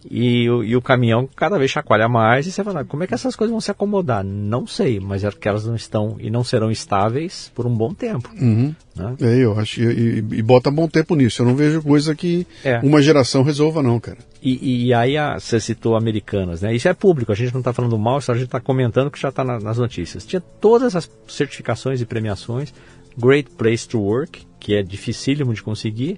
[0.09, 3.13] e, o- e o caminhão cada vez chacoalha mais e você fala, como é que
[3.13, 4.23] essas coisas vão se acomodar?
[4.23, 7.93] Não sei, mas é que elas não estão e não serão estáveis por um bom
[7.93, 8.29] tempo.
[8.39, 8.73] Uhum.
[8.95, 9.15] Né?
[9.21, 9.81] É, eu acho.
[9.81, 11.41] E, e- e bota bom tempo nisso.
[11.41, 12.79] Eu não vejo coisa que É.
[12.81, 14.17] uma geração resolva, não, cara.
[14.41, 16.73] E, aí a- você citou americanas, né?
[16.73, 19.19] Isso é público, a gente não está falando mal, só a gente está comentando que
[19.19, 20.25] já está nas notícias.
[20.25, 22.73] Tinha todas as certificações e premiações,
[23.17, 26.17] Great Place to Work, que é dificílimo de conseguir,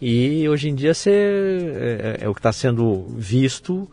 [0.00, 3.88] e hoje em dia você, é, é o que está sendo visto,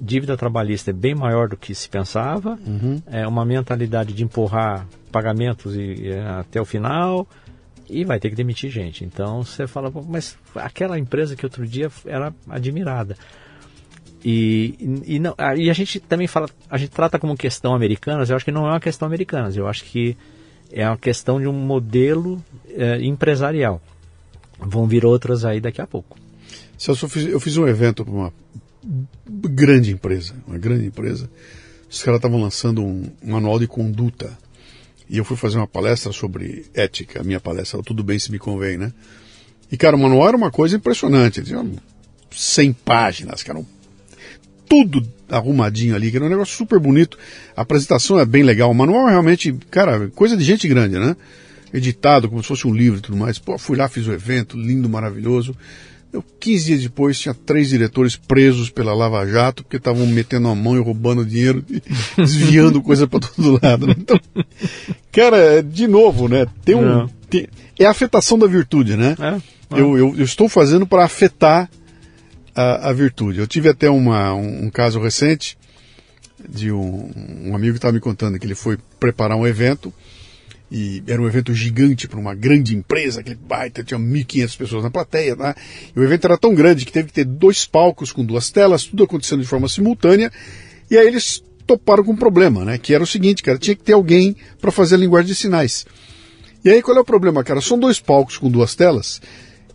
[0.00, 2.58] dívida trabalhista é bem maior do que se pensava,
[3.06, 7.26] é uma mentalidade de empurrar pagamentos e, é, até o final,
[7.88, 9.04] e vai ter que demitir gente.
[9.04, 13.16] Então você fala, "Pô, mas aquela empresa que outro dia era admirada.
[14.24, 18.30] E, e, não, ah, e a gente também fala, a gente trata como questão americanas,
[18.30, 20.16] eu acho que não é uma questão americanas, eu acho que
[20.72, 23.82] é uma questão de um modelo eh, empresarial.
[24.66, 26.18] Vão vir outras aí daqui a pouco.
[26.78, 28.32] Celso, eu fiz, eu fiz um evento para uma
[29.26, 31.30] grande empresa, uma grande empresa.
[31.90, 34.36] Os caras estavam lançando um, manual de conduta.
[35.08, 38.38] E eu fui fazer uma palestra sobre ética, a minha palestra, tudo bem se me
[38.38, 38.92] convém, né?
[39.70, 41.42] E, cara, o manual era uma coisa impressionante.
[41.42, 41.64] Tinha
[42.30, 43.64] 100 páginas, cara.
[44.68, 47.18] Tudo arrumadinho ali, que era um negócio super bonito.
[47.56, 48.70] A apresentação é bem legal.
[48.70, 51.16] O manual é realmente, cara, coisa de gente grande, né?
[51.76, 53.38] Editado como se fosse um livro e tudo mais.
[53.38, 55.56] Pô, fui lá, fiz o evento, lindo, maravilhoso.
[56.12, 60.54] Eu, 15 dias depois, tinha três diretores presos pela Lava Jato, porque estavam metendo a
[60.54, 61.64] mão e roubando dinheiro,
[62.16, 63.88] desviando coisa para todo lado.
[63.88, 63.94] né?
[63.98, 64.20] Então,
[65.10, 66.46] cara, de novo, né?
[66.64, 69.16] Tem um, tem- é a afetação da virtude, né?
[69.20, 71.68] É, Eu, eu, eu estou fazendo para afetar
[72.54, 73.40] a, a virtude.
[73.40, 75.58] Eu tive até uma, um, um caso recente
[76.48, 77.10] de um,
[77.46, 79.92] um amigo que estava me contando que ele foi preparar um evento
[80.70, 84.90] e era um evento gigante para uma grande empresa, aquele baita, tinha 1.500 pessoas na
[84.90, 85.54] plateia, tá?
[85.94, 88.84] E o evento era tão grande que teve que ter dois palcos com duas telas,
[88.84, 90.32] tudo acontecendo de forma simultânea,
[90.90, 92.78] e aí eles toparam com um problema, né?
[92.78, 95.86] Que era o seguinte, cara, tinha que ter alguém para fazer a linguagem de sinais.
[96.64, 97.60] E aí qual é o problema, cara?
[97.60, 99.20] São dois palcos com duas telas,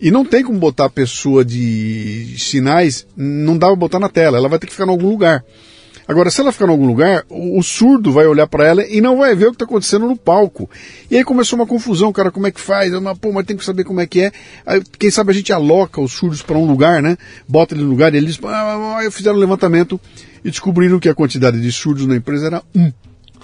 [0.02, 4.38] e não tem como botar a pessoa de sinais, não dá pra botar na tela,
[4.38, 5.44] ela vai ter que ficar em algum lugar.
[6.10, 9.00] Agora, se ela ficar em algum lugar, o, o surdo vai olhar para ela e
[9.00, 10.68] não vai ver o que está acontecendo no palco.
[11.10, 12.92] E aí começou uma confusão, cara, como é que faz?
[12.92, 14.32] Eu, mas, pô, mas tem que saber como é que é.
[14.66, 17.16] Aí, quem sabe a gente aloca os surdos para um lugar, né?
[17.48, 20.02] Bota ele no lugar e eles ah, ah, ah, fizeram um levantamento
[20.44, 22.92] e descobriram que a quantidade de surdos na empresa era um.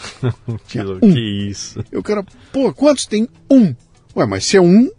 [0.68, 1.00] que, um.
[1.02, 1.86] que isso.
[1.92, 3.30] E o cara, pô, quantos tem?
[3.48, 3.76] Um.
[4.16, 4.90] Ué, mas se é um,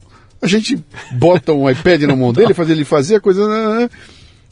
[0.41, 0.81] a gente
[1.11, 3.49] bota um iPad na mão dele, faz ele fazer a coisa.
[3.49, 3.91] né, né.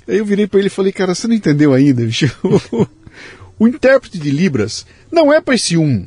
[0.08, 2.26] Aí eu virei para ele e falei, cara, você não entendeu ainda, bicho?
[3.58, 6.06] o intérprete de Libras não é para esse um.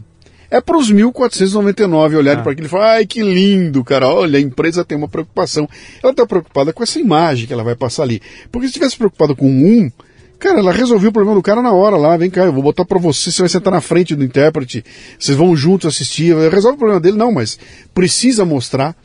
[0.49, 2.43] É para os 1499 olharem Ah.
[2.43, 5.67] para aquilo e falar, ai que lindo, cara, olha, a empresa tem uma preocupação.
[6.01, 8.21] Ela está preocupada com essa imagem que ela vai passar ali.
[8.51, 9.91] Porque se tivesse preocupada com um,
[10.39, 12.85] cara, ela resolveu o problema do cara na hora lá, vem cá, eu vou botar
[12.85, 14.85] para você, você vai sentar na frente do intérprete,
[15.19, 17.17] vocês vão juntos assistir, resolve o problema dele.
[17.17, 17.59] Não, mas
[17.93, 18.95] precisa mostrar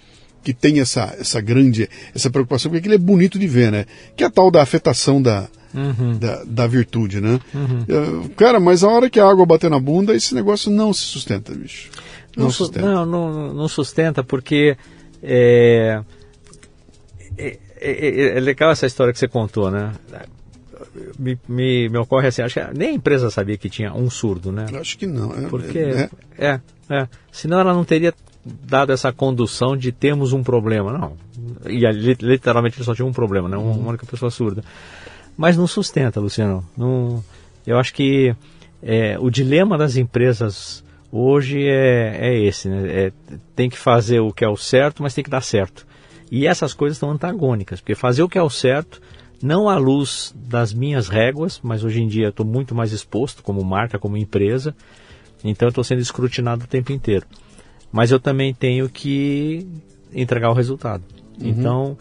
[0.44, 3.84] que tem essa, essa grande, essa preocupação, porque aquilo é bonito de ver, né?
[4.16, 5.48] Que é a tal da afetação da,
[6.18, 7.40] da, da virtude, né?
[7.88, 11.02] Eh, Cara, mas a hora que a água bater na bunda, esse negócio não se
[11.02, 11.90] sustenta, bicho.
[12.36, 12.86] Não, su- sustenta.
[12.86, 14.76] não, não, não sustenta porque
[15.22, 16.02] é,
[17.38, 19.92] é, é- é legal essa história que você contou, né?
[21.18, 24.50] Me, me, me ocorre assim, acho que nem a empresa sabia que tinha um surdo,
[24.52, 24.66] né?
[24.80, 25.32] Acho que não.
[25.32, 28.12] É, Porque é- é, é, senão ela não teria
[28.44, 31.12] dado essa condução de termos um problema, não.
[31.70, 33.56] E ali, literalmente só tinha um problema, né?
[33.56, 34.64] Uma única pessoa surda.
[35.36, 36.64] Mas não sustenta, Luciano.
[36.76, 37.22] Não,
[37.66, 38.34] eu acho que
[38.82, 42.88] é, o dilema das empresas hoje é, é esse, né?
[42.88, 43.12] É,
[43.54, 45.86] tem que fazer o que é o certo, mas tem que dar certo.
[46.30, 49.00] E essas coisas estão antagônicas, porque fazer o que é o certo,
[49.42, 53.62] não à luz das minhas réguas, mas hoje em dia estou muito mais exposto como
[53.62, 54.74] marca, como empresa,
[55.44, 57.26] então estou sendo escrutinado o tempo inteiro.
[57.92, 59.66] Mas eu também tenho que
[60.14, 61.04] entregar o resultado.
[61.38, 61.98] Então,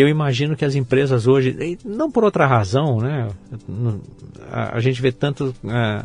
[0.00, 3.28] eu imagino que as empresas hoje, não por outra razão, né?
[4.50, 6.04] A, a gente vê tanto é,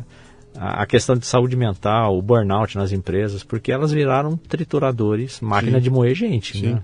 [0.56, 5.78] a a questão de saúde mental, o burnout nas empresas, porque elas viraram trituradores, máquina
[5.78, 5.84] Sim.
[5.84, 6.58] de moer gente.
[6.58, 6.74] Sim.
[6.74, 6.82] Né?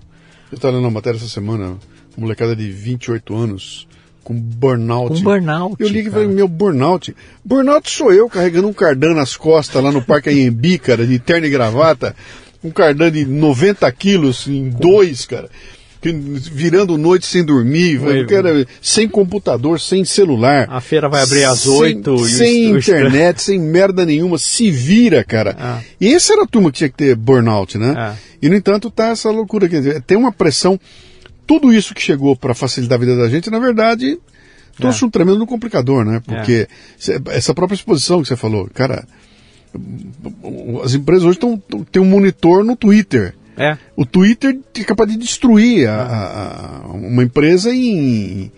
[0.52, 1.76] Eu estava lendo uma matéria essa semana,
[2.16, 3.88] uma molecada de 28 anos
[4.22, 5.14] com burnout.
[5.16, 5.76] Com burnout.
[5.78, 7.14] Eu liguei e falei, meu, burnout.
[7.44, 11.46] Burnout sou eu carregando um cardan nas costas lá no Parque Anhembi, cara, de terno
[11.46, 12.16] e gravata.
[12.62, 15.50] Um cardan de 90 quilos em dois, cara.
[16.04, 20.66] Que- Virando noite sem dormir, Oi, cara, sem computador, sem celular.
[20.68, 24.36] A feira vai abrir às sem- 8 e o Sem o internet, sem merda nenhuma,
[24.36, 25.56] se vira, cara.
[25.58, 25.80] Ah.
[25.98, 27.94] E essa era a turma que tinha que ter burnout, né?
[27.96, 28.14] Ah.
[28.42, 30.78] E no entanto tá essa loucura, quer dizer, tem uma pressão.
[31.46, 34.18] Tudo isso que chegou para facilitar a vida da gente, na verdade,
[34.78, 35.06] trouxe é.
[35.06, 36.20] um tremendo complicador, né?
[36.24, 36.68] Porque
[37.08, 37.36] é.
[37.36, 39.06] essa própria exposição que você falou, cara,
[40.82, 41.38] as empresas hoje
[41.90, 43.34] tem um monitor no Twitter.
[43.56, 43.76] É.
[43.96, 48.50] O Twitter é capaz de destruir a, a, uma empresa em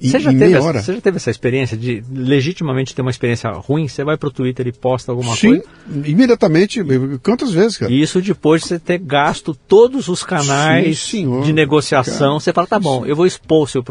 [0.00, 3.86] você já, teve essa, você já teve essa experiência de legitimamente ter uma experiência ruim?
[3.86, 5.64] Você vai para o Twitter e posta alguma Sim, coisa?
[5.92, 6.80] Sim, imediatamente.
[7.22, 7.92] Quantas vezes, cara?
[7.92, 12.28] Isso depois de você ter gasto todos os canais Sim, de negociação.
[12.28, 12.40] Cara.
[12.40, 13.84] Você fala, tá bom, eu vou expor o seu...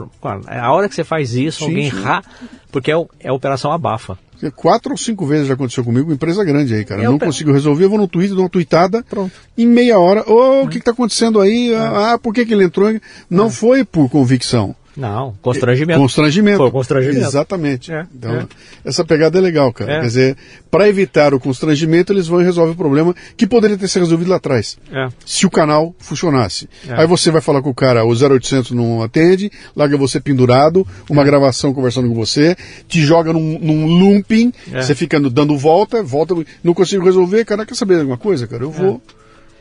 [0.48, 2.24] A hora que você faz isso, alguém rá...
[2.72, 4.18] Porque é, é a operação abafa.
[4.56, 7.04] Quatro ou cinco vezes já aconteceu comigo, empresa grande aí, cara.
[7.04, 9.34] Eu não consigo resolver, eu vou no Twitter, dou uma tweetada, Pronto.
[9.58, 11.74] em meia hora, ô, oh, o que está acontecendo aí?
[11.74, 11.78] É.
[11.78, 12.90] Ah, por que, que ele entrou?
[13.30, 13.50] Não é.
[13.50, 14.74] foi por convicção.
[14.96, 16.00] Não, constrangimento.
[16.00, 16.58] Constrangimento.
[16.58, 17.26] Foi constrangimento.
[17.26, 17.92] Exatamente.
[17.92, 18.48] É, então, é.
[18.84, 19.94] essa pegada é legal, cara.
[19.94, 20.00] É.
[20.02, 20.38] Quer dizer,
[20.70, 24.30] para evitar o constrangimento, eles vão e resolvem o problema que poderia ter sido resolvido
[24.30, 24.78] lá atrás.
[24.92, 25.08] É.
[25.26, 26.70] Se o canal funcionasse.
[26.88, 27.02] É.
[27.02, 31.22] Aí você vai falar com o cara, o 0800 não atende, larga você pendurado, uma
[31.22, 31.26] é.
[31.26, 32.56] gravação conversando com você,
[32.88, 37.76] te joga num, num looping, você fica dando volta, volta, não consigo resolver, cara, quer
[37.76, 38.64] saber alguma coisa, cara?
[38.64, 39.02] Eu vou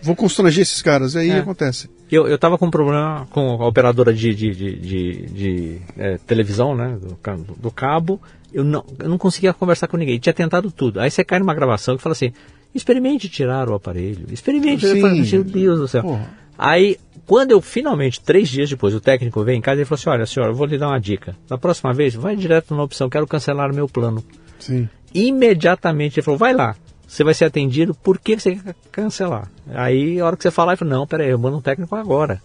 [0.03, 1.39] vou constranger esses caras, aí é.
[1.39, 1.89] acontece.
[2.11, 6.19] Eu, eu tava com um problema com a operadora de, de, de, de, de é,
[6.19, 8.21] televisão, né, do, do, cabo,
[8.53, 11.01] eu não, eu não conseguia conversar com ninguém, tinha tentado tudo.
[11.01, 12.33] Aí você cai numa gravação e fala assim,
[12.75, 15.01] experimente tirar o aparelho, experimente, Sim.
[15.01, 16.03] Falo, meu Deus do céu.
[16.03, 16.31] Porra.
[16.57, 16.97] Aí,
[17.27, 20.27] quando eu finalmente, três dias depois, o técnico veio em casa e falou assim, olha
[20.27, 23.27] senhora, eu vou lhe dar uma dica, da próxima vez, vai direto na opção, quero
[23.27, 24.25] cancelar meu plano.
[24.59, 24.89] Sim.
[25.15, 26.75] Imediatamente ele falou, vai lá,
[27.09, 29.51] você vai ser atendido, por que você quer cancelar?
[29.71, 32.41] Aí a hora que você falar, eu falo, não, peraí, eu mando um técnico agora.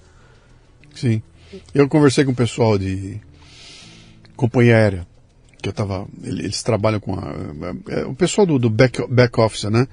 [0.96, 1.22] Sim.
[1.76, 3.20] Eu conversei com o pessoal de
[4.38, 5.08] companhia aérea,
[5.62, 6.08] que eu tava.
[6.24, 7.34] Eles trabalham com a,
[7.90, 9.86] é, o pessoal do, do back, back office, né?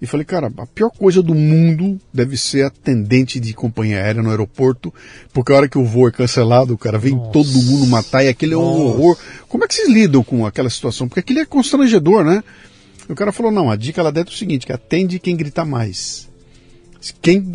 [0.00, 4.30] E falei, cara, a pior coisa do mundo deve ser atendente de companhia aérea no
[4.30, 4.94] aeroporto,
[5.32, 7.32] porque a hora que o voo é cancelado, o cara vem Nossa.
[7.32, 9.18] todo mundo matar e aquele é um horror.
[9.48, 11.08] Como é que vocês lidam com aquela situação?
[11.08, 12.44] Porque aquele é constrangedor, né?
[13.12, 15.64] O cara falou, não, a dica lá dentro é o seguinte, que atende quem grita
[15.64, 16.28] mais.
[17.22, 17.52] Quem,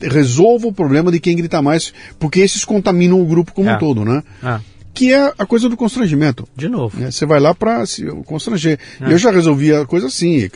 [0.00, 3.74] resolva o problema de quem grita mais, porque esses contaminam o grupo como é.
[3.74, 4.22] um todo, né?
[4.42, 4.60] É.
[4.94, 6.48] Que é a coisa do constrangimento.
[6.54, 7.02] De novo.
[7.02, 8.78] É, você vai lá para se constranger.
[9.00, 9.12] É.
[9.12, 10.48] Eu já resolvi a coisa assim,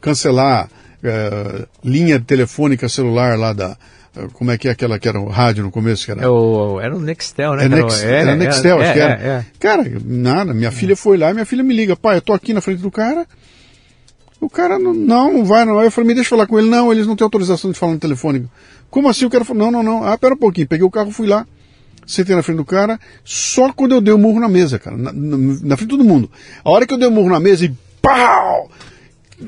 [0.00, 0.68] cancelar
[1.02, 3.76] é, linha telefônica celular lá da,
[4.32, 6.04] como é que é aquela que era o rádio no começo?
[6.04, 7.64] Que era, é o, era o Nextel, né?
[7.64, 9.46] É Next, era, era, Nextel, acho que era.
[9.60, 12.52] Cara, nada, minha filha foi lá e minha filha me liga, pai, eu tô aqui
[12.52, 13.26] na frente do cara,
[14.40, 15.82] o cara, não, não, vai, não.
[15.82, 16.70] Eu falei, me deixa falar com ele.
[16.70, 18.48] Não, eles não têm autorização de falar no telefone.
[18.90, 19.24] Como assim?
[19.24, 20.04] O cara falou, não, não, não.
[20.04, 20.66] Ah, pera um pouquinho.
[20.66, 21.46] Peguei o carro, fui lá,
[22.06, 24.96] sentei na frente do cara, só quando eu dei o um murro na mesa, cara.
[24.96, 26.30] Na, na, na, frente de todo mundo.
[26.64, 28.70] A hora que eu dei o um murro na mesa e pau!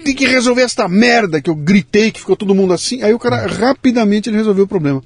[0.05, 3.03] Tem que resolver esta merda que eu gritei, que ficou todo mundo assim.
[3.03, 5.03] Aí o cara, rapidamente, ele resolveu o problema.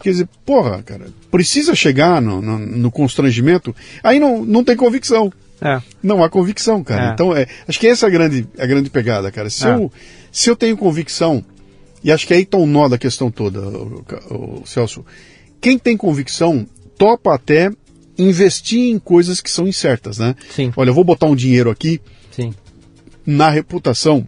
[0.00, 5.32] Quer dizer, porra, cara, precisa chegar no, no, no constrangimento, aí não, não tem convicção.
[5.60, 5.80] É.
[6.02, 7.10] Não há convicção, cara.
[7.10, 7.12] É.
[7.12, 9.48] Então, é, acho que essa é a grande, a grande pegada, cara.
[9.48, 9.74] Se, é.
[9.74, 9.92] eu,
[10.30, 11.44] se eu tenho convicção,
[12.02, 15.04] e acho que aí está o nó da questão toda, o, o, o Celso.
[15.60, 16.66] Quem tem convicção
[16.98, 17.70] topa até
[18.18, 20.36] investir em coisas que são incertas, né?
[20.54, 20.72] Sim.
[20.76, 22.00] Olha, eu vou botar um dinheiro aqui
[22.30, 22.54] Sim.
[23.26, 24.26] na reputação,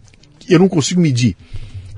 [0.49, 1.35] eu não consigo medir.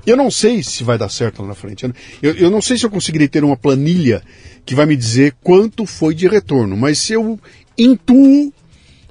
[0.06, 1.84] Eu não sei se vai dar certo lá na frente.
[2.22, 4.22] Eu, eu não sei se eu conseguirei ter uma planilha
[4.64, 7.38] que vai me dizer quanto foi de retorno, mas se eu
[7.76, 8.52] intuo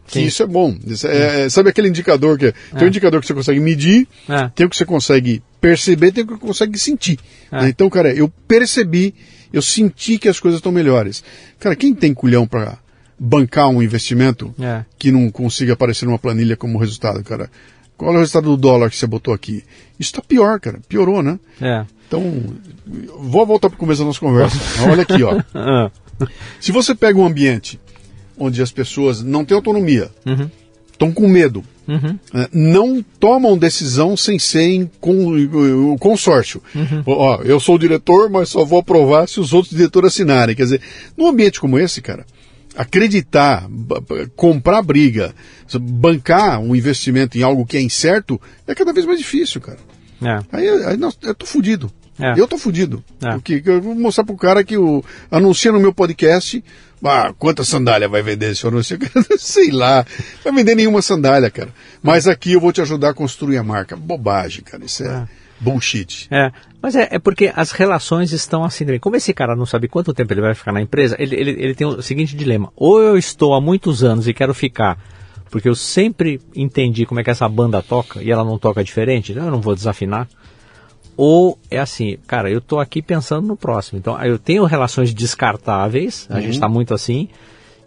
[0.09, 0.75] que isso é bom.
[0.85, 2.87] Isso é, é, sabe aquele indicador que é, tem um é.
[2.87, 4.49] indicador que você consegue medir, é.
[4.55, 7.19] tem o que você consegue perceber, tem o que você consegue sentir.
[7.51, 7.69] Né?
[7.69, 9.13] Então, cara, eu percebi,
[9.53, 11.23] eu senti que as coisas estão melhores.
[11.59, 12.77] Cara, quem tem culhão para
[13.17, 14.53] bancar um investimento
[14.97, 17.49] que não consiga aparecer numa planilha como resultado, cara?
[17.97, 19.63] Qual é o resultado do dólar que você botou aqui?
[19.99, 20.79] Isso está pior, cara.
[20.87, 21.37] Piorou, né?
[21.59, 21.85] É.
[22.07, 22.23] Então,
[23.19, 24.57] vou voltar para o começo da nossa conversa.
[24.89, 25.89] Olha aqui, ó.
[26.61, 27.77] Se você pega um ambiente
[28.39, 30.09] onde as pessoas não têm autonomia,
[30.91, 31.13] estão uhum.
[31.13, 32.17] com medo, uhum.
[32.33, 36.61] Né, não tomam decisão sem ser em com, consórcio.
[36.73, 37.03] Uhum.
[37.05, 40.55] Ó, eu sou o diretor, mas só vou aprovar se os outros diretores assinarem.
[40.55, 40.81] Quer dizer,
[41.17, 42.25] num ambiente como esse, cara,
[42.75, 43.67] acreditar,
[44.35, 45.33] comprar briga,
[45.79, 49.79] bancar um investimento em algo que é incerto, é cada vez mais difícil, cara.
[50.21, 50.39] É.
[50.51, 51.91] Aí, aí nós, eu tô fudido.
[52.19, 52.33] É.
[52.37, 53.03] Eu tô fudido.
[53.23, 53.33] É.
[53.33, 56.63] Porque eu vou mostrar pro cara que o, anuncia no meu podcast
[57.03, 58.97] ah, quanta sandália vai vender esse anúncio?
[59.39, 60.05] Sei lá.
[60.43, 61.69] Vai vender nenhuma sandália, cara.
[62.03, 63.95] Mas aqui eu vou te ajudar a construir a marca.
[63.95, 64.83] Bobagem, cara.
[64.83, 65.27] Isso é, é.
[65.59, 66.27] bullshit.
[66.29, 66.51] É.
[66.81, 68.99] Mas é, é, porque as relações estão assim também.
[68.99, 71.75] Como esse cara não sabe quanto tempo ele vai ficar na empresa, ele, ele, ele
[71.75, 72.71] tem o seguinte dilema.
[72.75, 74.97] Ou eu estou há muitos anos e quero ficar
[75.49, 79.31] porque eu sempre entendi como é que essa banda toca e ela não toca diferente,
[79.31, 80.27] então eu não vou desafinar.
[81.21, 83.99] Ou é assim, cara, eu estou aqui pensando no próximo.
[83.99, 86.41] Então, eu tenho relações descartáveis, a uhum.
[86.43, 87.27] gente está muito assim,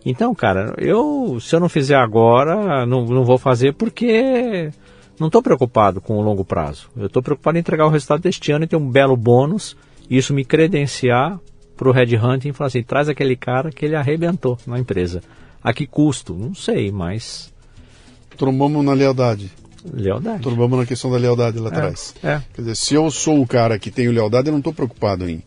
[0.05, 4.71] Então, cara, eu se eu não fizer agora, não, não vou fazer porque
[5.19, 6.91] não estou preocupado com o longo prazo.
[6.95, 9.79] Eu estou preocupado em entregar o resultado deste ano e ter um belo bônus,
[10.11, 11.41] e isso me credenciar
[11.75, 15.23] para o Red Hunting e falar assim, traz aquele cara que ele arrebentou na empresa.
[15.65, 16.35] A que custo?
[16.35, 17.51] Não sei, mas...
[18.37, 19.51] Trombamos na lealdade.
[19.93, 20.43] Lealdade.
[20.43, 22.15] Trombamos na questão da lealdade lá É, atrás.
[22.23, 22.41] é.
[22.55, 25.43] Quer dizer, se eu sou o cara que tenho lealdade, eu não estou preocupado em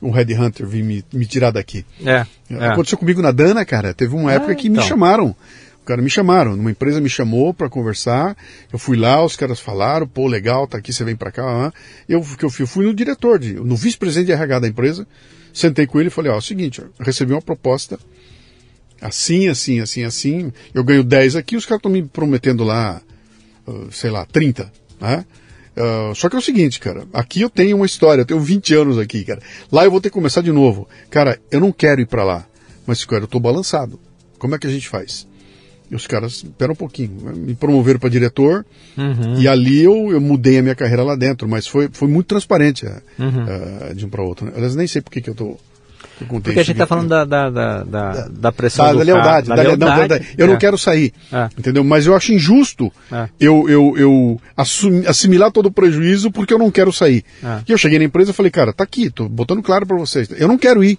[0.00, 1.84] um Red Hunter vir me, me tirar daqui.
[2.04, 2.66] É, é.
[2.68, 3.92] Aconteceu comigo na Dana, cara.
[3.94, 4.86] Teve uma época Ah, que me então.
[4.88, 5.34] chamaram.
[5.82, 8.36] O cara me chamaram, uma empresa me chamou para conversar.
[8.70, 11.72] Eu fui lá, os caras falaram, pô, legal, tá aqui, você vem para cá.
[12.06, 15.06] Eu, que eu fui, eu fui no diretor, de, no vice-presidente de RH da empresa.
[15.50, 17.98] Sentei com ele e falei, ó, é o seguinte, recebi uma proposta
[19.00, 20.52] assim, assim, assim, assim.
[20.74, 23.00] Eu ganho 10 aqui, os caras estão me prometendo lá,
[23.90, 24.70] sei lá, 30,
[25.00, 25.24] né?
[25.76, 28.74] Ah, só que é o seguinte, cara, aqui eu tenho uma história, eu tenho 20
[28.74, 29.40] anos aqui, cara.
[29.70, 30.88] Lá eu vou ter que começar de novo.
[31.10, 32.46] Cara, eu não quero ir para lá,
[32.86, 33.98] mas cara, eu tô balançado.
[34.38, 35.26] Como é que a gente faz?
[35.90, 37.32] E os caras, espera um pouquinho, né?
[37.34, 38.66] me promoveram para diretor
[38.96, 39.40] Uhum.
[39.40, 42.86] e ali eu, eu mudei a minha carreira lá dentro, mas foi, foi muito transparente
[42.86, 43.46] ah, Uhum.
[43.90, 44.46] ah, de um para outro.
[44.46, 44.52] né?
[44.54, 45.56] Aliás, nem sei por que que eu tô...
[46.26, 50.08] Porque a gente está falando da, da, da, da, pressão Da, do lealdade, da lealdade.
[50.08, 50.48] da- da- eu É.
[50.50, 51.48] não quero sair, É.
[51.58, 51.84] entendeu?
[51.84, 53.28] Mas eu acho injusto É.
[53.38, 54.40] eu, eu, eu
[55.06, 57.24] assimilar todo o prejuízo porque eu não quero sair.
[57.42, 57.60] É.
[57.68, 60.28] E eu cheguei na empresa e falei, cara, tá aqui, tô botando claro para vocês,
[60.36, 60.98] eu não quero ir.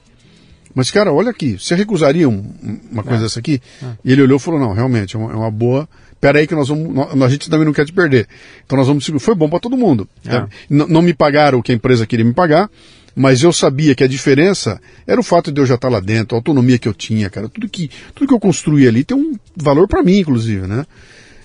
[0.74, 2.54] Mas, cara, olha aqui, você recusaria um-
[2.92, 3.24] uma coisa É.
[3.24, 3.60] dessa aqui?
[4.06, 5.90] E ele olhou e falou, não, realmente, é uma, é boa...
[6.22, 6.94] Pera aí que nós vamos...
[6.94, 8.28] nó- A gente também não quer te perder.
[8.66, 9.10] Então nós vamos...
[9.20, 10.08] Foi bom para todo mundo.
[10.28, 10.36] É.
[10.70, 12.70] N- Não me pagaram o que a empresa queria me pagar,
[13.16, 16.36] mas eu sabia que a diferença era o fato de eu já estar lá dentro,
[16.36, 17.50] a autonomia que eu tinha, cara.
[17.50, 20.86] Tudo que, tudo que eu construí ali tem um valor para mim, inclusive, né?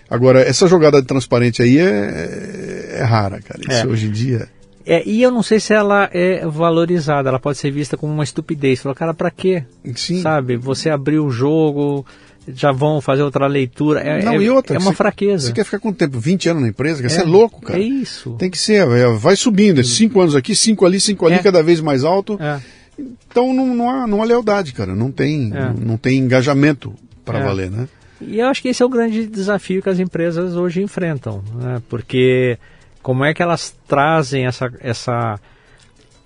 [0.08, 3.60] Agora, essa jogada de transparente aí é, é rara, cara.
[3.60, 3.90] Isso É.
[3.90, 4.48] hoje em dia...
[4.86, 8.22] É, e eu não sei se ela é valorizada, ela pode ser vista como uma
[8.22, 8.82] estupidez.
[8.82, 9.64] Falou, cara, pra quê?
[9.96, 10.20] Sim.
[10.20, 12.04] Sabe, você abriu o jogo,
[12.48, 14.00] já vão fazer outra leitura.
[14.00, 15.46] É, Não, é, e outra, é uma você- fraqueza.
[15.48, 16.18] Você quer ficar quanto tempo?
[16.18, 17.08] 20 anos na empresa?
[17.08, 17.78] Você é louco, cara.
[17.78, 18.32] É isso.
[18.38, 19.80] Tem que ser, é, vai subindo.
[19.80, 21.42] É cinco anos aqui, cinco ali, cinco ali, É.
[21.42, 22.36] cada vez mais alto.
[22.40, 22.60] É.
[22.98, 24.94] Então não, não, há, não há lealdade, cara.
[24.94, 25.72] Não tem, É.
[25.80, 26.94] não tem engajamento
[27.24, 27.88] para valer, né?
[28.20, 31.82] E eu acho que esse é o grande desafio que as empresas hoje enfrentam, né?
[31.88, 32.56] porque
[33.02, 35.38] como é que elas trazem essa, essa,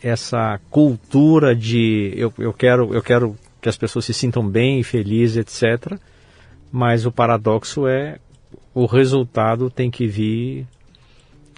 [0.03, 4.85] essa cultura de eu, eu, quero, eu quero que as pessoas se sintam bem e
[4.85, 5.99] felizes, etc.
[6.71, 8.19] Mas o paradoxo é
[8.75, 10.67] o resultado tem que vir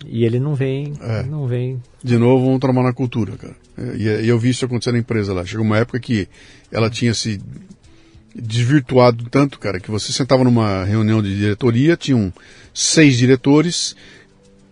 [0.07, 1.23] e ele não vem, É.
[1.25, 1.81] não vem.
[2.03, 3.55] De novo, vamos tomar na cultura, cara.
[3.77, 5.45] É, E, e eu vi isso acontecer na empresa lá.
[5.45, 6.27] Chegou uma época que
[6.73, 7.41] ela tinha se
[8.35, 12.33] desvirtuado tanto, cara, que você sentava numa reunião de diretoria, tinham
[12.73, 13.97] seis diretores,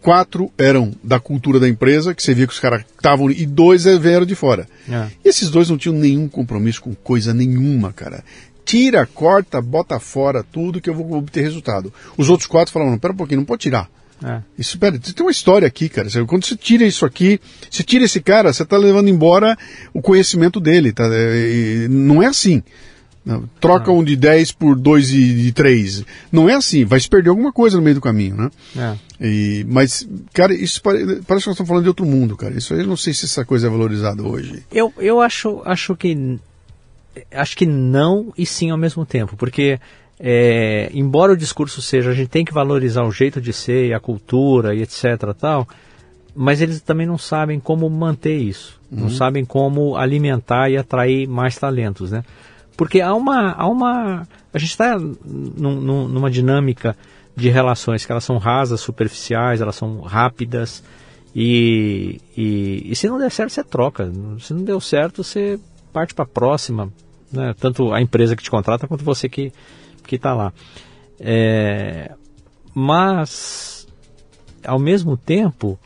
[0.09, 3.85] quatro eram da cultura da empresa, que você via que os caras estavam, e dois
[3.85, 4.67] vieram de fora.
[4.91, 5.09] É.
[5.23, 8.25] E esses dois não tinham nenhum compromisso com coisa nenhuma, cara.
[8.65, 11.93] Tira, corta, bota fora tudo que eu vou obter resultado.
[12.17, 13.87] Os outros quatro falaram, não, pera um pouquinho, não pode tirar.
[14.25, 14.41] É.
[14.59, 16.09] Isso, pera, tem uma história aqui, cara.
[16.27, 17.39] Quando você tira isso aqui,
[17.71, 19.59] você tira esse cara, você está levando embora
[19.93, 20.91] o conhecimento dele.
[20.91, 21.05] Tá?
[21.13, 22.63] É, e não é assim.
[23.29, 26.03] Não, Troca um de 10 por dois de, de 3.
[26.33, 26.87] Não é assim.
[26.87, 28.51] Vai se perder alguma coisa no meio do caminho, né?
[28.75, 28.97] É.
[29.21, 32.55] E, mas, cara, isso pare- parece que nós estamos falando de outro mundo, cara.
[32.57, 34.63] Isso eu não sei se essa coisa é valorizada hoje.
[34.73, 36.39] Eu, eu acho, acho que
[37.31, 39.79] acho que não e sim ao mesmo tempo, porque
[40.19, 43.93] é, embora o discurso seja a gente tem que valorizar o jeito de ser e
[43.95, 45.69] a cultura e etc tal,
[46.35, 51.59] mas eles também não sabem como manter isso, não sabem como alimentar e atrair mais
[51.59, 52.25] talentos, né?
[52.79, 56.97] Porque há uma, há uma a gente está num- num- numa dinâmica
[57.37, 60.83] de relações que elas são rasas, superficiais, elas são rápidas
[61.35, 65.59] e, e, e se não der certo você troca, se não deu certo você
[65.93, 66.89] parte para a próxima,
[67.33, 67.53] né?
[67.59, 69.53] tanto a empresa que te contrata quanto você que
[70.11, 70.53] está lá.
[71.19, 72.13] É,
[72.73, 73.89] mas
[74.65, 75.77] ao mesmo tempo,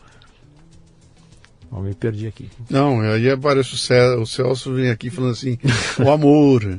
[1.73, 2.49] Ó, me perdi aqui.
[2.69, 5.59] Não, aí aparece o, Cé- o Celso vem aqui falando assim,
[6.05, 6.79] o amor.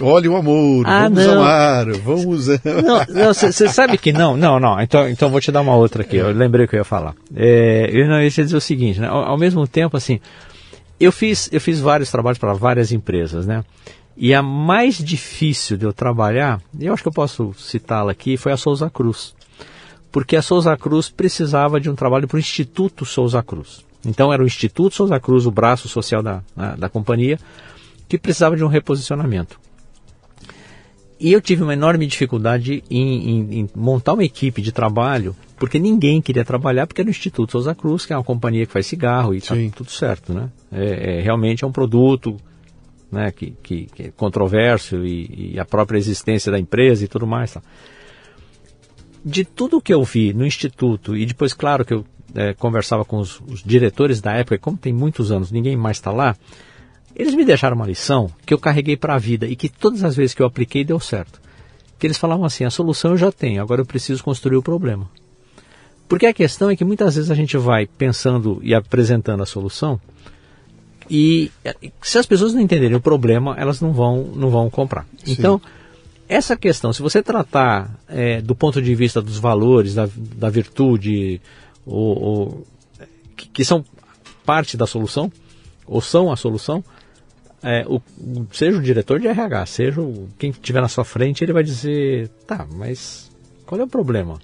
[0.00, 1.42] Olha o amor, Ah, vamos não.
[1.42, 2.46] amar, vamos.
[2.48, 4.80] Não, você sabe que não, não, não.
[4.80, 6.16] Então, então vou te dar uma outra aqui.
[6.16, 7.14] Eu lembrei o que eu ia falar.
[7.36, 9.06] É, eu não ia dizer o seguinte, né?
[9.06, 10.18] Ao, ao mesmo tempo, assim,
[10.98, 13.62] eu fiz, eu fiz vários trabalhos para várias empresas, né?
[14.16, 18.36] E a mais difícil de eu trabalhar, e eu acho que eu posso citá-la aqui,
[18.36, 19.34] foi a Souza Cruz.
[20.10, 23.84] Porque a Souza Cruz precisava de um trabalho para o Instituto Souza Cruz.
[24.04, 27.38] Então era o Instituto Souza Cruz, o braço social da, da, da companhia,
[28.08, 29.60] que precisava de um reposicionamento.
[31.20, 35.78] E eu tive uma enorme dificuldade em, em- em montar uma equipe de trabalho, porque
[35.78, 38.86] ninguém queria trabalhar, porque era o Instituto Souza Cruz, que é uma companhia que faz
[38.86, 39.70] cigarro e Sim.
[39.70, 40.50] tudo certo, né?
[40.72, 42.36] É, é, realmente é um produto
[43.10, 47.24] né, que, que, que é controverso e, e, a própria existência da empresa e tudo
[47.26, 47.52] mais.
[47.52, 47.62] Tá.
[49.24, 52.04] De tudo que eu vi no instituto e depois, claro, que eu
[52.34, 55.96] é, conversava com os, os, diretores da época, e como tem muitos anos, ninguém mais
[55.96, 56.36] está lá,
[57.14, 60.16] eles me deixaram uma lição que eu carreguei para a vida e que todas as
[60.16, 61.40] vezes que eu apliquei deu certo.
[61.98, 65.08] Que eles falavam assim: a solução eu já tenho, agora eu preciso construir o problema.
[66.08, 70.00] Porque a questão é que muitas vezes a gente vai pensando e apresentando a solução
[71.10, 71.50] e
[72.00, 75.06] se as pessoas não entenderem o problema, elas não vão, não vão comprar.
[75.24, 75.32] Sim.
[75.32, 75.60] Então,
[76.28, 81.40] essa questão, se você tratar é, do ponto de vista dos valores, da, da virtude,
[81.86, 82.66] ou, ou
[83.36, 83.84] que, que, são
[84.44, 85.30] parte da solução,
[85.86, 86.84] ou são a solução,
[87.62, 88.00] é, o,
[88.52, 92.28] seja o diretor de RH, seja o, quem estiver na sua frente, ele vai dizer,
[92.46, 93.30] tá, mas
[93.64, 94.38] qual é o problema?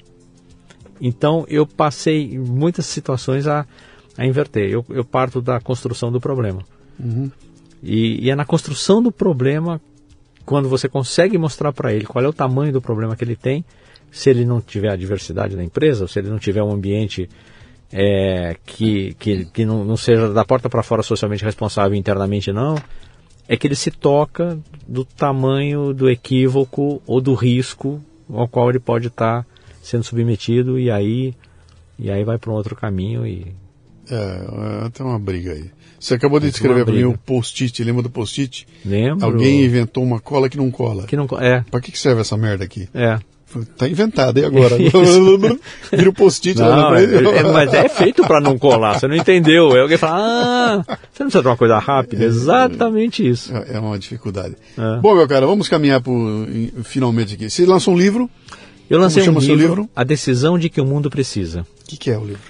[1.00, 3.66] Então eu passei em muitas situações a,
[4.16, 4.70] a inverter.
[4.70, 6.62] Eu, eu parto da construção do problema.
[6.98, 7.30] Uhum.
[7.82, 9.80] E, e, é na construção do problema,
[10.44, 13.64] quando você consegue mostrar para ele qual é o tamanho do problema que ele tem,
[14.10, 17.28] se ele não tiver a diversidade da empresa, se ele não tiver um ambiente
[17.92, 22.76] é, que, que, que não, não seja da porta para fora socialmente responsável internamente não,
[23.48, 28.78] é que ele se toca do tamanho do equívoco ou do risco ao qual ele
[28.78, 29.46] pode estar tá
[29.82, 31.34] sendo submetido e aí
[31.98, 33.54] e aí vai para um outro caminho e
[34.10, 35.70] é, é, tem uma briga aí.
[36.00, 38.66] Você acabou de descrever para mim o post-it, lembra do post-it?
[38.84, 39.24] Lembro.
[39.24, 41.04] Alguém inventou uma cola que não cola.
[41.06, 41.64] Que não é.
[41.70, 42.88] Para que serve essa merda aqui?
[42.94, 43.18] É.
[43.78, 44.76] Tá inventado, e agora?
[45.90, 47.14] Vira o post-it lá na frente.
[47.14, 49.72] É, mas é feito para não colar, você não entendeu.
[49.72, 52.24] Aí alguém fala, ah, você não precisa de uma coisa rápida.
[52.24, 53.54] É, exatamente isso.
[53.56, 54.54] É, é uma dificuldade.
[54.76, 55.00] É.
[55.00, 56.46] Bom, meu cara, vamos caminhar por,
[56.84, 57.48] finalmente aqui.
[57.48, 58.28] Você lançou um livro?
[58.90, 61.60] Eu lancei um livro, livro, A Decisão de que o Mundo Precisa.
[61.60, 62.40] O que, que, é o livro?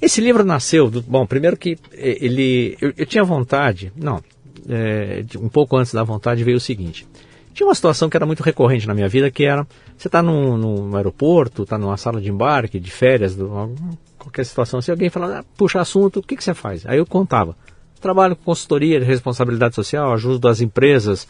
[0.00, 4.22] Esse livro nasceu, do, bom, primeiro que ele, eu, eu tinha vontade, não,
[4.68, 7.06] é, um pouco antes da vontade veio o seguinte,
[7.54, 9.66] tinha uma situação que era muito recorrente na minha vida, que era,
[9.98, 13.74] você está num, num, aeroporto, está numa sala de embarque, de férias, do,
[14.16, 16.86] qualquer situação, se alguém falar, ah, puxa assunto, o que, que você faz?
[16.86, 17.56] Aí eu contava,
[18.00, 21.26] trabalho com consultoria de responsabilidade social, ajudo as empresas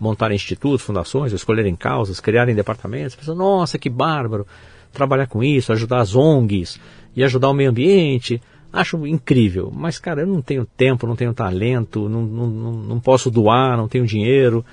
[0.00, 4.46] montarem institutos, fundações, escolherem causas, criarem departamentos, pessoas, nossa, que bárbaro,
[4.92, 6.80] trabalhar com isso, ajudar as ONGs
[7.14, 8.40] e ajudar o meio ambiente,
[8.72, 13.30] acho incrível, mas cara, eu não tenho tempo, não tenho talento, não, não, não posso
[13.30, 14.64] doar, não tenho dinheiro,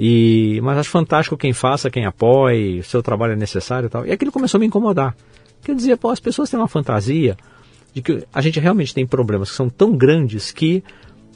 [0.00, 4.06] e, mas acho fantástico quem faça, quem apoie, seu trabalho é necessário e tal.
[4.06, 5.16] E aquilo começou a me incomodar.
[5.60, 7.36] Quer dizer, pô, as pessoas têm uma fantasia
[7.92, 10.84] de que a gente realmente tem problemas que são tão grandes que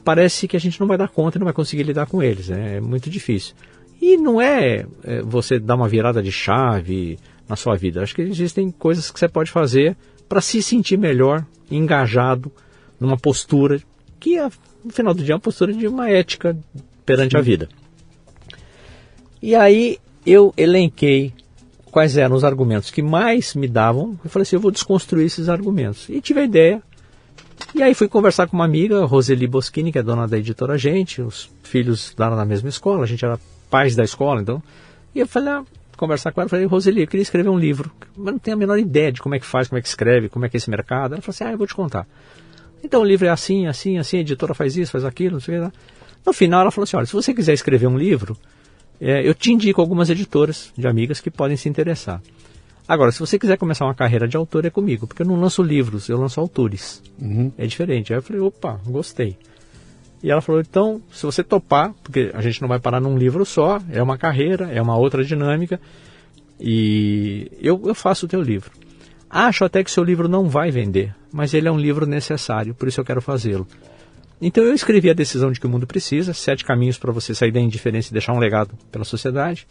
[0.05, 2.47] parece que a gente não vai dar conta e não vai conseguir lidar com eles.
[2.47, 2.77] Né?
[2.77, 3.53] É muito difícil.
[4.01, 7.19] E não é, é você dar uma virada de chave
[7.49, 8.01] na sua vida.
[8.01, 9.97] Acho que existem coisas que você pode fazer
[10.29, 12.49] para se sentir melhor, engajado
[12.97, 13.81] numa postura
[14.21, 14.39] que,
[14.85, 16.57] no final do dia, é uma postura de uma ética
[17.05, 17.37] perante Sim.
[17.37, 17.67] a vida.
[19.43, 21.33] E aí eu elenquei
[21.91, 24.17] quais eram os argumentos que mais me davam.
[24.23, 26.07] Eu falei assim, eu vou desconstruir esses argumentos.
[26.07, 26.81] E tive a ideia.
[27.75, 31.21] E aí fui conversar com uma amiga, Roseli Boschini, que é dona da editora Gente.
[31.21, 33.37] Os filhos estudaram na mesma escola, a gente era
[33.69, 34.63] pais da escola, então.
[35.13, 35.63] E eu falei, ah,
[35.97, 38.79] conversar com ela, falei, Roseli, eu queria escrever um livro, mas não tenho a menor
[38.79, 40.69] ideia de como é que faz, como é que escreve, como é que é esse
[40.69, 41.15] mercado.
[41.15, 42.07] Ela falou assim, ah, eu vou te contar.
[42.81, 45.59] Então o livro é assim, assim, assim, a editora faz isso, faz aquilo, não sei
[45.59, 45.77] o que.
[46.25, 48.37] No final ela falou assim, olha, se você quiser escrever um livro,
[49.03, 52.21] é, eu te indico algumas editoras de amigas que podem se interessar.
[52.87, 55.61] Agora, se você quiser começar uma carreira de autor, é comigo, porque eu não lanço
[55.61, 57.01] livros, eu lanço autores.
[57.21, 57.51] Uhum.
[57.57, 58.13] É diferente.
[58.13, 59.37] Aí eu falei, opa, gostei.
[60.21, 63.45] E ela falou, então, se você topar, porque a gente não vai parar num livro
[63.45, 65.81] só, é uma carreira, é uma outra dinâmica,
[66.57, 68.71] e eu, eu faço o teu livro.
[69.29, 72.87] Acho até que seu livro não vai vender, mas ele é um livro necessário, por
[72.87, 73.67] isso eu quero fazê-lo.
[74.41, 77.51] Então eu escrevi a decisão de que o mundo precisa, sete caminhos para você sair
[77.51, 79.65] da indiferença e deixar um legado pela sociedade,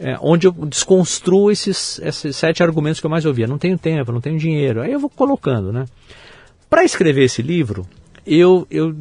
[0.00, 3.46] é, onde eu desconstruo esses, esses sete argumentos que eu mais ouvia.
[3.46, 4.82] Não tenho tempo, não tenho dinheiro.
[4.82, 5.86] Aí eu vou colocando, né?
[6.68, 7.86] Para escrever esse livro,
[8.26, 8.94] eu, eu,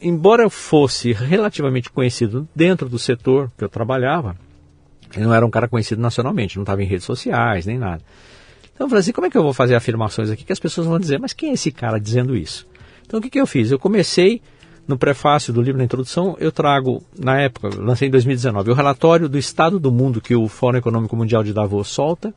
[0.00, 4.36] embora eu fosse relativamente conhecido dentro do setor que eu trabalhava,
[5.16, 8.02] eu não era um cara conhecido nacionalmente, não estava em redes sociais, nem nada.
[8.72, 10.86] Então eu falei assim, como é que eu vou fazer afirmações aqui que as pessoas
[10.86, 12.66] vão dizer, mas quem é esse cara dizendo isso?
[13.12, 13.70] Então o que, que eu fiz?
[13.70, 14.40] Eu comecei
[14.88, 19.28] no prefácio do livro, na introdução, eu trago, na época, lancei em 2019, o relatório
[19.28, 22.34] do estado do mundo que o Fórum Econômico Mundial de Davos solta,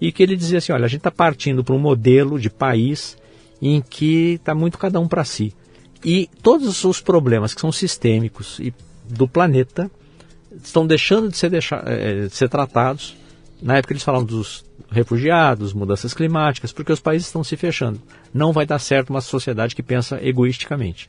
[0.00, 3.18] e que ele dizia assim, olha, a gente está partindo para um modelo de país
[3.60, 5.54] em que está muito cada um para si.
[6.02, 8.72] E todos os problemas que são sistêmicos e
[9.10, 9.90] do planeta
[10.64, 13.14] estão deixando de ser, de ser tratados.
[13.60, 18.00] Na época eles falavam dos refugiados, mudanças climáticas, porque os países estão se fechando.
[18.32, 21.08] Não vai dar certo uma sociedade que pensa egoisticamente.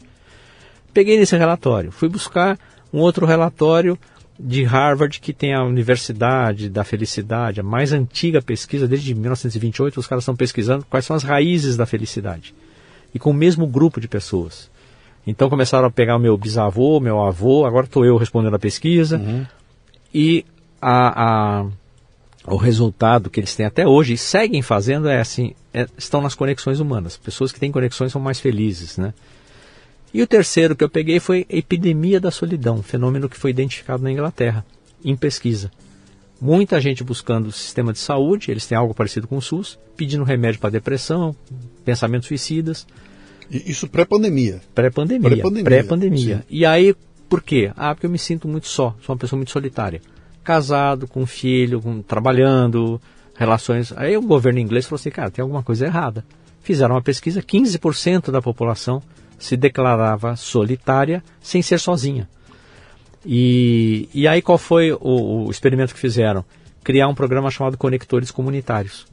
[0.93, 2.57] Peguei nesse relatório, fui buscar
[2.91, 3.97] um outro relatório
[4.39, 10.07] de Harvard, que tem a Universidade da Felicidade, a mais antiga pesquisa, desde 1928, os
[10.07, 12.53] caras estão pesquisando quais são as raízes da felicidade.
[13.13, 14.71] E com o mesmo grupo de pessoas.
[15.25, 19.17] Então começaram a pegar o meu bisavô, meu avô, agora estou eu respondendo a pesquisa.
[19.17, 19.45] Uhum.
[20.13, 20.45] E
[20.81, 21.65] a, a,
[22.45, 26.35] o resultado que eles têm até hoje e seguem fazendo é assim, é, estão nas
[26.35, 27.17] conexões humanas.
[27.17, 29.13] Pessoas que têm conexões são mais felizes, né?
[30.13, 33.49] E o terceiro que eu peguei foi a epidemia da solidão, um fenômeno que foi
[33.49, 34.63] identificado na Inglaterra,
[35.03, 35.71] em pesquisa.
[36.39, 40.23] Muita gente buscando o sistema de saúde, eles têm algo parecido com o SUS, pedindo
[40.23, 41.35] remédio para depressão,
[41.85, 42.85] pensamentos suicidas.
[43.49, 44.61] Isso pré-pandemia.
[44.75, 45.29] Pré-pandemia.
[45.29, 45.63] Pré-pandemia.
[45.63, 46.45] Pré-pandemia.
[46.49, 46.93] E aí,
[47.29, 47.71] por quê?
[47.75, 50.01] Ah, porque eu me sinto muito só, sou uma pessoa muito solitária.
[50.43, 53.01] Casado, com filho, com, trabalhando,
[53.35, 53.93] relações.
[53.95, 56.25] Aí o governo inglês falou assim, cara, tem alguma coisa errada.
[56.61, 59.01] Fizeram uma pesquisa, 15% da população
[59.37, 62.29] se declarava solitária sem ser sozinha.
[63.25, 66.43] E, e aí qual foi o, o experimento que fizeram?
[66.83, 69.05] Criar um programa chamado Conectores Comunitários.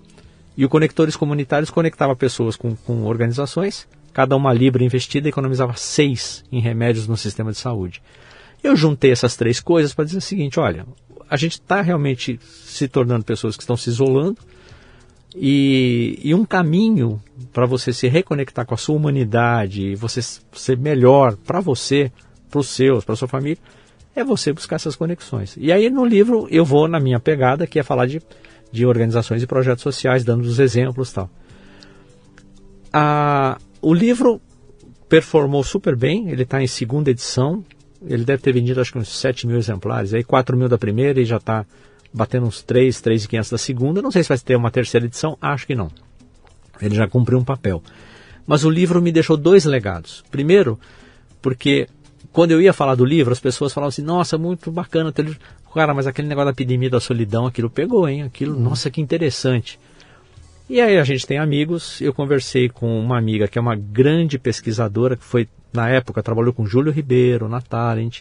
[0.57, 6.45] E o Conectores Comunitários conectava pessoas com, com organizações, cada uma libra investida economizava seis
[6.51, 8.03] em remédios no sistema de saúde.
[8.63, 10.85] Eu juntei essas três coisas para dizer o seguinte: olha,
[11.31, 14.39] a gente está realmente se tornando pessoas que estão se isolando,
[15.35, 21.37] e, e um caminho para você se reconectar com a sua humanidade, você ser melhor
[21.37, 22.11] para você,
[22.51, 23.59] para os seus, para sua família,
[24.15, 25.57] é você buscar essas conexões.
[25.57, 28.21] E aí no livro eu vou na minha pegada, que é falar de,
[28.73, 31.31] de organizações e projetos sociais, dando os exemplos tal.
[32.93, 34.41] A, o livro
[35.09, 37.65] performou super bem, ele está em segunda edição,
[38.07, 41.21] ele deve ter vendido acho que uns 7 mil exemplares, aí 4 mil da primeira
[41.21, 41.67] e já está
[42.13, 44.03] batendo uns 3, 3,500 da segunda.
[44.03, 45.91] Não sei se vai ter uma terceira edição, acho que não.
[46.81, 47.83] Ele já cumpriu um papel.
[48.47, 50.25] Mas o livro me deixou dois legados.
[50.31, 50.79] Primeiro,
[51.41, 51.89] porque
[52.33, 55.41] quando eu ia falar do livro, as pessoas falavam assim: nossa, muito bacana ter livro.
[55.73, 58.25] Cara, mas aquele negócio da epidemia da solidão, aquilo pegou, hein?
[58.25, 58.61] Aquilo, uhum.
[58.61, 59.79] nossa, que interessante.
[60.69, 62.01] E aí a gente tem amigos.
[62.01, 66.53] Eu conversei com uma amiga que é uma grande pesquisadora, que foi, na época, trabalhou
[66.53, 68.21] com Júlio Ribeiro, na Talent.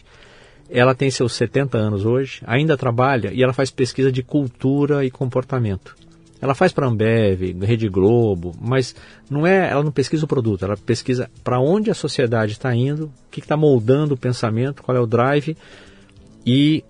[0.68, 5.10] Ela tem seus 70 anos hoje, ainda trabalha e ela faz pesquisa de cultura e
[5.10, 5.96] comportamento.
[6.40, 8.94] Ela faz para Ambev, Rede Globo, mas
[9.28, 13.06] não é, ela não pesquisa o produto, ela pesquisa para onde a sociedade está indo,
[13.06, 15.54] o que está moldando o pensamento, qual é o drive
[16.46, 16.82] e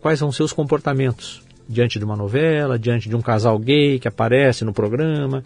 [0.00, 4.64] quais são seus comportamentos diante de uma novela, diante de um casal gay que aparece
[4.64, 5.42] no programa.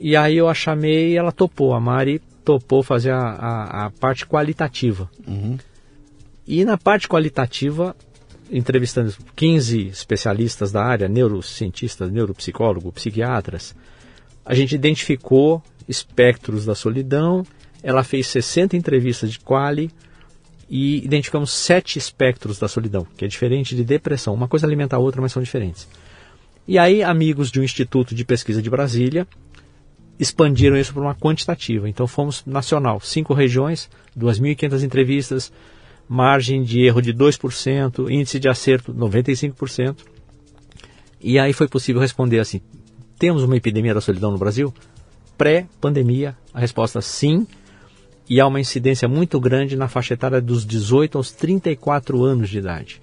[0.00, 3.90] E aí eu a chamei e ela topou, a Mari topou fazer a, a, a
[3.90, 5.10] parte qualitativa.
[5.26, 5.56] Uhum.
[6.46, 7.96] E na parte qualitativa,
[8.50, 13.74] entrevistando 15 especialistas da área, neurocientistas, neuropsicólogos, psiquiatras,
[14.44, 17.46] a gente identificou espectros da solidão,
[17.82, 19.90] ela fez 60 entrevistas de quali
[20.68, 24.34] e identificamos sete espectros da solidão, que é diferente de depressão.
[24.34, 25.88] Uma coisa alimenta a outra, mas são diferentes.
[26.66, 29.26] E aí, amigos de um instituto de pesquisa de Brasília
[30.18, 31.88] expandiram isso para uma quantitativa.
[31.88, 35.52] Então, fomos nacional, cinco regiões, 2.500 entrevistas,
[36.08, 39.96] margem de erro de 2%, índice de acerto 95%.
[41.20, 42.60] E aí foi possível responder assim:
[43.18, 44.72] temos uma epidemia da solidão no Brasil?
[45.36, 47.46] Pré-pandemia, a resposta sim,
[48.28, 52.58] e há uma incidência muito grande na faixa etária dos 18 aos 34 anos de
[52.58, 53.00] idade.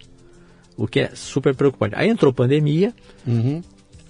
[0.77, 1.95] O que é super preocupante.
[1.95, 2.93] Aí entrou pandemia,
[3.27, 3.61] uhum.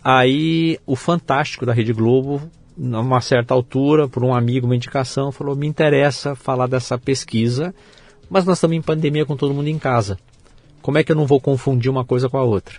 [0.03, 2.41] aí o Fantástico da Rede Globo,
[2.77, 7.73] numa certa altura, por um amigo, uma indicação, falou: me interessa falar dessa pesquisa
[8.31, 10.17] mas nós estamos em pandemia com todo mundo em casa.
[10.81, 12.77] Como é que eu não vou confundir uma coisa com a outra?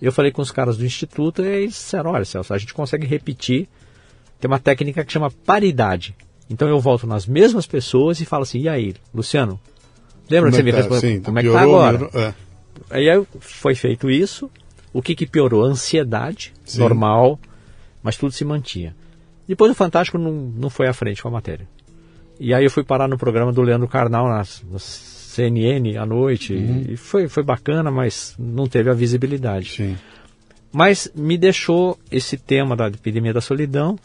[0.00, 3.06] Eu falei com os caras do instituto e eles disseram: olha, Celso, a gente consegue
[3.06, 3.68] repetir.
[4.40, 6.16] Tem uma técnica que chama paridade.
[6.48, 9.60] Então eu volto nas mesmas pessoas e falo assim: e aí, Luciano?
[10.30, 10.76] Lembra como que você é me tá?
[10.78, 11.00] respondeu?
[11.00, 12.10] Sim, como é que está agora?
[12.14, 12.34] é.
[12.90, 14.50] Aí foi feito isso.
[14.90, 15.64] O que, que piorou?
[15.64, 16.78] Ansiedade, sim.
[16.78, 17.38] normal,
[18.02, 18.96] mas tudo se mantinha.
[19.48, 21.66] Depois o Fantástico não, não foi à frente com a matéria.
[22.38, 26.52] E aí eu fui parar no programa do Leandro Carnal na, na CNN à noite.
[26.52, 26.84] Uhum.
[26.88, 29.70] E foi, foi bacana, mas não teve a visibilidade.
[29.70, 29.96] Sim.
[30.70, 33.98] Mas me deixou esse tema da epidemia da solidão,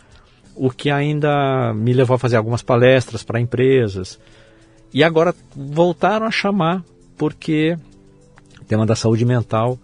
[0.55, 4.19] o que ainda me levou a fazer algumas palestras para empresas.
[4.93, 6.83] E agora voltaram a chamar,
[7.17, 7.77] porque
[8.61, 9.77] o tema da saúde mental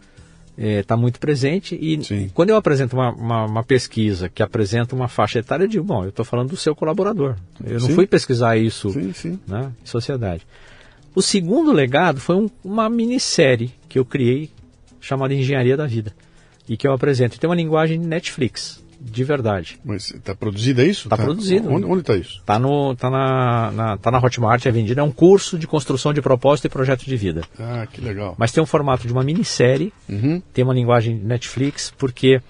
[0.60, 1.78] está é, tá muito presente.
[1.80, 2.30] E Sim.
[2.34, 6.04] quando eu apresento uma, uma, uma, pesquisa que apresenta uma faixa etária, eu digo, bom,
[6.04, 7.36] eu estou falando do seu colaborador.
[7.64, 7.96] Eu não sim.
[7.96, 10.46] fui pesquisar isso sim, Né, em sociedade.
[11.16, 14.50] O segundo legado foi um, uma minissérie que eu criei
[15.00, 16.14] chamada Engenharia da Vida.
[16.68, 17.40] E que eu apresento.
[17.40, 18.84] Tem uma linguagem Netflix.
[19.00, 19.80] De verdade.
[19.84, 21.08] Mas está produzido é isso?
[21.08, 21.70] Está tá produzido.
[21.72, 22.40] Onde está isso?
[22.40, 22.60] Está
[22.98, 25.00] tá na, na, tá na Hotmart, é vendido.
[25.00, 27.44] É um curso de construção de propósito e projeto de vida.
[27.58, 28.36] Ah, que legal.
[28.38, 30.42] Mas tem um formato de uma minissérie, uhum.
[30.54, 32.42] tem uma linguagem Netflix, porque...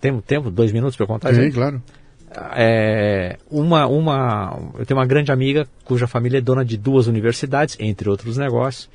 [0.00, 0.50] Tem tempo?
[0.50, 1.32] Dois minutos para contar?
[1.32, 1.80] Sim, claro.
[2.56, 7.76] É, uma, uma, eu tenho uma grande amiga cuja família é dona de duas universidades,
[7.78, 8.88] entre outros negócios,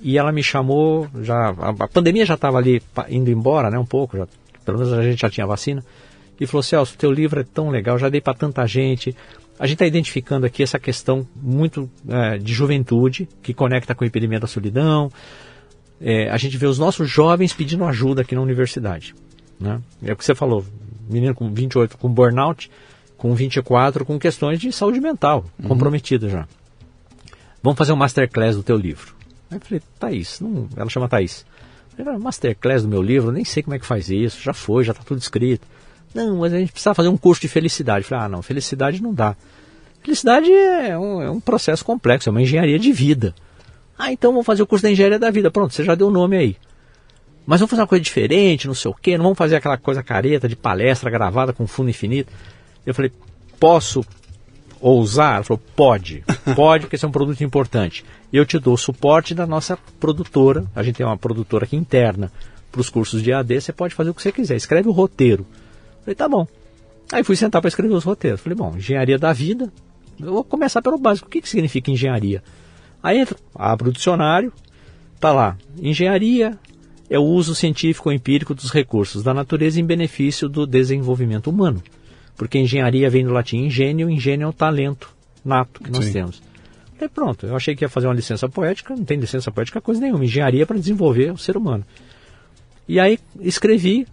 [0.00, 3.86] e ela me chamou, já a, a pandemia já estava ali indo embora, né, um
[3.86, 4.28] pouco, já,
[4.66, 5.82] pelo menos a gente já tinha vacina,
[6.38, 9.16] e falou: Celso, teu livro é tão legal, já dei para tanta gente.
[9.58, 14.06] A gente está identificando aqui essa questão muito é, de juventude, que conecta com o
[14.06, 15.10] impedimento da solidão.
[15.98, 19.14] É, a gente vê os nossos jovens pedindo ajuda aqui na universidade.
[19.58, 19.80] Né?
[20.02, 20.62] É o que você falou,
[21.08, 22.70] menino com 28 com burnout,
[23.16, 25.68] com 24 com questões de saúde mental, uhum.
[25.68, 26.46] comprometida já.
[27.62, 29.14] Vamos fazer um masterclass do teu livro.
[29.50, 31.46] Aí eu falei, Thaís, não, ela chama Thaís.
[31.96, 34.92] Falei, masterclass do meu livro, nem sei como é que faz isso, já foi, já
[34.92, 35.66] está tudo escrito.
[36.14, 38.04] Não, mas a gente precisa fazer um curso de felicidade.
[38.04, 39.36] Falei, ah, não, felicidade não dá.
[40.02, 43.34] Felicidade é um, é um processo complexo, é uma engenharia de vida.
[43.98, 45.50] Ah, então vamos fazer o curso da engenharia da vida.
[45.50, 46.56] Pronto, você já deu o nome aí.
[47.46, 50.02] Mas vamos fazer uma coisa diferente, não sei o quê, não vamos fazer aquela coisa
[50.02, 52.32] careta de palestra gravada com fundo infinito.
[52.84, 53.12] Eu falei,
[53.58, 54.04] posso
[54.80, 55.44] ousar?
[55.44, 56.24] Falou, pode,
[56.54, 58.04] pode, porque esse é um produto importante.
[58.32, 62.30] Eu te dou suporte da nossa produtora, a gente tem uma produtora aqui interna
[62.70, 65.46] para os cursos de AD, você pode fazer o que você quiser, escreve o roteiro.
[66.02, 66.46] Falei, tá bom.
[67.12, 68.40] Aí fui sentar para escrever os roteiros.
[68.40, 69.72] Falei, bom, engenharia da vida,
[70.20, 71.28] eu vou começar pelo básico.
[71.28, 72.42] O que, que significa engenharia?
[73.02, 74.52] Aí entro, abro o dicionário,
[75.20, 76.58] tá lá, engenharia
[77.08, 81.82] é o uso científico ou empírico dos recursos da natureza em benefício do desenvolvimento humano.
[82.36, 85.14] Porque engenharia vem do latim ingênio, ingênio é o talento
[85.44, 86.12] nato que nós Sim.
[86.12, 86.42] temos.
[87.00, 90.00] E pronto, eu achei que ia fazer uma licença poética, não tem licença poética coisa
[90.00, 91.84] nenhuma, engenharia é para desenvolver o ser humano.
[92.88, 94.06] E aí escrevi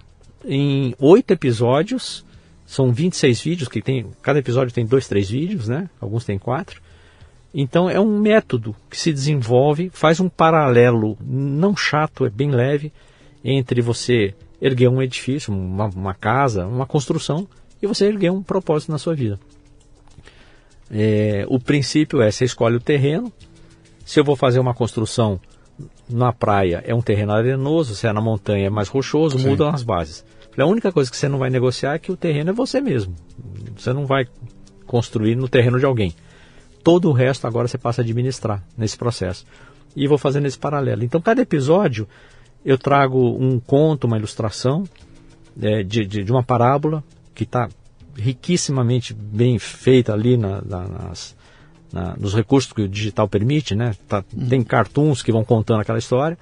[0.46, 2.26] em oito episódios,
[2.66, 5.90] são 26 vídeos, que tem, cada episódio tem dois, três vídeos, né?
[6.02, 6.82] Alguns tem quatro.
[7.54, 12.92] Então é um método que se desenvolve, faz um paralelo não chato, é bem leve,
[13.44, 17.48] entre você erguer um edifício, uma, uma casa, uma construção,
[17.84, 19.40] e você erguer um propósito na sua vida.
[20.90, 23.32] É, o princípio é, você escolhe o terreno,
[24.06, 25.40] se eu vou fazer uma construção
[26.10, 29.50] na praia é um terreno arenoso, se é na montanha é mais rochoso, Sim.
[29.50, 30.24] mudam as bases.
[30.58, 33.16] A única coisa que você não vai negociar é que o terreno é você mesmo.
[33.76, 34.28] Você não vai
[34.86, 36.14] construir no terreno de alguém.
[36.84, 39.46] Todo o resto agora você passa a administrar nesse processo.
[39.96, 41.04] E vou fazendo esse paralelo.
[41.04, 42.08] Então, cada episódio
[42.64, 44.84] eu trago um conto, uma ilustração
[45.60, 47.04] é, de, de, de, uma parábola
[47.34, 47.70] que está
[48.16, 51.36] riquissimamente bem feita ali na, na, nas,
[51.92, 53.96] na, nos recursos que o digital permite, né?
[54.08, 54.48] Tá, uhum.
[54.48, 56.38] Tem cartoons que vão contando aquela história.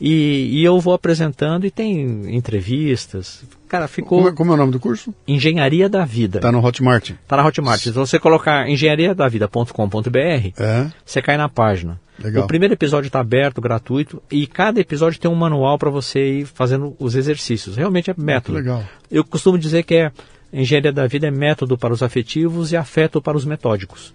[0.00, 3.42] E, e, eu vou apresentando e tem entrevistas.
[3.66, 4.18] Cara, ficou.
[4.18, 5.14] Como é, como é o nome do curso?
[5.26, 6.38] Engenharia da Vida.
[6.38, 7.12] Tá no Hotmart.
[7.26, 7.80] Tá na Hotmart.
[7.80, 10.18] Se você colocar engenhariadavida.com.br,
[10.58, 10.90] é.
[11.04, 11.98] você cai na página.
[12.22, 12.44] Legal.
[12.44, 16.46] O primeiro episódio está aberto, gratuito, e cada episódio tem um manual para você ir
[16.46, 17.76] fazendo os exercícios.
[17.76, 18.56] Realmente é método.
[18.56, 18.84] legal.
[19.10, 20.12] Eu costumo dizer que é
[20.52, 24.14] engenharia da vida é método para os afetivos e afeto para os metódicos.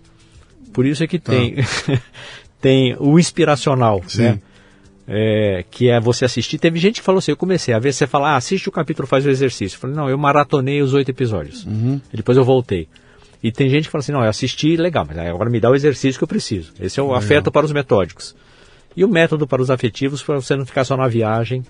[0.74, 1.32] Por isso é que tá.
[1.32, 1.56] tem,
[2.62, 4.22] tem o inspiracional, Sim.
[4.24, 4.40] né?
[5.14, 6.58] É, que é você assistir.
[6.58, 9.06] Teve gente que falou assim: eu comecei a ver, você fala, ah, assiste o capítulo,
[9.06, 9.76] faz o exercício.
[9.76, 11.66] Eu falei, não, eu maratonei os oito episódios.
[11.66, 12.00] Uhum.
[12.14, 12.88] Depois eu voltei.
[13.44, 15.76] E tem gente que fala assim: não, eu assisti, legal, mas agora me dá o
[15.76, 16.72] exercício que eu preciso.
[16.80, 17.20] Esse é o legal.
[17.20, 18.36] afeto para os metódicos.
[18.96, 21.64] E o método para os afetivos, para você não ficar só na viagem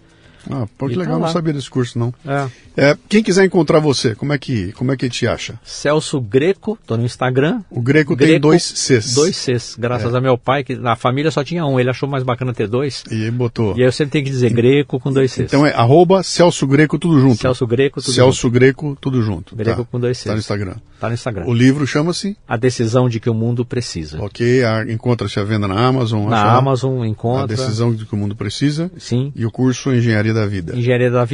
[0.49, 2.13] ah, pô, que legal, tá não sabia desse curso não.
[2.25, 2.49] É.
[2.75, 5.59] É, quem quiser encontrar você, como é que como é que te acha?
[5.63, 7.61] Celso Greco, tô no Instagram.
[7.69, 9.13] O Greco, Greco tem dois Cs.
[9.13, 10.17] Dois Cs, graças é.
[10.17, 13.03] a meu pai, que na família só tinha um, ele achou mais bacana ter dois.
[13.11, 13.75] E aí botou.
[13.75, 15.45] E aí eu sempre tenho que dizer Greco com dois Cs.
[15.45, 17.41] Então é arroba Celso Greco tudo junto.
[17.41, 18.53] Celso Greco tudo Celso junto.
[18.53, 19.55] Greco tudo junto.
[19.55, 19.87] Greco tá.
[19.91, 20.25] com dois Cs.
[20.25, 20.75] Tá no Instagram.
[21.01, 21.45] Tá no Instagram.
[21.47, 22.37] O livro chama-se?
[22.47, 24.21] A Decisão de que o Mundo Precisa.
[24.21, 26.29] Ok, encontra-se a venda na Amazon.
[26.29, 27.45] Na Amazon encontra.
[27.45, 28.91] A Decisão de que o Mundo Precisa.
[28.99, 29.33] Sim.
[29.35, 30.77] E o curso Engenharia da Vida.
[30.77, 31.25] Engenharia da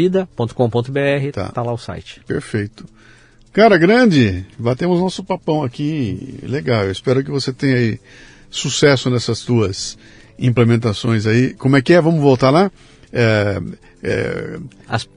[1.34, 1.50] tá.
[1.50, 2.22] tá lá o site.
[2.26, 2.86] Perfeito.
[3.52, 6.86] Cara, grande, batemos nosso papão aqui, legal.
[6.86, 8.00] Eu espero que você tenha aí
[8.50, 9.98] sucesso nessas tuas
[10.40, 11.54] implementações aí.
[11.56, 12.00] Como é que é?
[12.00, 12.72] Vamos voltar lá?
[13.12, 13.60] É,
[14.04, 14.58] é,
[14.88, 15.08] as,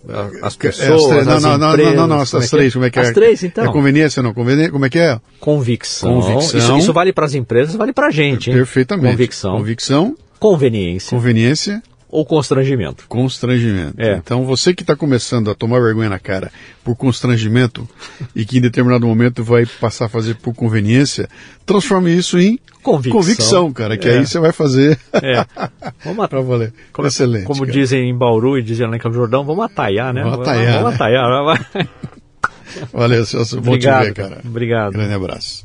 [0.43, 2.99] as pessoas, é, as não, não, empresas, não, não, não, é três, como é que
[2.99, 3.03] é?
[3.03, 3.65] As três, então.
[3.65, 4.35] É conveniência ou não?
[4.35, 5.21] Conveniência, como é que é?
[5.39, 6.21] Convicção.
[6.21, 6.59] Convicção.
[6.59, 8.57] Isso, isso vale para as empresas, vale para a gente, hein?
[8.57, 9.13] Perfeitamente.
[9.13, 9.57] Convicção.
[9.57, 10.17] Convicção.
[10.39, 11.11] Conveniência.
[11.11, 13.05] Conveniência ou constrangimento.
[13.09, 13.95] Constrangimento.
[13.99, 14.17] É.
[14.17, 16.51] Então você que está começando a tomar vergonha na cara
[16.85, 17.89] por constrangimento
[18.35, 21.29] e que em determinado momento vai passar a fazer por conveniência,
[21.65, 24.19] transforme isso em convicção, convicção cara, que é.
[24.19, 24.99] aí você vai fazer.
[25.15, 25.45] É.
[26.05, 26.73] Vamos para valer.
[26.93, 27.45] Como, Excelente.
[27.45, 27.73] Como cara.
[27.73, 30.23] dizem em Bauru e dizem lá em Campo Jordão, vamos ataiar, né?
[30.23, 30.83] Vamos ataiar.
[30.83, 30.95] Vamos, né?
[30.95, 31.89] ataiar.
[32.93, 33.61] Valeu, Celso.
[33.61, 34.41] Bom te ver, cara.
[34.45, 34.93] Obrigado.
[34.93, 35.65] Grande abraço.